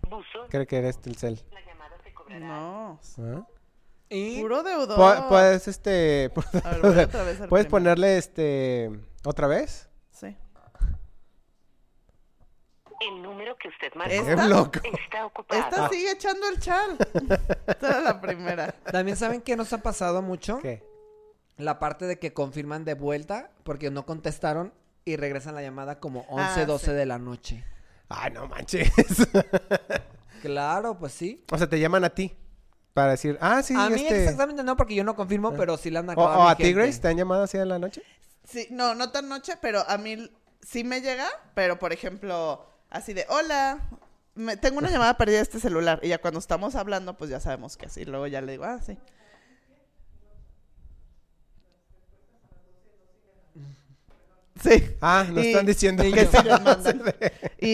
Buzón. 0.09 0.49
creo 0.51 0.67
que 0.67 0.77
eres 0.79 0.99
Telcel. 1.01 1.41
La 1.53 1.61
llamada 1.65 1.97
se 2.03 2.13
cobrará. 2.13 2.47
No. 2.47 3.01
¿Ah? 3.19 3.47
Y 4.09 4.41
Puro 4.41 4.63
deudor. 4.63 4.99
Pu- 4.99 5.29
Puedes, 5.29 5.69
este... 5.69 6.33
A 6.65 6.71
ver, 6.71 6.81
voy 6.83 6.99
otra 6.99 7.23
vez 7.23 7.41
al 7.41 7.49
Puedes 7.49 7.67
primero. 7.67 7.71
ponerle, 7.71 8.19
este... 8.19 8.91
¿Otra 9.25 9.47
vez? 9.47 9.89
Sí. 10.11 10.37
El 13.01 13.23
número 13.23 13.57
que 13.57 13.69
usted 13.69 13.95
marcó 13.95 14.13
¿Esta? 14.13 14.47
Loco. 14.49 14.81
está 14.85 15.25
ocupado. 15.27 15.61
Esta 15.61 15.89
sigue 15.89 16.11
echando 16.11 16.49
el 16.49 16.59
chal. 16.61 16.99
Esta 17.67 17.89
era 17.89 18.01
la 18.01 18.21
primera. 18.21 18.73
también 18.91 19.17
saben 19.17 19.41
que 19.41 19.57
nos 19.57 19.73
ha 19.73 19.79
pasado 19.79 20.21
mucho. 20.23 20.59
¿Qué? 20.59 20.85
La 21.57 21.79
parte 21.79 22.07
de 22.07 22.19
que 22.19 22.33
confirman 22.35 22.85
de 22.85 22.95
vuelta 22.95 23.53
porque 23.65 23.91
no 23.91 24.05
contestaron 24.05 24.75
y 25.05 25.17
regresan 25.17 25.55
la 25.55 25.63
llamada 25.63 25.99
como 26.01 26.21
11, 26.29 26.63
Ah, 26.63 26.67
12 26.67 26.87
sí. 26.87 26.93
de 26.93 27.07
la 27.07 27.19
noche. 27.19 27.65
Ay, 28.11 28.33
no 28.33 28.47
manches. 28.47 28.91
Claro, 30.43 30.99
pues 30.99 31.13
sí. 31.13 31.45
o 31.53 31.59
sea, 31.59 31.69
te 31.69 31.79
llaman 31.79 32.03
a 32.05 32.11
ti 32.11 32.35
para 32.95 33.11
decir, 33.11 33.37
ah, 33.43 33.63
sí, 33.63 33.75
a 33.77 33.89
mí 33.91 34.01
este... 34.03 34.25
exactamente 34.25 34.63
no, 34.65 34.75
porque 34.77 34.95
yo 34.95 35.05
no 35.05 35.15
confirmo, 35.15 35.55
pero 35.55 35.77
sí 35.77 35.91
le 35.91 35.99
han 35.99 36.07
O, 36.07 36.07
marcado 36.15 36.39
o 36.41 36.45
mi 36.45 36.49
a 36.51 36.55
ti. 36.57 36.73
Grace, 36.73 36.99
¿te 36.99 37.09
han 37.09 37.17
llamado 37.19 37.43
así 37.43 37.59
en 37.59 37.69
la 37.69 37.79
noche? 37.79 38.03
Sí, 38.45 38.67
no, 38.71 38.95
no 38.95 39.11
tan 39.13 39.29
noche, 39.29 39.59
pero 39.61 39.85
a 39.89 39.99
mí 39.99 40.31
sí 40.63 40.83
me 40.83 41.03
llega, 41.03 41.29
pero 41.55 41.79
por 41.79 41.93
ejemplo, 41.93 42.67
así 42.89 43.13
de, 43.13 43.27
hola, 43.29 43.81
me- 44.35 44.57
tengo 44.57 44.79
una 44.79 44.91
llamada 44.91 45.17
perdida 45.19 45.37
de 45.37 45.43
este 45.43 45.61
celular. 45.61 46.01
Y 46.03 46.09
ya 46.09 46.19
cuando 46.19 46.41
estamos 46.41 46.75
hablando, 46.75 47.17
pues 47.19 47.29
ya 47.31 47.39
sabemos 47.39 47.77
que 47.77 47.87
así. 47.87 48.07
Luego 48.07 48.27
ya 48.27 48.41
le 48.41 48.53
digo, 48.53 48.65
ah, 48.65 48.81
sí. 48.85 48.97
Sí. 54.63 54.97
Ah, 55.01 55.27
nos 55.29 55.45
Y- 55.45 55.49
están 55.49 55.67
diciendo 55.67 56.05
y 56.05 56.13
que 56.13 56.27
sí 56.27 56.37
mandan. 56.49 57.03
Y, 57.61 57.69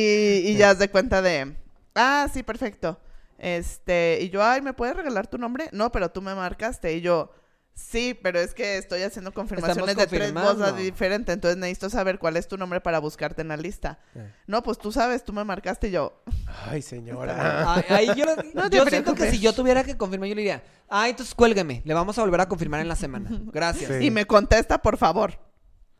y 0.51 0.57
ya 0.57 0.71
haz 0.71 0.79
de 0.79 0.89
cuenta 0.91 1.23
de, 1.23 1.55
ah, 1.95 2.29
sí, 2.33 2.43
perfecto. 2.43 3.01
Este, 3.39 4.19
y 4.23 4.31
yo, 4.31 4.43
ay, 4.43 4.63
¿me 4.63 4.73
puedes 4.73 4.97
regalar 4.97 5.27
tu 5.27 5.39
nombre? 5.39 5.69
No, 5.73 5.93
pero 5.93 6.11
tú 6.11 6.23
me 6.23 6.35
marcaste. 6.35 6.95
Y 6.95 7.01
yo, 7.03 7.33
sí, 7.75 8.19
pero 8.23 8.41
es 8.41 8.55
que 8.55 8.79
estoy 8.79 9.03
haciendo 9.03 9.33
confirmaciones 9.33 9.95
de 9.97 10.07
tres 10.07 10.33
cosas 10.33 10.77
diferentes. 10.77 11.33
Entonces 11.35 11.59
necesito 11.59 11.91
saber 11.91 12.19
cuál 12.19 12.37
es 12.37 12.49
tu 12.49 12.57
nombre 12.57 12.81
para 12.81 12.99
buscarte 12.99 13.43
en 13.43 13.49
la 13.49 13.57
lista. 13.57 13.99
Eh. 14.15 14.33
No, 14.47 14.63
pues 14.63 14.79
tú 14.79 14.91
sabes, 14.91 15.23
tú 15.25 15.33
me 15.33 15.45
marcaste 15.45 15.89
y 15.89 15.91
yo, 15.93 16.23
Ay, 16.69 16.83
señora. 16.83 17.75
Ay, 17.75 17.85
ahí 17.91 18.07
yo, 18.17 18.25
No 18.55 18.71
te 18.71 18.77
yo 18.79 18.87
siento 18.87 19.15
que 19.15 19.31
si 19.31 19.39
yo 19.39 19.53
tuviera 19.53 19.85
que 19.85 19.97
confirmar, 19.97 20.29
yo 20.29 20.35
le 20.35 20.41
diría, 20.41 20.63
ah, 20.89 21.09
entonces 21.09 21.35
cuélgueme, 21.35 21.83
le 21.85 21.95
vamos 21.95 22.19
a 22.19 22.23
volver 22.23 22.41
a 22.41 22.49
confirmar 22.49 22.81
en 22.81 22.89
la 22.89 22.97
semana. 22.97 23.31
Gracias. 23.53 23.91
Sí. 23.99 24.07
y 24.07 24.11
me 24.11 24.25
contesta, 24.27 24.79
por 24.83 24.97
favor. 24.97 25.39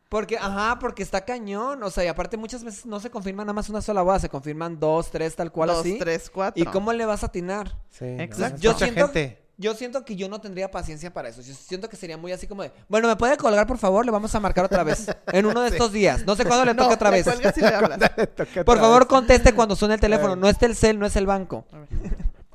Porque, 0.09 0.37
ajá, 0.37 0.77
porque 0.79 1.03
está 1.03 1.25
cañón. 1.25 1.83
O 1.83 1.89
sea, 1.89 2.05
y 2.05 2.07
aparte 2.07 2.37
muchas 2.37 2.63
veces 2.63 2.85
no 2.85 2.99
se 2.99 3.09
confirma 3.09 3.43
nada 3.43 3.53
más 3.53 3.69
una 3.69 3.81
sola 3.81 4.01
boda, 4.01 4.19
se 4.19 4.29
confirman 4.29 4.79
dos, 4.79 5.11
tres, 5.11 5.35
tal 5.35 5.51
cual 5.51 5.69
Dos, 5.69 5.79
así. 5.81 5.97
tres, 5.99 6.29
cuatro. 6.29 6.61
¿Y 6.61 6.65
cómo 6.67 6.93
le 6.93 7.05
vas 7.05 7.23
a 7.23 7.27
atinar? 7.27 7.75
Sí, 7.89 8.05
Exacto. 8.05 8.57
Yo 8.61 8.71
mucha 8.73 8.85
siento, 8.85 9.05
gente. 9.07 9.43
yo 9.57 9.73
siento 9.75 10.05
que 10.05 10.15
yo 10.15 10.29
no 10.29 10.39
tendría 10.39 10.71
paciencia 10.71 11.11
para 11.13 11.27
eso. 11.29 11.41
Yo 11.41 11.53
siento 11.53 11.89
que 11.89 11.97
sería 11.97 12.17
muy 12.17 12.31
así 12.31 12.47
como 12.47 12.63
de, 12.63 12.71
bueno, 12.87 13.07
¿me 13.09 13.15
puede 13.17 13.35
colgar, 13.35 13.67
por 13.67 13.77
favor? 13.77 14.05
Le 14.05 14.11
vamos 14.11 14.33
a 14.33 14.39
marcar 14.39 14.63
otra 14.65 14.83
vez. 14.85 15.07
En 15.33 15.45
uno 15.45 15.59
de 15.61 15.67
estos 15.71 15.91
días. 15.91 16.25
No 16.25 16.35
sé 16.37 16.45
cuándo 16.45 16.63
le 16.63 16.73
no, 16.75 16.83
toque 16.83 16.95
otra 16.95 17.09
vez. 17.09 17.27
y 17.57 17.61
le 17.61 17.67
hablas. 17.67 17.99
Por 18.17 18.49
otra 18.61 18.75
favor, 18.77 18.99
vez. 19.01 19.07
conteste 19.09 19.53
cuando 19.53 19.75
suene 19.75 19.95
el 19.95 19.99
teléfono. 19.99 20.35
No 20.37 20.47
es 20.47 20.57
Telcel, 20.57 20.97
no 20.99 21.05
es 21.05 21.15
el 21.17 21.25
banco. 21.25 21.65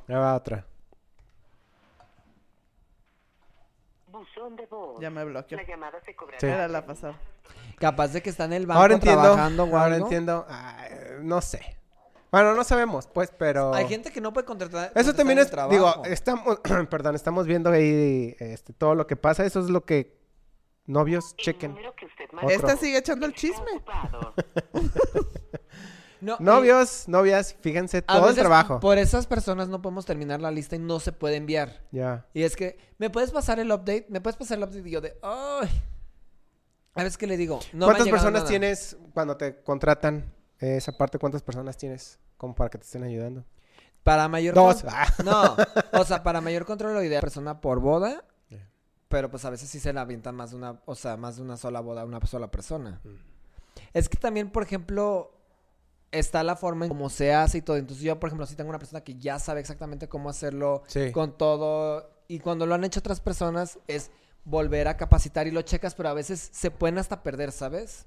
Ahí 0.09 0.15
va 0.15 0.35
otra. 0.35 0.67
Buzón 4.42 4.57
de 4.57 4.66
voz. 4.66 5.00
Ya 5.00 5.11
me 5.11 5.24
bloqueó. 5.24 5.57
La 5.57 5.64
llamada 5.66 6.00
se 6.05 6.16
cobrará. 6.16 6.40
Sí. 6.40 6.46
Era 6.46 6.68
la 6.68 6.85
pasada. 6.85 7.18
Capaz 7.78 8.09
de 8.09 8.22
que 8.22 8.31
está 8.31 8.44
en 8.44 8.52
el 8.55 8.66
banco 8.66 8.81
Ahora 8.81 8.94
entiendo. 8.94 9.22
trabajando 9.22 9.64
o 9.64 9.66
Ahora 9.76 9.94
algo. 9.94 10.07
entiendo. 10.07 10.46
Ay, 10.48 10.90
no 11.20 11.40
sé. 11.40 11.78
Bueno, 12.31 12.55
no 12.55 12.64
sabemos, 12.64 13.07
pues, 13.09 13.31
pero... 13.37 13.74
Hay 13.74 13.87
gente 13.88 14.11
que 14.11 14.20
no 14.20 14.33
puede 14.33 14.46
contratar. 14.46 14.90
Eso 14.94 15.14
también 15.14 15.38
es, 15.38 15.52
el 15.52 15.68
digo, 15.68 15.85
trabajo. 15.92 16.05
estamos, 16.07 16.61
perdón, 16.90 17.14
estamos 17.14 17.46
viendo 17.46 17.70
ahí 17.70 18.35
este, 18.38 18.72
todo 18.72 18.94
lo 18.94 19.07
que 19.07 19.16
pasa. 19.16 19.44
Eso 19.44 19.61
es 19.61 19.68
lo 19.68 19.85
que 19.85 20.18
Novios, 20.87 21.37
chequen. 21.37 21.76
Esta 22.48 22.76
sigue 22.76 22.98
echando 22.98 23.26
el 23.26 23.35
chisme. 23.35 23.83
No, 26.22 26.37
Novios, 26.38 27.08
novias, 27.08 27.56
fíjense 27.61 28.00
todo 28.00 28.28
el 28.30 28.35
trabajo. 28.37 28.78
Por 28.80 28.96
esas 28.96 29.26
personas 29.26 29.68
no 29.68 29.82
podemos 29.82 30.06
terminar 30.06 30.40
la 30.40 30.50
lista 30.52 30.76
y 30.76 30.78
no 30.78 31.00
se 31.00 31.11
puede 31.12 31.35
enviar. 31.37 31.82
Ya. 31.90 32.26
Y 32.32 32.44
es 32.44 32.54
que, 32.56 32.78
¿me 32.98 33.11
puedes 33.11 33.32
pasar 33.32 33.58
el 33.58 33.72
update? 33.72 34.06
¿Me 34.08 34.20
puedes 34.20 34.37
pasar 34.37 34.58
el 34.58 34.64
update? 34.64 34.88
Y 34.88 34.92
yo 34.92 35.00
de, 35.00 35.16
¡ay! 35.22 35.68
A 36.94 37.02
veces 37.02 37.18
que 37.18 37.26
le 37.26 37.37
digo, 37.37 37.58
no 37.72 37.87
me 37.87 37.92
ha 37.92 37.96
¿Cuántas 37.96 38.08
personas 38.08 38.42
nada. 38.42 38.46
tienes 38.48 38.96
cuando 39.14 39.37
te 39.37 39.62
contratan 39.62 40.32
eh, 40.61 40.76
esa 40.76 40.92
parte? 40.92 41.18
¿Cuántas 41.18 41.42
personas 41.42 41.76
tienes 41.76 42.18
como 42.37 42.54
para 42.54 42.70
que 42.70 42.78
te 42.78 42.85
estén 42.85 43.02
ayudando? 43.02 43.44
Para 44.04 44.28
mayor 44.28 44.54
Dos. 44.54 44.82
con- 44.82 44.90
Ah. 44.94 45.06
No, 45.24 45.56
o 46.00 46.04
sea, 46.04 46.22
para 46.22 46.40
mayor 46.40 46.64
control 46.66 46.94
lo 46.94 47.02
ideal 47.02 47.20
persona 47.20 47.61
por 47.61 47.80
boda, 47.80 48.24
Yeah. 48.48 48.68
pero 49.08 49.30
pues 49.30 49.44
a 49.44 49.50
veces 49.50 49.68
sí 49.70 49.80
se 49.80 49.92
la 49.92 50.02
avientan 50.02 50.35
más 50.37 50.50
de 50.50 50.56
una, 50.56 50.80
o 50.85 50.94
sea, 50.94 51.16
más 51.16 51.37
de 51.37 51.42
una 51.42 51.56
sola 51.56 51.80
boda 51.80 52.02
a 52.02 52.04
una 52.04 52.20
sola 52.26 52.50
persona. 52.50 53.00
Mm. 53.04 53.14
Es 53.94 54.08
que 54.08 54.18
también, 54.18 54.50
por 54.50 54.62
ejemplo, 54.62 55.32
está 56.12 56.42
la 56.44 56.55
forma 56.57 56.85
en 56.85 56.90
cómo 56.90 57.11
se 57.11 57.33
hace 57.35 57.59
y 57.59 57.62
todo. 57.62 57.77
Entonces 57.77 58.05
yo, 58.05 58.20
por 58.20 58.29
ejemplo, 58.29 58.46
si 58.46 58.55
tengo 58.55 58.70
una 58.70 58.79
persona 58.79 59.01
que 59.03 59.16
ya 59.18 59.38
sabe 59.38 59.61
exactamente 59.61 60.09
cómo 60.09 60.29
hacerlo 60.31 60.83
Sí. 60.87 61.11
con 61.11 61.37
todo 61.37 62.11
y 62.29 62.38
cuando 62.38 62.66
lo 62.66 62.75
han 62.75 62.85
hecho 62.85 63.01
otras 63.01 63.20
personas 63.20 63.79
es 63.88 64.11
volver 64.44 64.88
a 64.88 64.96
capacitar 64.96 65.46
y 65.46 65.51
lo 65.51 65.62
checas, 65.62 65.94
pero 65.94 66.09
a 66.09 66.14
veces 66.14 66.48
se 66.53 66.70
pueden 66.70 66.98
hasta 66.98 67.22
perder, 67.22 67.53
¿sabes? 67.53 68.07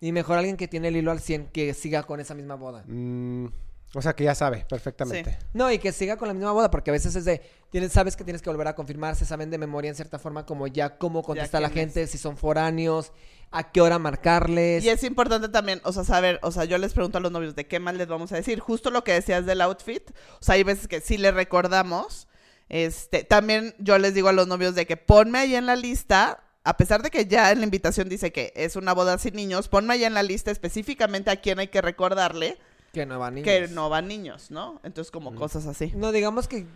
Y 0.00 0.12
mejor 0.12 0.38
alguien 0.38 0.56
que 0.56 0.66
tiene 0.68 0.88
el 0.88 0.96
hilo 0.96 1.10
al 1.10 1.20
100 1.20 1.48
que 1.48 1.74
siga 1.74 2.02
con 2.04 2.20
esa 2.20 2.34
misma 2.34 2.54
boda. 2.54 2.84
Mm, 2.86 3.46
o 3.92 4.02
sea 4.02 4.14
que 4.14 4.24
ya 4.24 4.34
sabe 4.34 4.64
perfectamente. 4.68 5.38
No, 5.52 5.70
y 5.72 5.78
que 5.78 5.90
siga 5.90 6.16
con 6.16 6.28
la 6.28 6.34
misma 6.34 6.52
boda, 6.52 6.70
porque 6.70 6.90
a 6.90 6.92
veces 6.92 7.16
es 7.16 7.24
de, 7.24 7.42
tienes, 7.70 7.92
sabes 7.92 8.16
que 8.16 8.22
tienes 8.22 8.40
que 8.40 8.48
volver 8.48 8.68
a 8.68 8.76
confirmar, 8.76 9.16
se 9.16 9.26
saben 9.26 9.50
de 9.50 9.58
memoria 9.58 9.88
en 9.88 9.96
cierta 9.96 10.18
forma 10.18 10.46
como 10.46 10.68
ya 10.68 10.96
cómo 10.96 11.22
contesta 11.22 11.58
la 11.58 11.70
quién 11.70 11.88
gente, 11.88 12.06
si 12.06 12.16
son 12.16 12.36
foráneos, 12.36 13.12
a 13.50 13.72
qué 13.72 13.80
hora 13.80 13.98
marcarles. 13.98 14.84
Y 14.84 14.88
es 14.90 15.02
importante 15.02 15.48
también, 15.48 15.80
o 15.82 15.92
sea, 15.92 16.04
saber, 16.04 16.38
o 16.42 16.52
sea, 16.52 16.64
yo 16.66 16.78
les 16.78 16.92
pregunto 16.92 17.18
a 17.18 17.20
los 17.20 17.32
novios 17.32 17.56
de 17.56 17.66
qué 17.66 17.80
más 17.80 17.94
les 17.96 18.06
vamos 18.06 18.30
a 18.30 18.36
decir. 18.36 18.60
Justo 18.60 18.90
lo 18.90 19.02
que 19.02 19.12
decías 19.12 19.44
del 19.44 19.60
outfit, 19.60 20.08
o 20.40 20.42
sea, 20.42 20.54
hay 20.54 20.62
veces 20.62 20.86
que 20.86 21.00
sí 21.00 21.18
le 21.18 21.32
recordamos. 21.32 22.28
Este, 22.68 23.24
también 23.24 23.74
yo 23.80 23.98
les 23.98 24.14
digo 24.14 24.28
a 24.28 24.32
los 24.32 24.46
novios 24.46 24.76
de 24.76 24.86
que 24.86 24.96
ponme 24.96 25.40
ahí 25.40 25.56
en 25.56 25.66
la 25.66 25.74
lista, 25.74 26.44
a 26.62 26.76
pesar 26.76 27.02
de 27.02 27.10
que 27.10 27.26
ya 27.26 27.50
en 27.50 27.58
la 27.58 27.64
invitación 27.64 28.08
dice 28.08 28.30
que 28.30 28.52
es 28.54 28.76
una 28.76 28.92
boda 28.92 29.18
sin 29.18 29.34
niños, 29.34 29.66
ponme 29.66 29.94
ahí 29.94 30.04
en 30.04 30.14
la 30.14 30.22
lista 30.22 30.52
específicamente 30.52 31.32
a 31.32 31.40
quién 31.40 31.58
hay 31.58 31.66
que 31.66 31.82
recordarle 31.82 32.58
Que 32.92 33.06
no 33.06 33.18
van 33.18 33.34
niños. 33.36 33.44
que 33.44 33.68
no 33.68 33.88
van 33.88 34.08
niños, 34.08 34.50
¿no? 34.50 34.80
Entonces, 34.82 35.10
como 35.10 35.34
cosas 35.34 35.66
así. 35.66 35.92
No, 35.94 36.10
digamos 36.12 36.48
que 36.48 36.66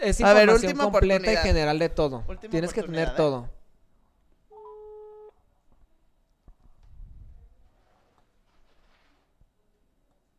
es 0.00 0.20
A 0.20 0.32
ver, 0.32 0.44
información 0.44 0.70
última 0.70 0.84
completa 0.84 1.32
y 1.32 1.36
general 1.36 1.78
de 1.78 1.88
todo. 1.88 2.24
Última 2.28 2.50
Tienes 2.50 2.72
que 2.72 2.82
tener 2.82 3.08
¿eh? 3.08 3.12
todo. 3.16 3.48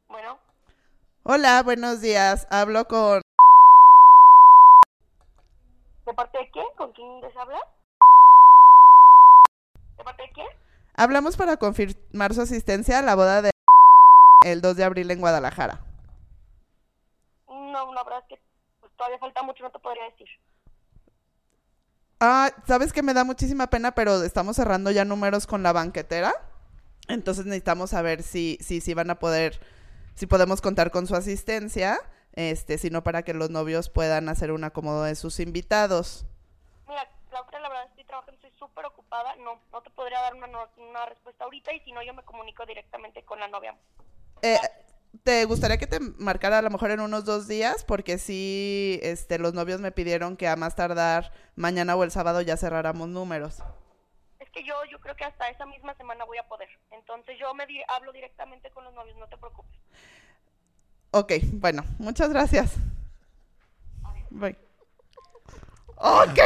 Bueno, 0.08 0.40
Hola, 1.24 1.64
buenos 1.64 2.02
días. 2.02 2.48
Hablo 2.52 2.88
con 2.88 3.22
¿de 6.06 6.14
parte 6.14 6.38
de 6.38 6.52
quién? 6.52 6.66
¿Con 6.78 6.92
quién 6.94 7.22
les 7.22 7.36
habla? 7.36 7.60
¿De 9.98 10.04
parte 10.04 10.22
de 10.24 10.30
quién? 10.34 10.48
Hablamos 10.96 11.36
para 11.36 11.58
confirmar 11.58 12.34
su 12.34 12.42
asistencia 12.42 13.00
a 13.00 13.02
la 13.02 13.16
boda 13.16 13.42
de 13.42 13.55
el 14.46 14.62
2 14.62 14.78
de 14.78 14.84
abril 14.84 15.10
en 15.10 15.20
Guadalajara. 15.20 15.82
No, 17.48 17.94
la 17.94 18.04
verdad 18.04 18.24
es 18.30 18.38
que 18.38 18.42
todavía 18.96 19.18
falta 19.18 19.42
mucho, 19.42 19.64
no 19.64 19.72
te 19.72 19.80
podría 19.80 20.04
decir. 20.06 20.28
Ah, 22.20 22.52
sabes 22.68 22.94
que 22.94 23.02
me 23.02 23.14
da 23.14 23.24
muchísima 23.24 23.68
pena, 23.68 23.94
pero 23.94 24.22
estamos 24.24 24.56
cerrando 24.56 24.92
ya 24.92 25.04
números 25.04 25.48
con 25.48 25.64
la 25.64 25.74
banquetera. 25.74 26.34
Entonces 27.08 27.46
necesitamos 27.46 27.90
saber 27.90 28.22
si, 28.22 28.58
si, 28.62 28.82
si 28.82 28.94
van 28.94 29.10
a 29.10 29.20
poder, 29.20 29.60
si 30.14 30.28
podemos 30.28 30.62
contar 30.62 30.92
con 30.92 31.08
su 31.08 31.16
asistencia, 31.16 32.00
este, 32.34 32.78
sino 32.78 33.04
para 33.04 33.24
que 33.24 33.34
los 33.34 33.50
novios 33.50 33.90
puedan 33.90 34.30
hacer 34.30 34.52
un 34.52 34.64
acomodo 34.64 35.04
de 35.04 35.16
sus 35.16 35.40
invitados. 35.40 36.26
Mira, 36.88 37.08
Claudia, 37.30 37.60
la 37.60 37.70
verdad 37.70 37.86
estoy 37.90 38.04
trabajando, 38.06 38.36
estoy 38.36 38.52
súper 38.60 38.86
ocupada. 38.86 39.36
No, 39.38 39.60
no 39.72 39.82
te 39.82 39.90
podría 39.90 40.22
dar 40.22 40.36
una, 40.36 40.48
una 40.78 41.06
respuesta 41.08 41.44
ahorita 41.46 41.74
y 41.74 41.80
si 41.80 41.92
no, 41.92 42.04
yo 42.04 42.14
me 42.14 42.24
comunico 42.24 42.64
directamente 42.66 43.24
con 43.24 43.40
la 43.40 43.48
novia. 43.48 43.76
Eh, 44.42 44.58
¿Te 45.24 45.46
gustaría 45.46 45.78
que 45.78 45.88
te 45.88 46.00
marcara 46.00 46.60
a 46.60 46.62
lo 46.62 46.70
mejor 46.70 46.92
en 46.92 47.00
unos 47.00 47.26
dos 47.26 47.48
días? 47.48 47.84
Porque 47.84 48.18
sí, 48.18 49.00
este, 49.02 49.40
los 49.40 49.54
novios 49.54 49.82
me 49.82 49.92
pidieron 49.92 50.38
que 50.38 50.48
a 50.48 50.56
más 50.56 50.76
tardar 50.76 51.32
mañana 51.56 51.96
o 51.96 52.04
el 52.04 52.12
sábado 52.12 52.42
ya 52.42 52.58
cerráramos 52.58 53.08
números. 53.08 53.60
Es 54.40 54.50
que 54.52 54.64
yo, 54.64 54.76
yo 54.92 55.00
creo 55.00 55.16
que 55.16 55.24
hasta 55.24 55.50
esa 55.50 55.66
misma 55.66 55.96
semana 55.96 56.26
voy 56.26 56.38
a 56.38 56.48
poder. 56.48 56.68
Entonces 56.92 57.38
yo 57.40 57.54
me 57.56 57.66
di- 57.66 57.82
hablo 57.88 58.12
directamente 58.12 58.70
con 58.72 58.84
los 58.84 58.94
novios, 58.94 59.18
no 59.18 59.28
te 59.28 59.38
preocupes. 59.38 59.80
Ok, 61.12 61.34
bueno, 61.54 61.84
muchas 61.98 62.30
gracias. 62.30 62.74
Bye. 64.30 64.58
¡Ok! 65.96 66.38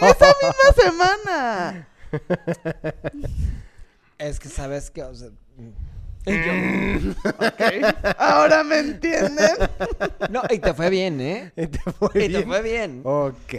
¡Esa 0.00 0.32
misma 0.42 0.72
semana! 0.80 1.88
Es 4.18 4.40
que 4.40 4.48
sabes 4.48 4.90
que, 4.90 5.02
o 5.02 5.14
sea, 5.14 5.28
Ahora 8.18 8.64
me 8.64 8.78
entienden. 8.78 9.50
no, 10.30 10.42
y 10.50 10.58
te 10.58 10.74
fue 10.74 10.90
bien, 10.90 11.20
¿eh? 11.20 11.52
Y 11.56 11.66
te 11.68 11.78
fue 11.92 12.08
Y 12.14 12.18
te 12.20 12.28
bien. 12.28 12.46
fue 12.46 12.62
bien. 12.62 13.00
Ok. 13.04 13.54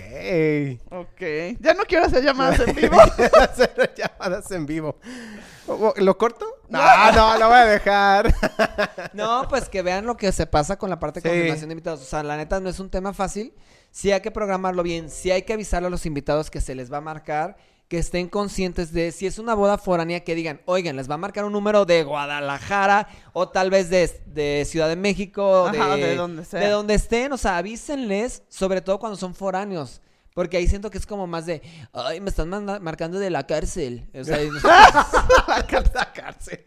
Ok. 0.92 1.22
Ya 1.60 1.74
no 1.74 1.84
quiero 1.86 2.06
hacer 2.06 2.24
llamadas 2.24 2.60
en 2.68 2.76
vivo. 2.76 2.98
Hacer 3.00 3.94
llamadas 3.96 4.52
en 4.52 4.66
vivo. 4.66 4.98
¿O- 5.68 5.74
o- 5.74 5.94
¿Lo 5.98 6.18
corto? 6.18 6.46
No, 6.70 6.80
no, 7.14 7.38
lo 7.38 7.48
voy 7.48 7.58
a 7.58 7.66
dejar. 7.66 8.34
No, 9.14 9.48
pues 9.50 9.70
que 9.70 9.82
vean 9.82 10.06
lo 10.06 10.18
que 10.18 10.32
se 10.32 10.46
pasa 10.46 10.78
con 10.78 10.90
la 10.90 11.00
parte 11.00 11.22
de 11.22 11.30
Sí. 11.30 11.36
confirmación 11.36 11.70
de 11.70 11.74
invitados. 11.74 12.02
O 12.02 12.06
sea, 12.06 12.24
la 12.24 12.36
neta 12.38 12.60
no 12.60 12.70
es 12.70 12.80
un 12.80 12.90
tema 12.90 13.14
fácil. 13.14 13.54
Sí 13.92 14.12
hay 14.12 14.20
que 14.22 14.32
programarlo 14.32 14.84
bien, 14.84 15.10
sí 15.10 15.32
hay 15.32 15.44
que 15.44 15.54
avisarle 15.54 15.88
a 15.88 15.90
los 15.90 16.06
invitados 16.06 16.52
que 16.52 16.60
se 16.62 16.76
les 16.76 16.92
va 16.92 16.98
a 16.98 17.02
marcar, 17.02 17.56
que 17.88 17.98
estén 17.98 18.28
conscientes 18.28 18.92
de 18.92 19.12
si 19.12 19.28
es 19.28 19.40
una 19.40 19.54
boda 19.54 19.78
foránea, 19.78 20.24
que 20.24 20.36
digan, 20.36 20.62
oigan, 20.66 20.96
les 20.98 21.10
va 21.10 21.16
a 21.16 21.18
marcar 21.18 21.46
un 21.46 21.54
número 21.54 21.86
de 21.86 22.04
Guadalajara 22.04 23.08
o 23.34 23.48
tal 23.50 23.70
vez 23.70 23.90
de, 23.90 24.22
de 24.26 24.66
Ciudad 24.66 24.90
de 24.90 24.98
México, 24.98 25.68
Ajá, 25.68 25.96
de, 25.96 26.08
de 26.08 26.16
donde 26.16 26.44
sea. 26.44 26.60
de 26.60 26.70
donde 26.70 26.96
estén. 26.96 27.32
O 27.32 27.38
sea, 27.38 27.58
avísenles, 27.58 28.44
sobre 28.50 28.82
todo 28.82 29.00
cuando 29.00 29.18
son 29.18 29.34
foráneos. 29.34 30.02
Porque 30.34 30.58
ahí 30.58 30.68
siento 30.68 30.92
que 30.92 31.00
es 31.00 31.08
como 31.08 31.26
más 31.26 31.48
de, 31.48 31.64
ay, 31.94 32.22
me 32.22 32.30
están 32.30 32.50
marcando 32.84 33.18
de 33.18 33.32
la 33.32 33.48
cárcel. 33.48 34.08
O 34.14 34.24
sea, 34.24 34.38
la 35.94 36.14
cárcel. 36.14 36.64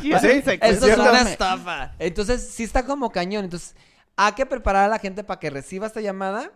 ¿Quieren 0.00 0.16
¿Ah, 0.16 0.20
sí? 0.20 0.58
Esto 0.60 0.86
es 0.88 0.98
una 0.98 1.20
estafa. 1.20 1.94
Entonces, 2.00 2.50
sí 2.52 2.64
está 2.64 2.84
como 2.84 3.12
cañón. 3.12 3.44
Entonces, 3.44 3.76
hay 4.16 4.32
que 4.32 4.46
preparar 4.46 4.86
a 4.86 4.88
la 4.88 4.98
gente 4.98 5.22
para 5.22 5.38
que 5.38 5.48
reciba 5.48 5.86
esta 5.86 6.00
llamada. 6.00 6.50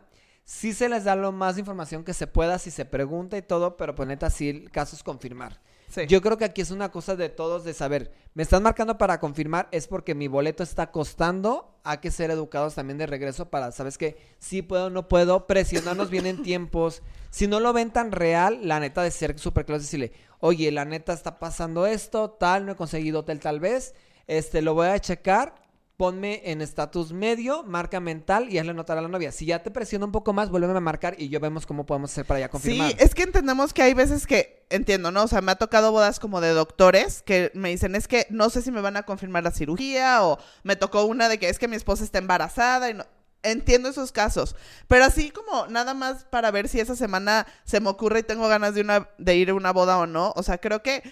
Sí 0.45 0.73
se 0.73 0.89
les 0.89 1.05
da 1.05 1.17
lo 1.17 1.33
más 1.33 1.59
información 1.59 2.05
que 2.05 2.15
se 2.15 2.27
pueda, 2.27 2.59
si 2.59 2.71
se 2.71 2.85
pregunta 2.85 3.37
y 3.37 3.43
todo, 3.43 3.77
pero 3.77 3.95
pues 3.95 4.09
neta, 4.09 4.29
sí, 4.31 4.49
el 4.49 4.71
caso 4.71 4.97
es 4.97 5.03
confirmar. 5.03 5.61
Sí. 5.89 6.07
Yo 6.09 6.23
creo 6.23 6.39
que 6.39 6.47
aquí 6.47 6.63
es 6.63 6.71
una 6.71 6.91
cosa 6.91 7.17
de 7.17 7.29
todos 7.29 7.65
de 7.65 7.75
saber, 7.75 8.13
me 8.35 8.43
están 8.43 8.63
marcando 8.63 8.97
para 8.97 9.21
confirmar, 9.21 9.69
es 9.73 9.87
porque 9.87 10.15
mi 10.15 10.27
boleto 10.27 10.63
está 10.63 10.91
costando, 10.91 11.79
hay 11.85 11.99
que 11.99 12.11
ser 12.11 12.31
educados 12.31 12.75
también 12.75 12.97
de 12.97 13.07
regreso 13.07 13.51
para, 13.51 13.73
¿sabes 13.73 13.99
qué? 13.99 14.17
Sí 14.39 14.63
puedo, 14.63 14.89
no 14.89 15.07
puedo, 15.07 15.47
presionarnos 15.47 16.09
bien 16.09 16.27
en 16.27 16.43
tiempos. 16.43 17.03
Si 17.31 17.47
no 17.47 17.61
lo 17.61 17.73
ven 17.75 17.91
tan 17.91 18.11
real, 18.11 18.61
la 18.63 18.81
neta 18.81 19.03
de 19.03 19.11
ser 19.11 19.39
súper 19.39 19.67
claro, 19.67 19.81
decirle, 19.81 20.13
oye, 20.41 20.73
la 20.73 20.87
neta 20.87 21.13
está 21.13 21.39
pasando 21.39 21.87
esto, 21.87 22.31
tal, 22.31 22.65
no 22.65 22.73
he 22.73 22.77
conseguido 22.77 23.21
hotel 23.21 23.39
tal 23.39 23.61
vez, 23.61 23.95
este, 24.27 24.63
lo 24.63 24.75
voy 24.75 24.89
a 24.89 24.99
checar, 24.99 25.55
ponme 25.97 26.43
en 26.51 26.63
estatus 26.63 27.13
medio, 27.13 27.63
marca 27.65 28.01
mental 28.01 28.53
y 28.53 28.59
hazle 28.59 28.75
notar 28.75 28.99
a 28.99 29.03
la 29.03 29.09
novia. 29.09 29.31
Si 29.31 29.47
ya 29.47 29.63
te 29.63 29.71
presiona 29.71 30.07
un 30.07 30.13
poco 30.13 30.33
más, 30.33 30.51
vuélveme 30.51 30.77
a 30.77 30.81
marcar 30.81 31.15
y 31.19 31.29
yo 31.29 31.39
vemos 31.39 31.67
cómo 31.67 31.87
podemos 31.87 32.11
hacer 32.11 32.25
para 32.25 32.41
ya 32.41 32.49
confirmar. 32.49 32.91
Sí, 32.91 32.97
es 32.99 33.15
que 33.15 33.23
entendemos 33.23 33.73
que 33.73 33.83
hay 33.83 33.95
veces 33.95 34.27
que, 34.27 34.67
entiendo, 34.71 35.13
¿no? 35.13 35.25
O 35.25 35.29
sea, 35.29 35.41
me 35.43 35.53
ha 35.53 35.57
tocado 35.57 35.93
bodas 35.93 36.19
como 36.19 36.41
de 36.41 36.51
doctores 36.51 37.23
que 37.23 37.51
me 37.55 37.69
dicen, 37.69 37.95
es 37.95 38.09
que 38.09 38.27
no 38.31 38.51
sé 38.51 38.63
si 38.63 38.73
me 38.73 38.81
van 38.81 38.97
a 38.97 39.05
confirmar 39.05 39.45
la 39.45 39.51
cirugía 39.51 40.25
o 40.25 40.39
me 40.63 40.77
tocó 40.77 41.05
una 41.05 41.29
de 41.29 41.39
que 41.39 41.49
es 41.49 41.59
que 41.59 41.69
mi 41.69 41.77
esposa 41.77 42.05
está 42.05 42.19
embarazada 42.19 42.91
y 42.91 42.95
no... 42.95 43.05
Entiendo 43.45 43.89
esos 43.89 44.13
casos, 44.13 44.55
pero 44.87 45.05
así 45.05 45.33
como 45.33 45.67
nada 45.67 45.95
más 45.95 46.25
para 46.27 46.53
ver 46.53 46.69
si 46.69 46.79
esa 46.79 46.95
semana 46.95 47.45
se 47.65 47.81
me 47.81 47.89
ocurre 47.89 48.21
y 48.21 48.23
tengo 48.23 48.47
ganas 48.47 48.77
de, 48.77 48.83
una, 48.83 49.09
de 49.19 49.35
ir 49.35 49.51
a 49.51 49.55
una 49.55 49.73
boda 49.73 49.99
o 49.99 50.07
no. 50.07 50.33
O 50.37 50.45
sea, 50.45 50.59
creo 50.59 50.81
que 50.85 51.03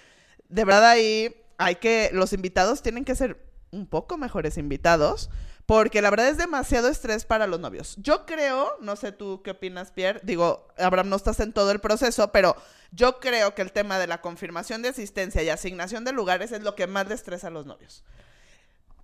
de 0.49 0.64
verdad 0.64 0.91
ahí 0.91 1.35
hay 1.59 1.74
que, 1.74 2.11
los 2.12 2.33
invitados 2.33 2.83
tienen 2.83 3.05
que 3.05 3.16
ser 3.16 3.49
un 3.73 3.87
poco 3.87 4.16
mejores 4.18 4.59
invitados, 4.59 5.31
porque 5.66 6.03
la 6.03 6.11
verdad 6.11 6.29
es 6.29 6.37
demasiado 6.39 6.89
estrés 6.89 7.25
para 7.25 7.47
los 7.47 7.61
novios. 7.61 7.95
Yo 7.99 8.27
creo, 8.27 8.73
no 8.81 8.97
sé 8.97 9.12
tú 9.12 9.41
qué 9.43 9.53
opinas, 9.53 9.93
Pierre, 9.93 10.21
digo, 10.25 10.66
Abraham, 10.79 11.09
no 11.11 11.16
estás 11.16 11.39
en 11.41 11.53
todo 11.53 11.71
el 11.71 11.79
proceso, 11.81 12.33
pero 12.33 12.57
yo 12.91 13.21
creo 13.21 13.55
que 13.55 13.62
el 13.62 13.71
tema 13.71 13.99
de 13.99 14.09
la 14.09 14.21
confirmación 14.21 14.83
de 14.83 14.89
asistencia 14.89 15.43
y 15.43 15.49
asignación 15.49 16.05
de 16.05 16.12
lugares 16.12 16.51
es 16.51 16.62
lo 16.62 16.75
que 16.75 16.87
más 16.89 17.07
le 17.09 17.14
estresa 17.14 17.47
a 17.47 17.51
los 17.51 17.66
novios. 17.66 18.03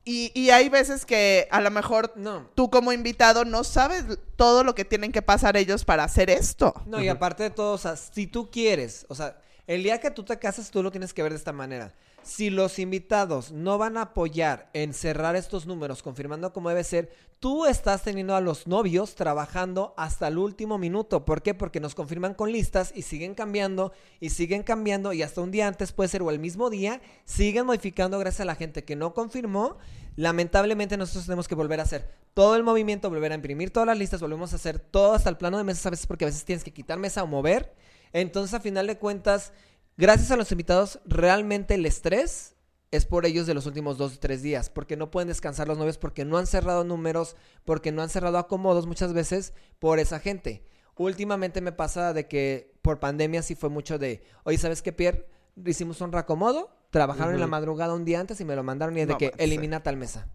Y, 0.05 0.31
y 0.41 0.51
hay 0.51 0.69
veces 0.69 1.05
que 1.05 1.49
a 1.51 1.61
lo 1.61 1.71
mejor 1.73 2.13
No. 2.15 2.49
tú 2.55 2.71
como 2.71 2.93
invitado 2.93 3.45
no 3.45 3.65
sabes 3.65 4.05
todo 4.37 4.63
lo 4.63 4.75
que 4.75 4.85
tienen 4.85 5.11
que 5.11 5.21
pasar 5.21 5.57
ellos 5.57 5.85
para 5.85 6.05
hacer 6.05 6.31
esto. 6.31 6.75
No, 6.87 7.03
y 7.03 7.09
aparte 7.09 7.43
de 7.43 7.51
todo, 7.51 7.73
o 7.75 7.79
sea, 7.79 7.97
si 7.97 8.27
tú 8.29 8.51
quieres, 8.51 9.05
o 9.09 9.15
sea, 9.15 9.37
El 9.69 9.83
día 9.83 9.99
que 9.99 10.13
tú 10.13 10.23
te 10.23 10.39
casas, 10.39 10.71
tú 10.71 10.81
lo 10.81 10.93
tienes 10.93 11.13
que 11.13 11.25
ver 11.25 11.33
de 11.33 11.39
esta 11.39 11.53
manera. 11.53 11.93
Si 12.27 12.51
los 12.51 12.81
invitados 12.81 13.53
no 13.53 13.79
van 13.79 13.97
a 13.97 14.03
apoyar 14.03 14.69
en 14.73 14.95
cerrar 14.95 15.37
estos 15.37 15.65
números, 15.65 16.03
confirmando 16.03 16.53
cómo 16.53 16.71
debe 16.71 16.83
ser, 16.83 17.09
tú 17.39 17.67
estás 17.67 18.03
teniendo 18.03 18.35
a 18.35 18.41
los 18.41 18.67
novios 18.67 19.15
trabajando 19.15 19.95
hasta 19.97 20.27
el 20.27 20.37
último 20.37 20.77
minuto. 20.77 21.25
¿Por 21.25 21.41
qué? 21.41 21.55
Porque 21.55 21.79
nos 21.79 21.95
confirman 21.95 22.35
con 22.35 22.51
listas 22.51 22.93
y 22.97 23.03
siguen 23.03 23.37
cambiando 23.37 23.93
y 24.19 24.31
siguen 24.31 24.65
cambiando 24.65 25.13
y 25.13 25.23
hasta 25.23 25.41
un 25.41 25.53
día 25.53 25.69
antes 25.69 25.93
puede 25.93 26.09
ser 26.09 26.23
o 26.23 26.33
el 26.33 26.41
mismo 26.41 26.69
día, 26.69 27.01
siguen 27.25 27.65
modificando 27.65 28.19
gracias 28.19 28.41
a 28.41 28.47
la 28.47 28.57
gente 28.57 28.85
que 28.85 28.97
no 28.97 29.15
confirmó. 29.15 29.79
Lamentablemente 30.17 30.97
nosotros 30.97 31.27
tenemos 31.27 31.47
que 31.47 31.55
volver 31.55 31.79
a 31.79 31.85
hacer 31.85 32.11
todo 32.35 32.57
el 32.57 32.65
movimiento, 32.65 33.09
volver 33.09 33.31
a 33.31 33.37
imprimir 33.37 33.71
todas 33.71 33.87
las 33.87 33.99
listas, 33.99 34.21
volvemos 34.21 34.53
a 34.53 34.57
hacer 34.57 34.81
todo 34.81 35.13
hasta 35.13 35.31
el 35.31 35.37
plano 35.37 35.59
de 35.59 35.65
mesas 35.65 35.87
a 35.87 35.91
veces 35.91 36.09
porque 36.09 36.25
a 36.25 36.29
veces 36.29 36.45
tienes 36.45 36.65
que 36.65 36.73
quitar 36.73 36.99
mesa 36.99 37.23
o 37.23 37.29
mover. 37.29 37.73
Entonces, 38.13 38.55
a 38.55 38.61
final 38.61 38.87
de 38.87 38.97
cuentas, 38.99 39.53
gracias 39.97 40.31
a 40.31 40.37
los 40.37 40.51
invitados, 40.53 41.01
realmente 41.05 41.75
el 41.75 41.87
estrés 41.87 42.57
es 42.91 43.05
por 43.05 43.27
ellos 43.27 43.47
de 43.47 43.55
los 43.55 43.67
últimos 43.67 43.99
dos 43.99 44.15
o 44.15 44.19
tres 44.19 44.43
días, 44.43 44.71
porque 44.71 44.97
no 44.97 45.11
pueden 45.11 45.29
descansar 45.29 45.69
los 45.69 45.79
novios, 45.79 45.99
porque 45.99 46.25
no 46.25 46.39
han 46.39 46.47
cerrado 46.47 46.85
números, 46.85 47.37
porque 47.65 47.93
no 47.93 48.03
han 48.03 48.09
cerrado 48.09 48.39
acomodos 48.39 48.87
muchas 48.87 49.13
veces 49.13 49.53
por 49.79 49.99
esa 49.99 50.21
gente. 50.21 50.65
Últimamente 50.97 51.61
me 51.61 51.73
pasa 51.73 52.13
de 52.13 52.27
que 52.27 52.75
por 52.83 53.01
pandemia 53.01 53.43
sí 53.43 53.55
fue 53.55 53.69
mucho 53.69 53.99
de, 53.99 54.23
oye, 54.45 54.57
¿sabes 54.57 54.83
qué, 54.83 54.93
Pierre? 54.93 55.29
Hicimos 55.65 56.01
un 56.01 56.13
reacomodo, 56.13 56.71
trabajaron 56.91 57.35
en 57.35 57.41
la 57.41 57.47
madrugada 57.47 57.95
un 57.95 58.05
día 58.05 58.21
antes 58.21 58.41
y 58.41 58.45
me 58.45 58.57
lo 58.57 58.63
mandaron 58.63 58.97
y 58.97 59.03
es 59.03 59.09
de 59.09 59.17
que 59.17 59.33
elimina 59.39 59.83
tal 59.83 59.97
mesa. 59.97 60.29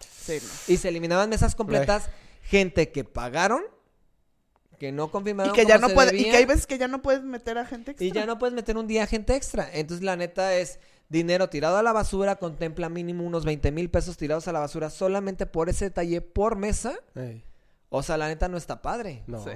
Sí, 0.00 0.38
no. 0.42 0.74
Y 0.74 0.78
se 0.78 0.88
eliminaban 0.88 1.30
mesas 1.30 1.54
completas, 1.54 2.08
gente 2.42 2.90
que 2.90 3.04
pagaron, 3.04 3.62
que 4.78 4.92
no 4.92 5.10
confirmaron 5.10 5.52
Y 5.52 5.56
que 5.56 5.66
ya 5.66 5.78
no 5.78 5.88
se 5.88 5.94
puede, 5.94 6.16
y 6.16 6.24
que 6.24 6.36
hay 6.36 6.44
veces 6.44 6.66
que 6.66 6.78
ya 6.78 6.88
no 6.88 7.02
puedes 7.02 7.22
meter 7.22 7.58
a 7.58 7.66
gente 7.66 7.92
extra. 7.92 8.06
Y 8.06 8.12
ya 8.12 8.26
no 8.26 8.38
puedes 8.38 8.54
meter 8.54 8.76
un 8.76 8.86
día 8.86 9.06
gente 9.06 9.34
extra. 9.34 9.68
Entonces, 9.72 10.04
la 10.04 10.16
neta 10.16 10.54
es 10.54 10.78
dinero 11.08 11.48
tirado 11.48 11.76
a 11.76 11.82
la 11.82 11.92
basura. 11.92 12.36
Contempla 12.36 12.88
mínimo 12.88 13.24
unos 13.24 13.44
20 13.44 13.70
mil 13.72 13.90
pesos 13.90 14.16
tirados 14.16 14.48
a 14.48 14.52
la 14.52 14.60
basura 14.60 14.90
solamente 14.90 15.46
por 15.46 15.68
ese 15.68 15.86
detalle 15.86 16.20
por 16.20 16.56
mesa. 16.56 16.94
O 17.88 18.02
sea, 18.02 18.16
la 18.16 18.28
neta 18.28 18.48
no 18.48 18.56
está 18.56 18.82
padre. 18.82 19.22
no. 19.26 19.42
Sí. 19.44 19.50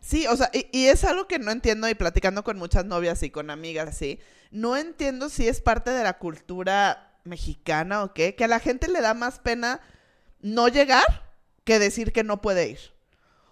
Sí, 0.00 0.26
o 0.26 0.36
sea, 0.36 0.50
y, 0.52 0.66
y 0.72 0.86
es 0.86 1.04
algo 1.04 1.26
que 1.26 1.38
no 1.38 1.50
entiendo 1.50 1.88
y 1.88 1.94
platicando 1.94 2.44
con 2.44 2.58
muchas 2.58 2.84
novias 2.84 3.22
y 3.22 3.30
con 3.30 3.50
amigas 3.50 3.88
así, 3.88 4.18
no 4.50 4.76
entiendo 4.76 5.28
si 5.28 5.46
es 5.48 5.60
parte 5.60 5.90
de 5.90 6.02
la 6.02 6.18
cultura 6.18 7.08
mexicana 7.24 8.02
o 8.02 8.12
qué, 8.12 8.34
que 8.34 8.44
a 8.44 8.48
la 8.48 8.58
gente 8.58 8.88
le 8.88 9.00
da 9.00 9.14
más 9.14 9.38
pena 9.38 9.80
no 10.40 10.68
llegar 10.68 11.28
que 11.64 11.78
decir 11.78 12.12
que 12.12 12.24
no 12.24 12.40
puede 12.40 12.68
ir. 12.68 12.78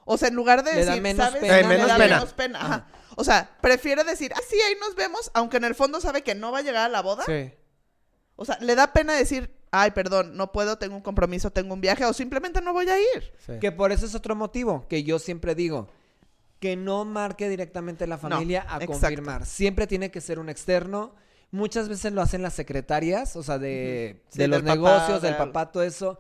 O 0.07 0.17
sea, 0.17 0.29
en 0.29 0.35
lugar 0.35 0.63
de 0.65 0.73
Le 0.73 0.85
decir, 0.87 1.03
menos 1.03 1.27
¿sabes? 1.27 1.41
pena. 1.43 1.59
Eh, 1.59 1.63
Le 1.63 1.69
menos 1.69 1.89
da 1.89 1.97
pena. 1.99 2.17
menos 2.17 2.33
pena, 2.33 2.61
ajá. 2.63 2.87
O 3.17 3.25
sea, 3.25 3.51
prefiere 3.61 4.05
decir, 4.05 4.33
ah, 4.35 4.41
sí, 4.49 4.57
ahí 4.67 4.75
nos 4.81 4.95
vemos, 4.95 5.31
aunque 5.35 5.57
en 5.59 5.65
el 5.65 5.75
fondo 5.75 6.01
sabe 6.01 6.23
que 6.23 6.35
no 6.35 6.53
va 6.53 6.59
a 6.59 6.63
llegar 6.63 6.85
a 6.85 6.89
la 6.89 7.03
boda. 7.03 7.25
Sí. 7.27 7.53
O 8.37 8.45
sea, 8.45 8.57
le 8.61 8.75
da 8.75 8.93
pena 8.93 9.15
decir, 9.15 9.51
ay, 9.71 9.91
perdón, 9.91 10.37
no 10.37 10.53
puedo, 10.53 10.79
tengo 10.79 10.95
un 10.97 11.03
compromiso, 11.03 11.51
tengo 11.51 11.75
un 11.75 11.81
viaje, 11.81 12.05
o 12.05 12.13
simplemente 12.13 12.61
no 12.61 12.73
voy 12.73 12.89
a 12.89 12.99
ir. 12.99 13.33
sí. 13.47 13.55
Que 13.61 13.73
por 13.73 13.91
eso 13.93 14.07
es 14.07 14.15
otro 14.15 14.35
motivo 14.37 14.87
que 14.89 15.03
yo 15.03 15.19
siempre 15.19 15.55
digo. 15.55 15.89
Que 16.61 16.75
no 16.77 17.05
marque 17.05 17.49
directamente 17.51 18.07
la 18.07 18.17
familia 18.17 18.63
a 18.63 18.77
exacto. 18.77 18.87
confirmar. 18.87 19.45
Siempre 19.45 19.87
tiene 19.87 20.11
que 20.11 20.21
ser 20.23 20.39
un 20.39 20.49
externo. 20.49 21.15
Muchas 21.51 21.89
veces 21.89 22.13
lo 22.13 22.23
hacen 22.23 22.43
las 22.43 22.55
secretarias, 22.55 23.37
o 23.37 23.43
sea, 23.43 23.59
de, 23.59 24.23
Sí, 24.31 24.39
de 24.39 24.49
los 24.49 24.59
del 24.59 24.67
papá, 24.67 24.75
negocios, 24.75 25.23
del 25.23 25.33
del- 25.33 25.39
papá, 25.39 25.71
todo 25.73 25.83
eso. 25.83 26.19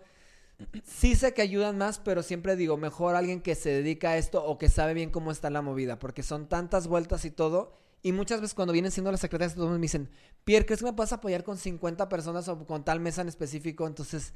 Sí 0.85 1.15
sé 1.15 1.35
que 1.35 1.43
ayudan 1.43 1.79
más, 1.79 1.99
pero 1.99 2.23
siempre 2.23 2.57
digo, 2.57 2.77
mejor 2.77 3.15
alguien 3.15 3.41
que 3.41 3.55
se 3.55 3.71
dedica 3.71 4.11
a 4.11 4.17
esto 4.17 4.45
o 4.45 4.59
que 4.59 4.69
sabe 4.69 4.95
bien 4.95 5.11
cómo 5.11 5.31
está 5.31 5.51
la 5.51 5.63
movida, 5.63 5.99
porque 5.99 6.23
son 6.23 6.49
tantas 6.49 6.87
vueltas 6.87 7.25
y 7.25 7.31
todo. 7.31 7.75
Y 8.03 8.13
muchas 8.13 8.41
veces 8.41 8.55
cuando 8.55 8.73
vienen 8.73 8.93
siendo 8.93 9.11
las 9.11 9.21
secretarias, 9.21 9.55
todos 9.55 9.71
me 9.71 9.79
dicen, 9.79 10.11
Pierre, 10.45 10.65
¿crees 10.65 10.81
que 10.81 10.87
me 10.87 10.93
puedes 10.93 11.13
apoyar 11.13 11.45
con 11.45 11.59
50 11.59 12.09
personas 12.09 12.49
o 12.49 12.67
con 12.67 12.85
tal 12.85 13.01
mesa 13.01 13.23
en 13.23 13.29
específico? 13.29 13.87
Entonces, 13.87 14.33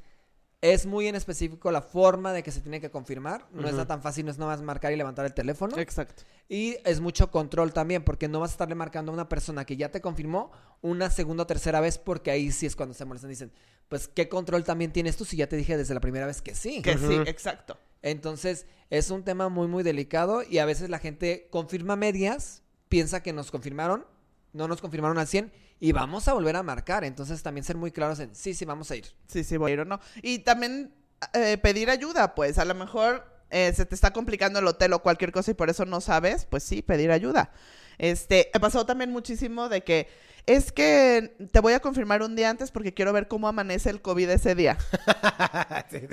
es 0.61 0.85
muy 0.85 1.07
en 1.07 1.15
específico 1.15 1.71
la 1.71 1.81
forma 1.81 2.33
de 2.33 2.43
que 2.43 2.51
se 2.51 2.61
tiene 2.61 2.79
que 2.79 2.91
confirmar. 2.91 3.47
No 3.51 3.61
Ujú. 3.61 3.69
está 3.69 3.87
tan 3.87 4.01
fácil, 4.03 4.25
no 4.25 4.31
es 4.31 4.37
nada 4.37 4.51
más 4.51 4.61
marcar 4.61 4.93
y 4.93 4.95
levantar 4.95 5.25
el 5.25 5.33
teléfono. 5.33 5.75
Exacto. 5.79 6.23
Y 6.47 6.77
es 6.85 6.99
mucho 6.99 7.31
control 7.31 7.73
también, 7.73 8.03
porque 8.03 8.27
no 8.27 8.39
vas 8.39 8.51
a 8.51 8.53
estarle 8.53 8.75
marcando 8.75 9.11
a 9.11 9.15
una 9.15 9.27
persona 9.27 9.65
que 9.65 9.75
ya 9.75 9.89
te 9.89 10.01
confirmó 10.01 10.51
una 10.81 11.09
segunda 11.09 11.43
o 11.43 11.47
tercera 11.47 11.79
vez, 11.81 11.97
porque 11.97 12.29
ahí 12.29 12.51
sí 12.51 12.67
es 12.67 12.75
cuando 12.75 12.93
se 12.93 13.05
molestan. 13.05 13.31
Dicen, 13.31 13.51
pues, 13.89 14.07
¿qué 14.07 14.29
control 14.29 14.63
también 14.63 14.91
tienes 14.93 15.17
tú 15.17 15.25
si 15.25 15.35
ya 15.35 15.47
te 15.47 15.55
dije 15.55 15.77
desde 15.77 15.95
la 15.95 15.99
primera 15.99 16.27
vez 16.27 16.43
que 16.43 16.53
sí? 16.53 16.83
Que 16.83 16.97
sí, 16.97 17.15
exacto. 17.25 17.77
Entonces, 18.03 18.67
es 18.91 19.09
un 19.09 19.23
tema 19.23 19.49
muy, 19.49 19.67
muy 19.67 19.81
delicado 19.83 20.43
y 20.43 20.59
a 20.59 20.65
veces 20.65 20.89
la 20.89 20.99
gente 20.99 21.47
confirma 21.49 21.95
medias, 21.95 22.61
piensa 22.87 23.23
que 23.23 23.33
nos 23.33 23.49
confirmaron, 23.49 24.05
no 24.53 24.67
nos 24.67 24.81
confirmaron 24.81 25.17
al 25.17 25.27
100 25.27 25.51
y 25.81 25.91
vamos 25.91 26.29
a 26.29 26.33
volver 26.33 26.55
a 26.55 26.63
marcar. 26.63 27.03
Entonces, 27.03 27.43
también 27.43 27.65
ser 27.65 27.75
muy 27.75 27.91
claros 27.91 28.19
en, 28.21 28.33
sí, 28.33 28.53
sí, 28.53 28.63
vamos 28.63 28.89
a 28.91 28.95
ir. 28.95 29.05
Sí, 29.27 29.43
sí, 29.43 29.57
voy 29.57 29.71
a 29.71 29.73
ir 29.73 29.79
o 29.81 29.85
no. 29.85 29.99
Y 30.21 30.39
también 30.39 30.93
eh, 31.33 31.57
pedir 31.57 31.89
ayuda, 31.89 32.33
pues 32.35 32.57
a 32.57 32.63
lo 32.65 32.73
mejor 32.75 33.25
eh, 33.49 33.73
se 33.75 33.85
te 33.85 33.95
está 33.95 34.13
complicando 34.13 34.59
el 34.59 34.67
hotel 34.67 34.93
o 34.93 35.01
cualquier 35.03 35.33
cosa 35.33 35.51
y 35.51 35.55
por 35.55 35.69
eso 35.69 35.83
no 35.85 35.99
sabes, 35.99 36.45
pues 36.45 36.63
sí, 36.63 36.81
pedir 36.81 37.11
ayuda. 37.11 37.51
Este, 37.97 38.49
me 38.53 38.59
pasó 38.61 38.85
también 38.85 39.11
muchísimo 39.11 39.67
de 39.69 39.83
que 39.83 40.07
es 40.47 40.71
que 40.71 41.35
te 41.51 41.59
voy 41.59 41.73
a 41.73 41.79
confirmar 41.81 42.23
un 42.23 42.35
día 42.35 42.49
antes 42.49 42.71
porque 42.71 42.93
quiero 42.95 43.13
ver 43.13 43.27
cómo 43.27 43.47
amanece 43.47 43.89
el 43.91 44.01
COVID 44.01 44.29
ese 44.29 44.55
día. 44.55 44.77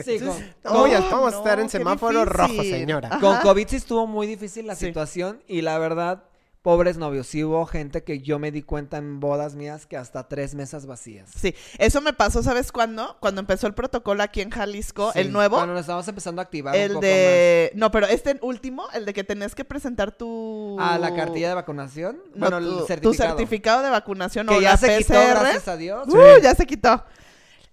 Sí, 0.05 0.19
sí. 0.19 0.19
Con, 0.19 0.37
Oh, 0.65 0.83
vamos 0.89 1.33
a 1.35 1.37
no, 1.37 1.39
estar 1.39 1.61
en 1.61 1.69
semáforo 1.69 2.25
rojo, 2.25 2.63
señora. 2.63 3.09
Ajá. 3.09 3.21
con 3.21 3.37
COVID 3.39 3.69
sí 3.69 3.77
estuvo 3.77 4.07
muy 4.07 4.27
difícil 4.27 4.67
la 4.67 4.75
Sí. 4.75 4.87
situación 4.87 5.43
y 5.47 5.63
la 5.63 5.79
verdad, 5.79 6.25
pobres 6.63 6.97
novios, 6.97 7.27
sí 7.27 7.45
hubo 7.45 7.65
gente 7.67 8.05
que 8.05 8.21
yo 8.21 8.39
me 8.39 8.51
di 8.51 8.63
cuenta 8.63 8.97
en 8.99 9.21
bodas 9.21 9.55
mías 9.55 9.87
que 9.87 9.97
hasta 9.97 10.29
tres 10.29 10.55
mesas 10.55 10.87
vacías. 10.87 11.31
Sí, 11.35 11.55
eso 11.79 12.01
me 12.01 12.13
pasó, 12.13 12.43
¿sabes 12.43 12.73
cuándo? 12.73 13.17
Cuando 13.21 13.41
empezó 13.41 13.67
el 13.67 13.75
protocolo 13.75 14.23
aquí 14.23 14.41
en 14.41 14.51
Jalisco, 14.51 15.13
Sí, 15.13 15.21
el 15.21 15.33
nuevo. 15.33 15.57
Cuando 15.57 15.75
nos 15.75 15.83
estábamos 15.83 16.09
empezando 16.09 16.41
a 16.41 16.45
activar 16.45 16.75
un 16.75 16.81
El 16.81 16.89
poco 16.89 17.01
de... 17.01 17.73
No, 17.75 17.91
pero 17.91 18.07
este 18.07 18.39
último, 18.43 18.89
el 18.93 19.05
de 19.05 19.15
que 19.15 19.25
tenías 19.25 19.55
que 19.55 19.65
presentar 19.65 20.13
tu... 20.13 20.77
Ah, 20.81 20.99
la 20.99 21.15
cartilla 21.15 21.49
de 21.49 21.55
vacunación. 21.55 22.21
No, 22.35 22.51
bueno, 22.51 22.59
tu, 22.59 22.65
el 22.67 22.79
tu 22.81 22.87
certificado. 22.87 23.29
certificado 23.37 23.83
de 23.83 23.91
vacunación 23.91 24.47
Que 24.47 24.55
o 24.57 24.61
ya 24.61 24.73
la 24.73 24.77
se 24.77 24.99
quitó, 24.99 25.15
gracias 25.15 25.69
a 25.69 25.77
Dios. 25.77 26.09
¡Uh! 26.09 26.43
ya 26.43 26.55
se 26.55 26.67
quitó. 26.67 27.05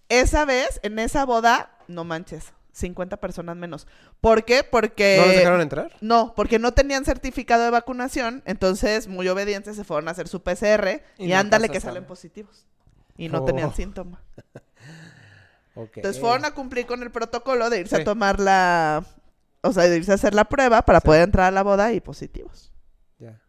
Esa 0.10 0.46
vez, 0.46 0.80
en 0.84 1.00
esa 1.00 1.26
boda, 1.26 1.72
no 1.88 2.04
manches, 2.04 2.54
50 2.76 3.18
personas 3.18 3.56
menos. 3.56 3.88
¿Por 4.20 4.44
qué? 4.44 4.64
Porque... 4.64 5.16
¿No 5.20 5.26
los 5.28 5.36
dejaron 5.36 5.62
entrar? 5.62 5.96
No, 6.02 6.34
porque 6.36 6.60
no 6.60 6.74
tenían 6.74 7.06
certificado 7.06 7.64
de 7.64 7.70
vacunación, 7.70 8.44
entonces 8.46 9.08
muy 9.08 9.28
obedientes 9.30 9.78
se 9.78 9.86
fueron 9.86 10.10
a 10.10 10.12
hacer 10.12 10.28
su 10.28 10.44
PCR 10.44 11.02
Y 11.18 11.26
y, 11.26 11.28
no 11.30 11.38
ándale 11.38 11.70
que 11.70 11.80
salen 11.80 12.06
positivos. 12.06 12.66
Y 13.18 13.30
no 13.30 13.40
Oh. 13.42 13.46
tenían 13.46 13.74
síntoma. 13.74 14.22
Ok. 15.76 15.98
Entonces 15.98 16.20
fueron 16.22 16.44
a 16.46 16.52
cumplir 16.52 16.86
con 16.86 17.02
el 17.02 17.12
protocolo 17.12 17.70
de 17.70 17.80
irse 17.80 17.96
Sí. 17.96 18.02
a 18.02 18.06
tomar 18.06 18.40
la... 18.42 19.06
O 19.62 19.72
sea, 19.74 19.84
de 19.86 19.96
irse 19.98 20.12
a 20.12 20.16
hacer 20.16 20.36
la 20.36 20.44
prueba 20.46 20.82
para 20.84 21.00
Sí. 21.00 21.06
poder 21.06 21.22
entrar 21.24 21.48
a 21.48 21.52
la 21.52 21.64
boda 21.64 21.94
y 21.94 22.02
positivos. 22.02 22.74
Ya. 23.20 23.42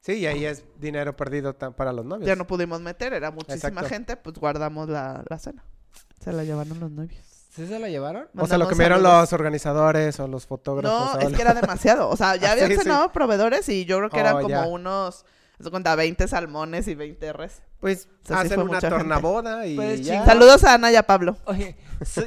Sí, 0.00 0.12
y 0.14 0.26
ahí 0.26 0.44
es 0.46 0.64
dinero 0.78 1.16
perdido 1.16 1.58
para 1.58 1.92
los 1.92 2.04
novios. 2.04 2.26
Ya 2.26 2.36
no 2.36 2.46
pudimos 2.46 2.80
meter, 2.80 3.12
era 3.14 3.32
muchísima 3.32 3.54
Exacto. 3.70 3.88
gente, 3.88 4.16
pues 4.16 4.36
guardamos 4.38 4.88
la, 4.88 5.24
la 5.28 5.38
cena. 5.40 5.64
Se 6.20 6.32
la 6.32 6.44
llevaron 6.44 6.78
los 6.80 6.90
novios. 6.92 7.33
¿Sí 7.54 7.66
se 7.68 7.78
la 7.78 7.88
llevaron? 7.88 8.26
O 8.36 8.46
sea, 8.46 8.58
lo 8.58 8.68
comieron 8.68 8.98
saludos. 9.02 9.20
los 9.22 9.32
organizadores 9.32 10.18
o 10.18 10.26
los 10.26 10.46
fotógrafos. 10.46 11.14
No, 11.14 11.20
es 11.20 11.34
que 11.34 11.42
era 11.42 11.54
demasiado. 11.60 12.08
O 12.08 12.16
sea, 12.16 12.34
ya 12.36 12.52
habían 12.52 12.68
Sí, 12.68 12.74
sí. 12.76 12.82
cenado 12.82 13.12
proveedores 13.12 13.68
y 13.68 13.84
yo 13.84 13.98
creo 13.98 14.10
que 14.10 14.18
eran 14.18 14.36
Oh, 14.36 14.40
como 14.40 14.48
ya. 14.48 14.66
unos, 14.66 15.24
de 15.58 15.70
cuenta, 15.70 15.94
20 15.94 16.26
salmones 16.26 16.88
y 16.88 16.94
20 16.96 17.32
res. 17.32 17.62
Pues 17.78 18.08
O 18.24 18.26
sea, 18.26 18.38
hacen 18.40 18.54
fue 18.54 18.64
una 18.64 18.74
mucha 18.74 18.80
gente. 18.88 18.96
tornaboda 18.96 19.66
y 19.66 19.76
Pues, 19.76 20.00
ya. 20.04 20.24
Saludos 20.24 20.64
a 20.64 20.74
Ana 20.74 20.90
y 20.90 20.96
a 20.96 21.04
Pablo. 21.04 21.36
Oye, 21.44 21.76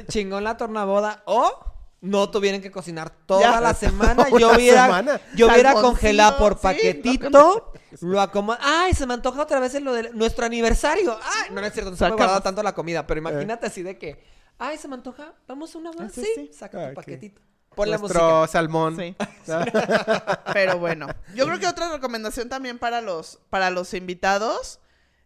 chingón 0.08 0.44
la 0.44 0.56
tornaboda. 0.56 1.22
O 1.26 1.52
no 2.00 2.30
tuvieron 2.30 2.62
que 2.62 2.70
cocinar 2.70 3.10
toda 3.26 3.40
Ya. 3.42 3.60
la 3.60 3.74
semana. 3.74 4.14
Toda 4.28 4.30
Yo 4.40 4.48
la 4.50 4.56
hubiera, 4.56 4.86
semana. 4.86 5.20
yo 5.34 5.48
hubiera 5.48 5.74
congelado 5.74 6.38
por 6.38 6.54
sí, 6.54 6.60
paquetito. 6.62 7.72
lo 8.00 8.20
acomodo. 8.20 8.56
Ay, 8.62 8.94
se 8.94 9.04
me 9.06 9.12
antoja 9.14 9.42
otra 9.42 9.60
vez 9.60 9.74
en 9.74 9.84
lo 9.84 9.92
de 9.92 10.10
nuestro 10.14 10.46
aniversario. 10.46 11.18
Ay, 11.22 11.50
no, 11.52 11.60
no 11.60 11.66
es 11.66 11.72
cierto, 11.74 11.90
no 11.90 11.96
se 11.96 12.04
me 12.04 12.12
guardado 12.12 12.40
tanto 12.40 12.62
la 12.62 12.72
comida. 12.72 13.06
Pero 13.06 13.18
imagínate 13.18 13.66
así 13.66 13.82
de 13.82 13.98
que, 13.98 14.37
ay, 14.58 14.76
se 14.78 14.88
me 14.88 14.94
antoja. 14.94 15.34
Vamos 15.46 15.74
a 15.74 15.78
una 15.78 15.90
boda. 15.90 16.06
Ah, 16.06 16.10
sí, 16.12 16.50
saca 16.52 16.78
Ah, 16.78 16.84
tu 16.84 16.88
ok. 16.90 16.94
paquetito. 16.96 17.40
Pon 17.74 17.90
la 17.90 17.98
Nuestro 17.98 18.20
música. 18.40 18.46
salmón. 18.52 18.96
Sí. 18.96 19.16
Ah, 19.50 20.50
Pero 20.52 20.78
bueno, 20.78 21.06
yo 21.34 21.46
creo 21.46 21.58
que 21.58 21.66
otra 21.66 21.90
recomendación 21.92 22.48
también 22.48 22.78
para 22.78 23.00
los, 23.00 23.38
para 23.50 23.70
los 23.70 23.94
invitados, 23.94 24.78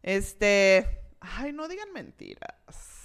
este, 0.02 1.00
ay, 1.20 1.52
no 1.52 1.66
digan 1.68 1.92
mentiras. 1.92 2.54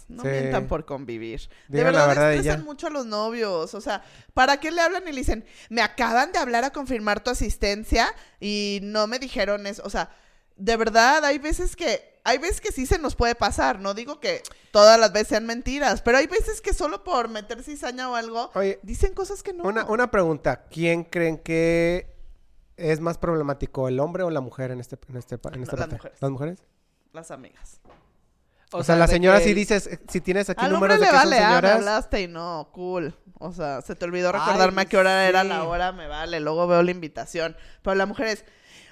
No 0.09 0.23
Sí. 0.23 0.29
mientan 0.29 0.67
por 0.67 0.85
convivir. 0.85 1.41
de 1.67 1.79
Digan 1.79 1.85
verdad, 1.93 2.07
verdad 2.07 2.33
estresan 2.33 2.63
mucho 2.63 2.87
a 2.87 2.89
los 2.89 3.05
novios. 3.05 3.73
O 3.73 3.81
sea, 3.81 4.03
¿para 4.33 4.57
qué 4.59 4.71
le 4.71 4.79
hablan 4.81 5.03
y 5.07 5.11
le 5.11 5.17
dicen, 5.17 5.45
me 5.69 5.81
acaban 5.81 6.31
de 6.31 6.39
hablar 6.39 6.63
a 6.63 6.69
confirmar 6.71 7.21
tu 7.23 7.29
asistencia 7.29 8.07
y 8.39 8.79
no 8.83 9.07
me 9.07 9.19
dijeron 9.19 9.67
eso? 9.67 9.81
O 9.85 9.89
sea, 9.89 10.09
de 10.55 10.77
verdad, 10.77 11.25
hay 11.25 11.39
veces 11.39 11.75
que, 11.75 12.16
hay 12.27 12.39
veces 12.39 12.59
que 12.59 12.73
sí 12.73 12.85
se 12.85 12.99
nos 12.99 13.15
puede 13.15 13.35
pasar. 13.35 13.79
No 13.79 13.93
digo 13.93 14.19
que 14.19 14.43
todas 14.71 14.99
las 14.99 15.13
veces 15.13 15.29
sean 15.29 15.45
mentiras, 15.45 16.01
pero 16.01 16.17
hay 16.17 16.27
veces 16.27 16.59
que 16.59 16.73
solo 16.73 17.03
por 17.03 17.29
meter 17.29 17.63
cizaña 17.63 18.09
o 18.09 18.15
algo, 18.15 18.51
Oye, 18.53 18.79
dicen 18.83 19.13
cosas 19.13 19.43
que 19.43 19.53
no. 19.53 19.63
una, 19.63 19.85
una 19.85 20.11
pregunta. 20.11 20.65
¿Quién 20.69 21.05
creen 21.05 21.37
que 21.37 22.13
es 22.75 22.99
más 22.99 23.17
problemático, 23.17 23.87
el 23.87 23.99
hombre 24.01 24.23
o 24.23 24.29
la 24.29 24.41
mujer 24.41 24.71
en 24.71 24.81
este, 24.81 24.97
en 25.09 25.15
este, 25.15 25.35
en 25.35 25.63
esta 25.63 25.77
las 25.77 25.87
parte? 25.87 25.95
mujeres. 25.95 26.21
¿Las 26.21 26.31
mujeres? 26.31 26.59
Las 27.13 27.31
amigas. 27.31 27.79
O, 28.73 28.83
sea, 28.83 28.97
la 28.97 29.07
señora 29.07 29.37
que 29.37 29.45
si 29.45 29.53
dices, 29.53 29.87
eh, 29.87 29.97
si 30.09 30.19
tienes 30.19 30.49
aquí 30.49 30.65
Al 30.65 30.73
números 30.73 30.99
de 30.99 31.05
que 31.05 31.09
son 31.11 31.19
vale, 31.19 31.37
ah, 31.37 31.39
me 31.39 31.47
señoras. 31.47 31.71
hablaste 31.77 32.21
y 32.23 32.27
no, 32.27 32.69
cool. 32.73 33.15
O 33.39 33.53
sea, 33.53 33.81
se 33.81 33.95
te 33.95 34.03
olvidó 34.03 34.27
Ay, 34.33 34.41
recordarme 34.41 34.81
a 34.81 34.85
qué 34.85 34.97
hora 34.97 35.25
era 35.29 35.45
la 35.45 35.63
hora, 35.63 35.93
me 35.93 36.07
vale. 36.09 36.41
Luego 36.41 36.67
veo 36.67 36.83
la 36.83 36.91
invitación. 36.91 37.55
Pero 37.81 37.95
la 37.95 38.05
mujer 38.05 38.27
es, 38.27 38.45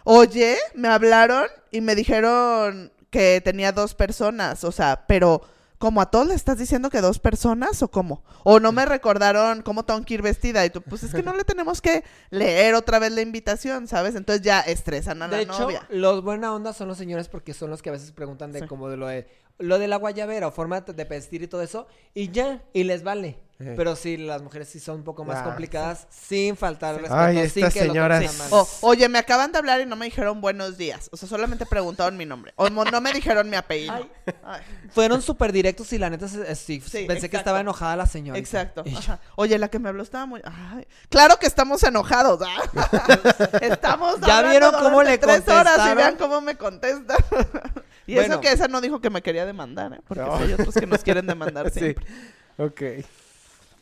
oye, 0.06 0.58
me 0.76 0.88
hablaron 0.88 1.48
y 1.72 1.82
me 1.82 1.94
dijeron 1.94 2.94
que 3.16 3.42
tenía 3.42 3.72
dos 3.72 3.94
personas. 3.96 4.64
O 4.66 4.72
sea, 4.72 5.06
pero, 5.08 5.42
¿cómo 5.78 6.02
a 6.02 6.12
todos 6.12 6.28
le 6.28 6.34
estás 6.34 6.58
diciendo 6.58 6.90
que 6.90 7.00
dos 7.02 7.20
personas 7.20 7.82
o 7.82 7.88
cómo? 7.90 8.24
O 8.44 8.60
no 8.60 8.72
me 8.72 8.86
recordaron 8.86 9.62
cómo 9.62 9.84
tengo 9.86 10.04
que 10.04 10.16
ir 10.16 10.22
vestida. 10.22 10.66
Y 10.66 10.70
tú, 10.70 10.82
pues 10.82 11.04
es 11.04 11.14
que 11.14 11.24
no 11.24 11.34
le 11.34 11.44
tenemos 11.46 11.82
que 11.82 12.04
leer 12.30 12.76
otra 12.76 13.00
vez 13.00 13.12
la 13.14 13.22
invitación, 13.22 13.88
¿sabes? 13.88 14.16
Entonces 14.16 14.44
ya 14.44 14.60
estresan 14.60 15.22
a 15.22 15.28
la 15.28 15.38
De 15.38 15.44
hecho, 15.44 15.60
novia. 15.60 15.86
los 15.90 16.24
buena 16.24 16.54
onda 16.54 16.74
son 16.74 16.88
los 16.90 16.98
señores 16.98 17.30
porque 17.30 17.54
son 17.54 17.70
los 17.70 17.82
que 17.82 17.90
a 17.90 17.94
veces 17.94 18.12
preguntan 18.12 18.52
de 18.52 18.60
Sí. 18.62 18.68
como 18.68 18.90
de 18.90 18.98
lo 18.98 19.08
de 19.08 19.28
lo 19.58 19.80
de 19.80 19.88
la 19.88 19.96
guayabera 19.96 20.48
o 20.48 20.52
forma 20.52 20.82
de 20.82 21.04
vestir 21.06 21.42
y 21.42 21.48
todo 21.48 21.62
eso 21.62 21.88
y 22.14 22.30
ya 22.32 22.64
y 22.74 22.84
les 22.84 23.04
vale. 23.04 23.40
Eh. 23.58 23.74
Pero 23.78 23.96
sí 23.96 24.18
las 24.18 24.42
mujeres 24.42 24.68
sí 24.68 24.82
son 24.82 24.98
un 24.98 25.04
poco 25.06 25.24
más 25.24 25.38
Ah, 25.38 25.44
complicadas 25.46 26.08
sin 26.10 26.58
faltar 26.58 26.96
respeto, 26.96 27.16
Ay, 27.16 27.38
estas 27.38 27.72
señoras. 27.72 28.52
O, 28.52 28.68
oye, 28.82 29.08
me 29.08 29.18
acaban 29.18 29.54
de 29.54 29.58
hablar 29.58 29.80
y 29.80 29.86
no 29.86 29.96
me 29.96 30.04
dijeron 30.04 30.42
buenos 30.42 30.78
días. 30.78 31.08
O 31.14 31.16
sea, 31.18 31.30
solamente 31.30 31.66
preguntaron 31.66 32.18
mi 32.18 32.26
nombre. 32.26 32.52
O 32.58 32.70
mo- 32.70 32.84
no 32.84 33.00
me 33.00 33.14
dijeron 33.14 33.50
mi 33.50 33.56
apellido. 33.56 33.94
Ay. 33.94 34.12
Ay, 34.44 34.62
Fueron 34.92 35.22
súper 35.22 35.54
directos 35.54 35.94
y 35.94 35.98
la 35.98 36.10
neta 36.10 36.28
se- 36.28 36.52
eh, 36.52 36.56
sí, 36.56 36.82
Sí, 36.86 37.06
pensé 37.08 37.30
que 37.30 37.38
estaba 37.38 37.62
enojada 37.62 37.96
la 37.96 38.08
señora. 38.08 38.38
exacto. 38.38 38.84
Ajá. 38.94 39.22
Oye, 39.38 39.58
la 39.58 39.70
que 39.70 39.80
me 39.80 39.88
habló 39.88 40.04
estaba 40.04 40.26
muy. 40.26 40.42
Ay, 40.44 40.86
claro 41.08 41.38
que 41.40 41.48
estamos 41.48 41.82
enojados. 41.84 42.42
¿ah? 42.46 42.62
estamos. 43.62 44.20
¿Ya 44.20 44.42
vieron 44.42 44.74
cómo 44.74 45.02
le 45.02 45.18
tres 45.18 45.48
horas 45.48 45.80
y 45.92 45.96
vean 45.96 46.18
cómo 46.18 46.42
me 46.42 46.56
contestan. 46.58 47.18
y 48.06 48.16
Bueno. 48.16 48.34
eso 48.34 48.42
que 48.42 48.52
esa 48.52 48.68
no 48.68 48.82
dijo 48.82 49.00
que 49.00 49.10
me 49.10 49.22
quería 49.22 49.46
demandar, 49.46 49.94
¿eh? 49.94 50.02
Porque 50.06 50.24
No. 50.26 50.38
sí 50.40 50.44
hay 50.44 50.54
otros 50.54 50.74
que 50.76 50.86
nos 50.88 51.04
quieren 51.04 51.26
demandar 51.26 51.70
Sí. 51.72 51.80
siempre. 51.80 52.06
Ok. 52.58 52.82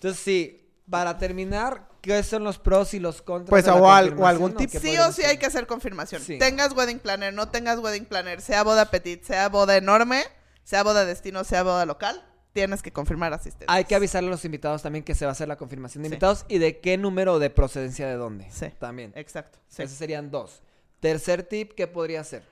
Entonces 0.04 0.24
sí, 0.24 0.70
para 0.90 1.18
terminar, 1.18 1.88
¿qué 2.02 2.22
son 2.24 2.44
los 2.44 2.60
pros 2.60 2.94
y 2.94 3.00
los 3.00 3.22
contras? 3.22 3.50
Pues, 3.50 3.66
de 3.66 3.72
la 3.72 3.78
o 3.78 3.90
al- 3.90 4.20
o 4.20 4.28
algún 4.28 4.54
tip. 4.56 4.70
Sí 4.70 4.78
o 4.98 5.12
sí 5.12 5.22
hacer? 5.22 5.26
hay 5.28 5.38
que 5.38 5.46
hacer 5.46 5.66
confirmación. 5.66 6.22
Sí. 6.22 6.38
Tengas 6.38 6.74
wedding 6.74 7.00
planner, 7.00 7.34
no 7.34 7.48
tengas 7.50 7.80
wedding 7.80 8.06
planner, 8.06 8.42
sea 8.42 8.64
boda 8.64 8.92
petit, 8.92 9.24
sea 9.24 9.48
boda 9.50 9.78
enorme, 9.78 10.24
sea 10.64 10.84
boda 10.84 11.06
destino, 11.06 11.44
sea 11.46 11.64
boda 11.64 11.86
local, 11.86 12.22
tienes 12.52 12.82
que 12.82 12.92
confirmar 12.92 13.34
asistencia. 13.34 13.66
Hay 13.74 13.86
que 13.86 13.96
avisarle 13.96 14.28
a 14.28 14.32
los 14.32 14.44
invitados 14.44 14.82
también 14.82 15.04
que 15.06 15.16
se 15.16 15.26
va 15.26 15.30
a 15.30 15.32
hacer 15.32 15.48
la 15.48 15.56
confirmación 15.58 16.04
de 16.04 16.10
Sí. 16.10 16.14
invitados 16.16 16.46
y 16.50 16.58
de 16.58 16.80
qué 16.82 16.98
número 16.98 17.40
de 17.40 17.50
procedencia 17.50 18.06
de 18.08 18.16
dónde. 18.16 18.48
Sí. 18.52 18.68
También. 18.80 19.14
Exacto. 19.16 19.60
sí. 19.70 19.84
Esos 19.84 19.98
serían 19.98 20.30
dos. 20.32 20.62
Tercer 21.00 21.44
tip, 21.44 21.74
¿qué 21.74 21.88
podría 21.88 22.24
ser? 22.26 22.44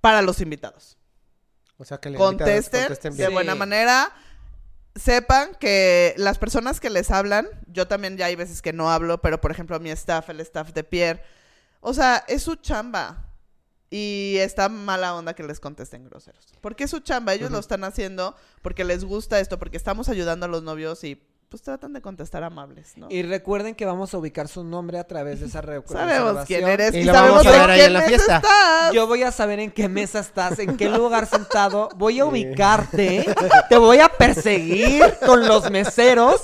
Para 0.00 0.22
los 0.22 0.40
invitados. 0.40 0.96
O 1.78 1.84
sea, 1.84 1.98
que 1.98 2.08
le 2.08 2.16
Contesten, 2.16 2.80
contesten 2.84 3.12
de 3.12 3.16
bien. 3.24 3.32
Buena 3.34 3.54
manera. 3.54 4.10
Sepan 4.96 5.54
que 5.60 6.14
las 6.16 6.38
personas 6.38 6.80
que 6.80 6.90
les 6.90 7.10
hablan, 7.10 7.46
yo 7.66 7.86
también 7.86 8.16
ya 8.16 8.26
hay 8.26 8.34
veces 8.34 8.62
que 8.62 8.72
no 8.72 8.90
hablo, 8.90 9.20
pero 9.20 9.40
por 9.40 9.50
ejemplo 9.50 9.78
mi 9.78 9.90
staff, 9.90 10.30
el 10.30 10.40
staff 10.40 10.72
de 10.72 10.82
Pierre, 10.84 11.22
o 11.80 11.94
sea, 11.94 12.24
es 12.26 12.42
su 12.42 12.56
chamba. 12.56 13.22
Y 13.88 14.36
está 14.40 14.68
mala 14.68 15.14
onda 15.14 15.34
que 15.34 15.44
les 15.44 15.60
contesten 15.60 16.04
groseros. 16.04 16.44
Porque 16.60 16.84
es 16.84 16.90
su 16.90 16.98
chamba, 16.98 17.34
ellos 17.34 17.52
lo 17.52 17.60
están 17.60 17.84
haciendo 17.84 18.34
porque 18.60 18.84
les 18.84 19.04
gusta 19.04 19.38
esto, 19.38 19.60
porque 19.60 19.76
estamos 19.76 20.08
ayudando 20.08 20.46
a 20.46 20.48
los 20.48 20.64
novios 20.64 21.04
y 21.04 21.22
pues 21.56 21.62
tratan 21.62 21.94
de 21.94 22.02
contestar 22.02 22.44
amables, 22.44 22.98
¿no? 22.98 23.06
Y 23.08 23.22
recuerden 23.22 23.74
que 23.74 23.86
vamos 23.86 24.12
a 24.12 24.18
ubicar 24.18 24.46
su 24.46 24.62
nombre 24.62 24.98
a 24.98 25.04
través 25.04 25.40
de 25.40 25.46
esa 25.46 25.62
re- 25.62 25.80
Sabemos 25.86 26.10
reservación. 26.34 26.44
quién 26.46 26.68
eres 26.68 26.94
Y 26.94 26.98
y, 26.98 27.04
lo 27.04 27.14
sabemos 27.14 27.44
vamos 27.44 27.46
a 27.46 27.54
en 27.56 27.60
ver 27.62 27.70
ahí 27.70 27.78
qué 27.80 27.86
en 27.86 27.92
la 27.94 27.98
mesa 28.00 28.08
fiesta. 28.10 28.36
estás. 28.36 28.92
Yo 28.92 29.06
voy 29.06 29.22
a 29.22 29.32
saber 29.32 29.60
en 29.60 29.70
qué 29.70 29.88
mesa 29.88 30.18
estás, 30.18 30.58
en 30.58 30.76
qué 30.76 30.90
lugar 30.90 31.24
sentado. 31.30 31.88
Voy 31.96 32.20
a 32.20 32.26
ubicarte. 32.26 33.34
Te 33.70 33.78
voy 33.78 34.00
a 34.00 34.08
perseguir 34.10 35.02
con 35.24 35.48
los 35.48 35.70
meseros. 35.70 36.42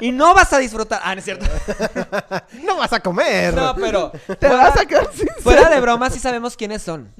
Y 0.00 0.12
no 0.12 0.32
vas 0.32 0.52
a 0.52 0.58
disfrutar. 0.58 1.00
Ah, 1.02 1.14
no 1.16 1.18
es 1.18 1.24
cierto. 1.24 1.44
No 2.62 2.76
vas 2.76 2.92
a 2.92 3.00
comer. 3.00 3.54
No, 3.54 3.74
pero. 3.74 4.10
Te 4.12 4.46
fuera- 4.48 4.68
vas 4.68 4.76
a 4.80 4.86
quedar 4.86 5.08
sin 5.12 5.26
Fuera 5.42 5.68
de 5.70 5.80
broma, 5.80 6.08
sí 6.08 6.20
sabemos 6.20 6.56
quiénes 6.56 6.82
son. 6.82 7.12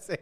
Sí. 0.00 0.14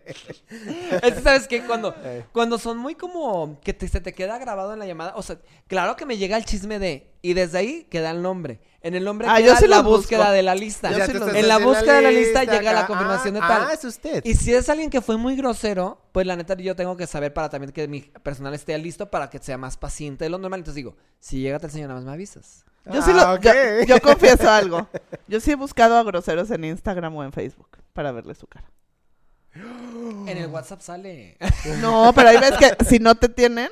Es 1.02 1.14
que, 1.14 1.20
¿sabes 1.22 1.46
qué? 1.48 1.62
Cuando, 1.64 1.94
Eh. 2.04 2.24
cuando 2.32 2.58
son 2.58 2.76
muy 2.78 2.94
como 2.94 3.60
que 3.60 3.72
te- 3.72 3.88
se 3.88 4.00
te 4.00 4.12
queda 4.12 4.38
grabado 4.38 4.72
en 4.72 4.78
la 4.78 4.86
llamada. 4.86 5.12
O 5.16 5.22
sea, 5.22 5.38
claro 5.66 5.96
que 5.96 6.06
me 6.06 6.16
llega 6.18 6.36
el 6.36 6.44
chisme 6.44 6.78
de. 6.78 7.10
Y 7.22 7.34
desde 7.34 7.58
ahí 7.58 7.86
queda 7.90 8.10
el 8.10 8.22
nombre. 8.22 8.60
En 8.82 8.94
el 8.94 9.04
nombre 9.04 9.26
Ah, 9.28 9.36
queda 9.36 9.46
yo 9.48 9.56
sí 9.56 9.66
la 9.66 9.80
busco. 9.82 9.98
búsqueda 9.98 10.32
de 10.32 10.42
la 10.42 10.54
lista. 10.54 10.90
Yo 10.90 11.04
sí 11.04 11.12
los- 11.12 11.34
En 11.34 11.48
la 11.48 11.58
búsqueda 11.58 11.96
de 11.96 12.02
la 12.02 12.10
lista 12.10 12.44
llega 12.44 12.72
la 12.72 12.78
acá. 12.80 12.86
confirmación 12.86 13.34
de 13.34 13.40
Ah, 13.42 13.48
tal. 13.48 13.62
Ah, 13.68 13.72
es 13.74 13.84
usted. 13.84 14.22
Y 14.24 14.34
si 14.34 14.54
es 14.54 14.68
alguien 14.70 14.88
que 14.88 15.02
fue 15.02 15.18
muy 15.18 15.36
grosero, 15.36 16.00
pues 16.12 16.26
la 16.26 16.34
neta 16.36 16.54
yo 16.54 16.74
tengo 16.74 16.96
que 16.96 17.06
saber 17.06 17.34
para 17.34 17.50
también 17.50 17.72
que 17.72 17.86
mi 17.88 18.00
personal 18.00 18.54
esté 18.54 18.76
listo 18.78 19.10
para 19.10 19.28
que 19.28 19.38
sea 19.38 19.58
más 19.58 19.76
paciente 19.76 20.24
de 20.24 20.30
lo 20.30 20.38
normal. 20.38 20.60
Entonces 20.60 20.76
digo, 20.76 20.96
si 21.18 21.40
llega 21.40 21.58
tal 21.58 21.70
señor, 21.70 21.88
nada 21.88 22.00
más 22.00 22.06
me 22.06 22.12
avisas. 22.12 22.64
Yo 22.90 23.02
sí 23.02 23.10
Ah, 23.14 23.38
lo, 23.42 23.84
yo 23.84 24.00
confieso 24.00 24.48
algo. 24.50 24.88
Yo 25.28 25.38
sí 25.40 25.50
he 25.50 25.54
buscado 25.56 25.98
a 25.98 26.02
groseros 26.02 26.50
en 26.50 26.64
Instagram 26.64 27.14
o 27.14 27.22
en 27.22 27.32
Facebook 27.32 27.68
para 27.92 28.10
verle 28.12 28.34
su 28.34 28.46
cara. 28.46 28.64
En 29.54 30.28
el 30.28 30.46
WhatsApp 30.48 30.80
sale. 30.80 31.36
No, 31.80 32.12
pero 32.14 32.28
ahí 32.28 32.38
ves 32.38 32.52
que 32.58 32.84
si 32.84 32.98
no 32.98 33.14
te 33.16 33.28
tienen, 33.28 33.68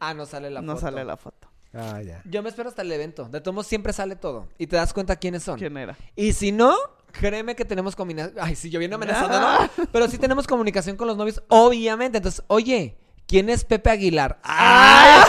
ah, 0.00 0.14
no 0.14 0.26
sale 0.26 0.50
la 0.50 0.62
no 0.62 0.72
foto. 0.74 0.86
sale 0.86 1.04
la 1.04 1.16
foto. 1.16 1.48
Ah, 1.74 2.00
ya. 2.02 2.20
Yo 2.24 2.42
me 2.42 2.48
espero 2.50 2.68
hasta 2.68 2.82
el 2.82 2.92
evento. 2.92 3.28
De 3.28 3.40
todos 3.40 3.54
modos 3.54 3.66
siempre 3.66 3.92
sale 3.92 4.16
todo. 4.16 4.48
Y 4.58 4.66
te 4.66 4.76
das 4.76 4.92
cuenta 4.92 5.16
quiénes 5.16 5.42
son. 5.42 5.58
¿Quién 5.58 5.76
era? 5.76 5.96
Y 6.16 6.32
si 6.34 6.52
no, 6.52 6.74
créeme 7.12 7.56
que 7.56 7.64
tenemos 7.64 7.96
combinación. 7.96 8.36
Ay, 8.40 8.56
si 8.56 8.68
yo 8.70 8.78
viene 8.78 8.94
amenazando, 8.94 9.36
Ah. 9.38 9.70
no. 9.78 9.84
Pero 9.92 10.08
sí 10.08 10.18
tenemos 10.18 10.46
comunicación 10.46 10.96
con 10.96 11.06
los 11.08 11.16
novios, 11.16 11.42
obviamente. 11.48 12.18
Entonces, 12.18 12.44
oye, 12.48 12.96
¿quién 13.26 13.48
es 13.48 13.64
Pepe 13.64 13.90
Aguilar? 13.90 14.38
¡Ah! 14.42 15.26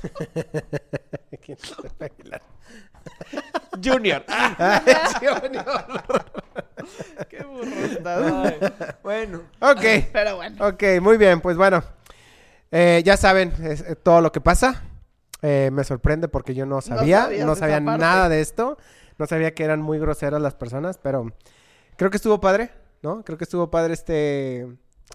¿Quién 1.42 1.58
es 1.62 1.70
Pepe 1.82 2.04
Aguilar? 2.06 2.42
Junior. 3.84 4.24
Qué 7.28 7.42
burro 7.44 7.70
bueno. 9.02 9.42
Ok. 9.60 9.82
Pero 10.12 10.36
bueno. 10.36 10.66
Ok, 10.68 10.82
muy 11.00 11.16
bien, 11.16 11.40
pues 11.40 11.56
bueno. 11.56 11.82
Eh, 12.70 13.02
ya 13.04 13.16
saben 13.16 13.52
es- 13.64 13.80
eh, 13.82 13.96
todo 13.96 14.20
lo 14.20 14.32
que 14.32 14.40
pasa. 14.40 14.82
Eh, 15.42 15.70
me 15.72 15.84
sorprende 15.84 16.28
porque 16.28 16.54
yo 16.54 16.66
no 16.66 16.80
sabía, 16.80 17.28
no 17.46 17.54
sabía 17.56 17.76
nada 18.00 18.28
de 18.28 18.40
esto. 18.40 18.76
No 19.18 19.26
sabía 19.26 19.54
que 19.54 19.64
eran 19.64 19.80
muy 19.82 19.98
groseras 19.98 20.40
las 20.40 20.54
personas, 20.54 20.98
pero 20.98 21.32
creo 21.96 22.10
que 22.10 22.16
estuvo 22.16 22.40
padre, 22.40 22.70
¿no? 23.02 23.22
Creo 23.24 23.36
que 23.38 23.44
estuvo 23.44 23.70
padre 23.70 23.92
este, 23.94 24.62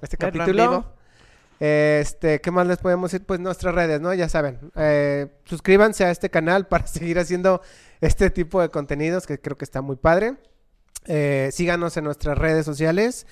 este 0.01 0.17
capítulo. 0.17 0.93
Este, 1.59 2.41
¿qué 2.41 2.51
más 2.51 2.67
les 2.67 2.77
podemos 2.79 3.11
decir? 3.11 3.25
Pues 3.25 3.39
nuestras 3.39 3.73
redes, 3.73 4.01
¿no? 4.01 4.13
Ya 4.13 4.27
saben. 4.29 4.59
Eh, 4.75 5.27
suscríbanse 5.45 6.03
a 6.05 6.11
este 6.11 6.29
canal 6.29 6.67
para 6.67 6.85
seguir 6.87 7.17
haciendo 7.17 7.61
este 8.01 8.29
tipo 8.29 8.61
de 8.61 8.69
contenidos 8.69 9.25
que 9.25 9.39
creo 9.39 9.57
que 9.57 9.65
está 9.65 9.81
muy 9.81 9.95
padre. 9.95 10.35
Eh, 11.05 11.49
síganos 11.51 11.95
en 11.97 12.05
nuestras 12.05 12.37
redes 12.37 12.65
sociales, 12.65 13.27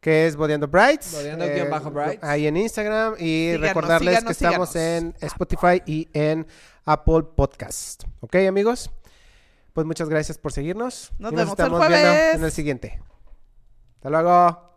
que 0.00 0.26
es 0.26 0.36
Bodeando 0.36 0.68
Brights. 0.68 1.12
Bodeando 1.12 1.90
Brights. 1.90 2.22
Ahí 2.24 2.46
en 2.46 2.56
Instagram. 2.56 3.14
Y 3.18 3.52
Síganos, 3.52 3.60
recordarles 3.68 4.14
síganos, 4.14 4.26
que 4.26 4.32
estamos 4.32 4.76
en 4.76 5.14
Spotify 5.20 5.82
y 5.86 6.08
en 6.12 6.46
Apple 6.84 7.24
Podcast. 7.36 8.04
¿Ok, 8.20 8.36
amigos? 8.48 8.90
Pues 9.72 9.86
muchas 9.86 10.08
gracias 10.08 10.38
por 10.38 10.52
seguirnos. 10.52 11.12
Nos 11.18 11.32
y 11.32 11.36
vemos 11.36 11.58
el 11.58 11.64
estamos 11.64 11.80
viendo 11.88 12.08
jueves. 12.08 12.34
en 12.34 12.44
el 12.44 12.52
siguiente. 12.52 13.02
Hasta 13.96 14.10
luego. 14.10 14.73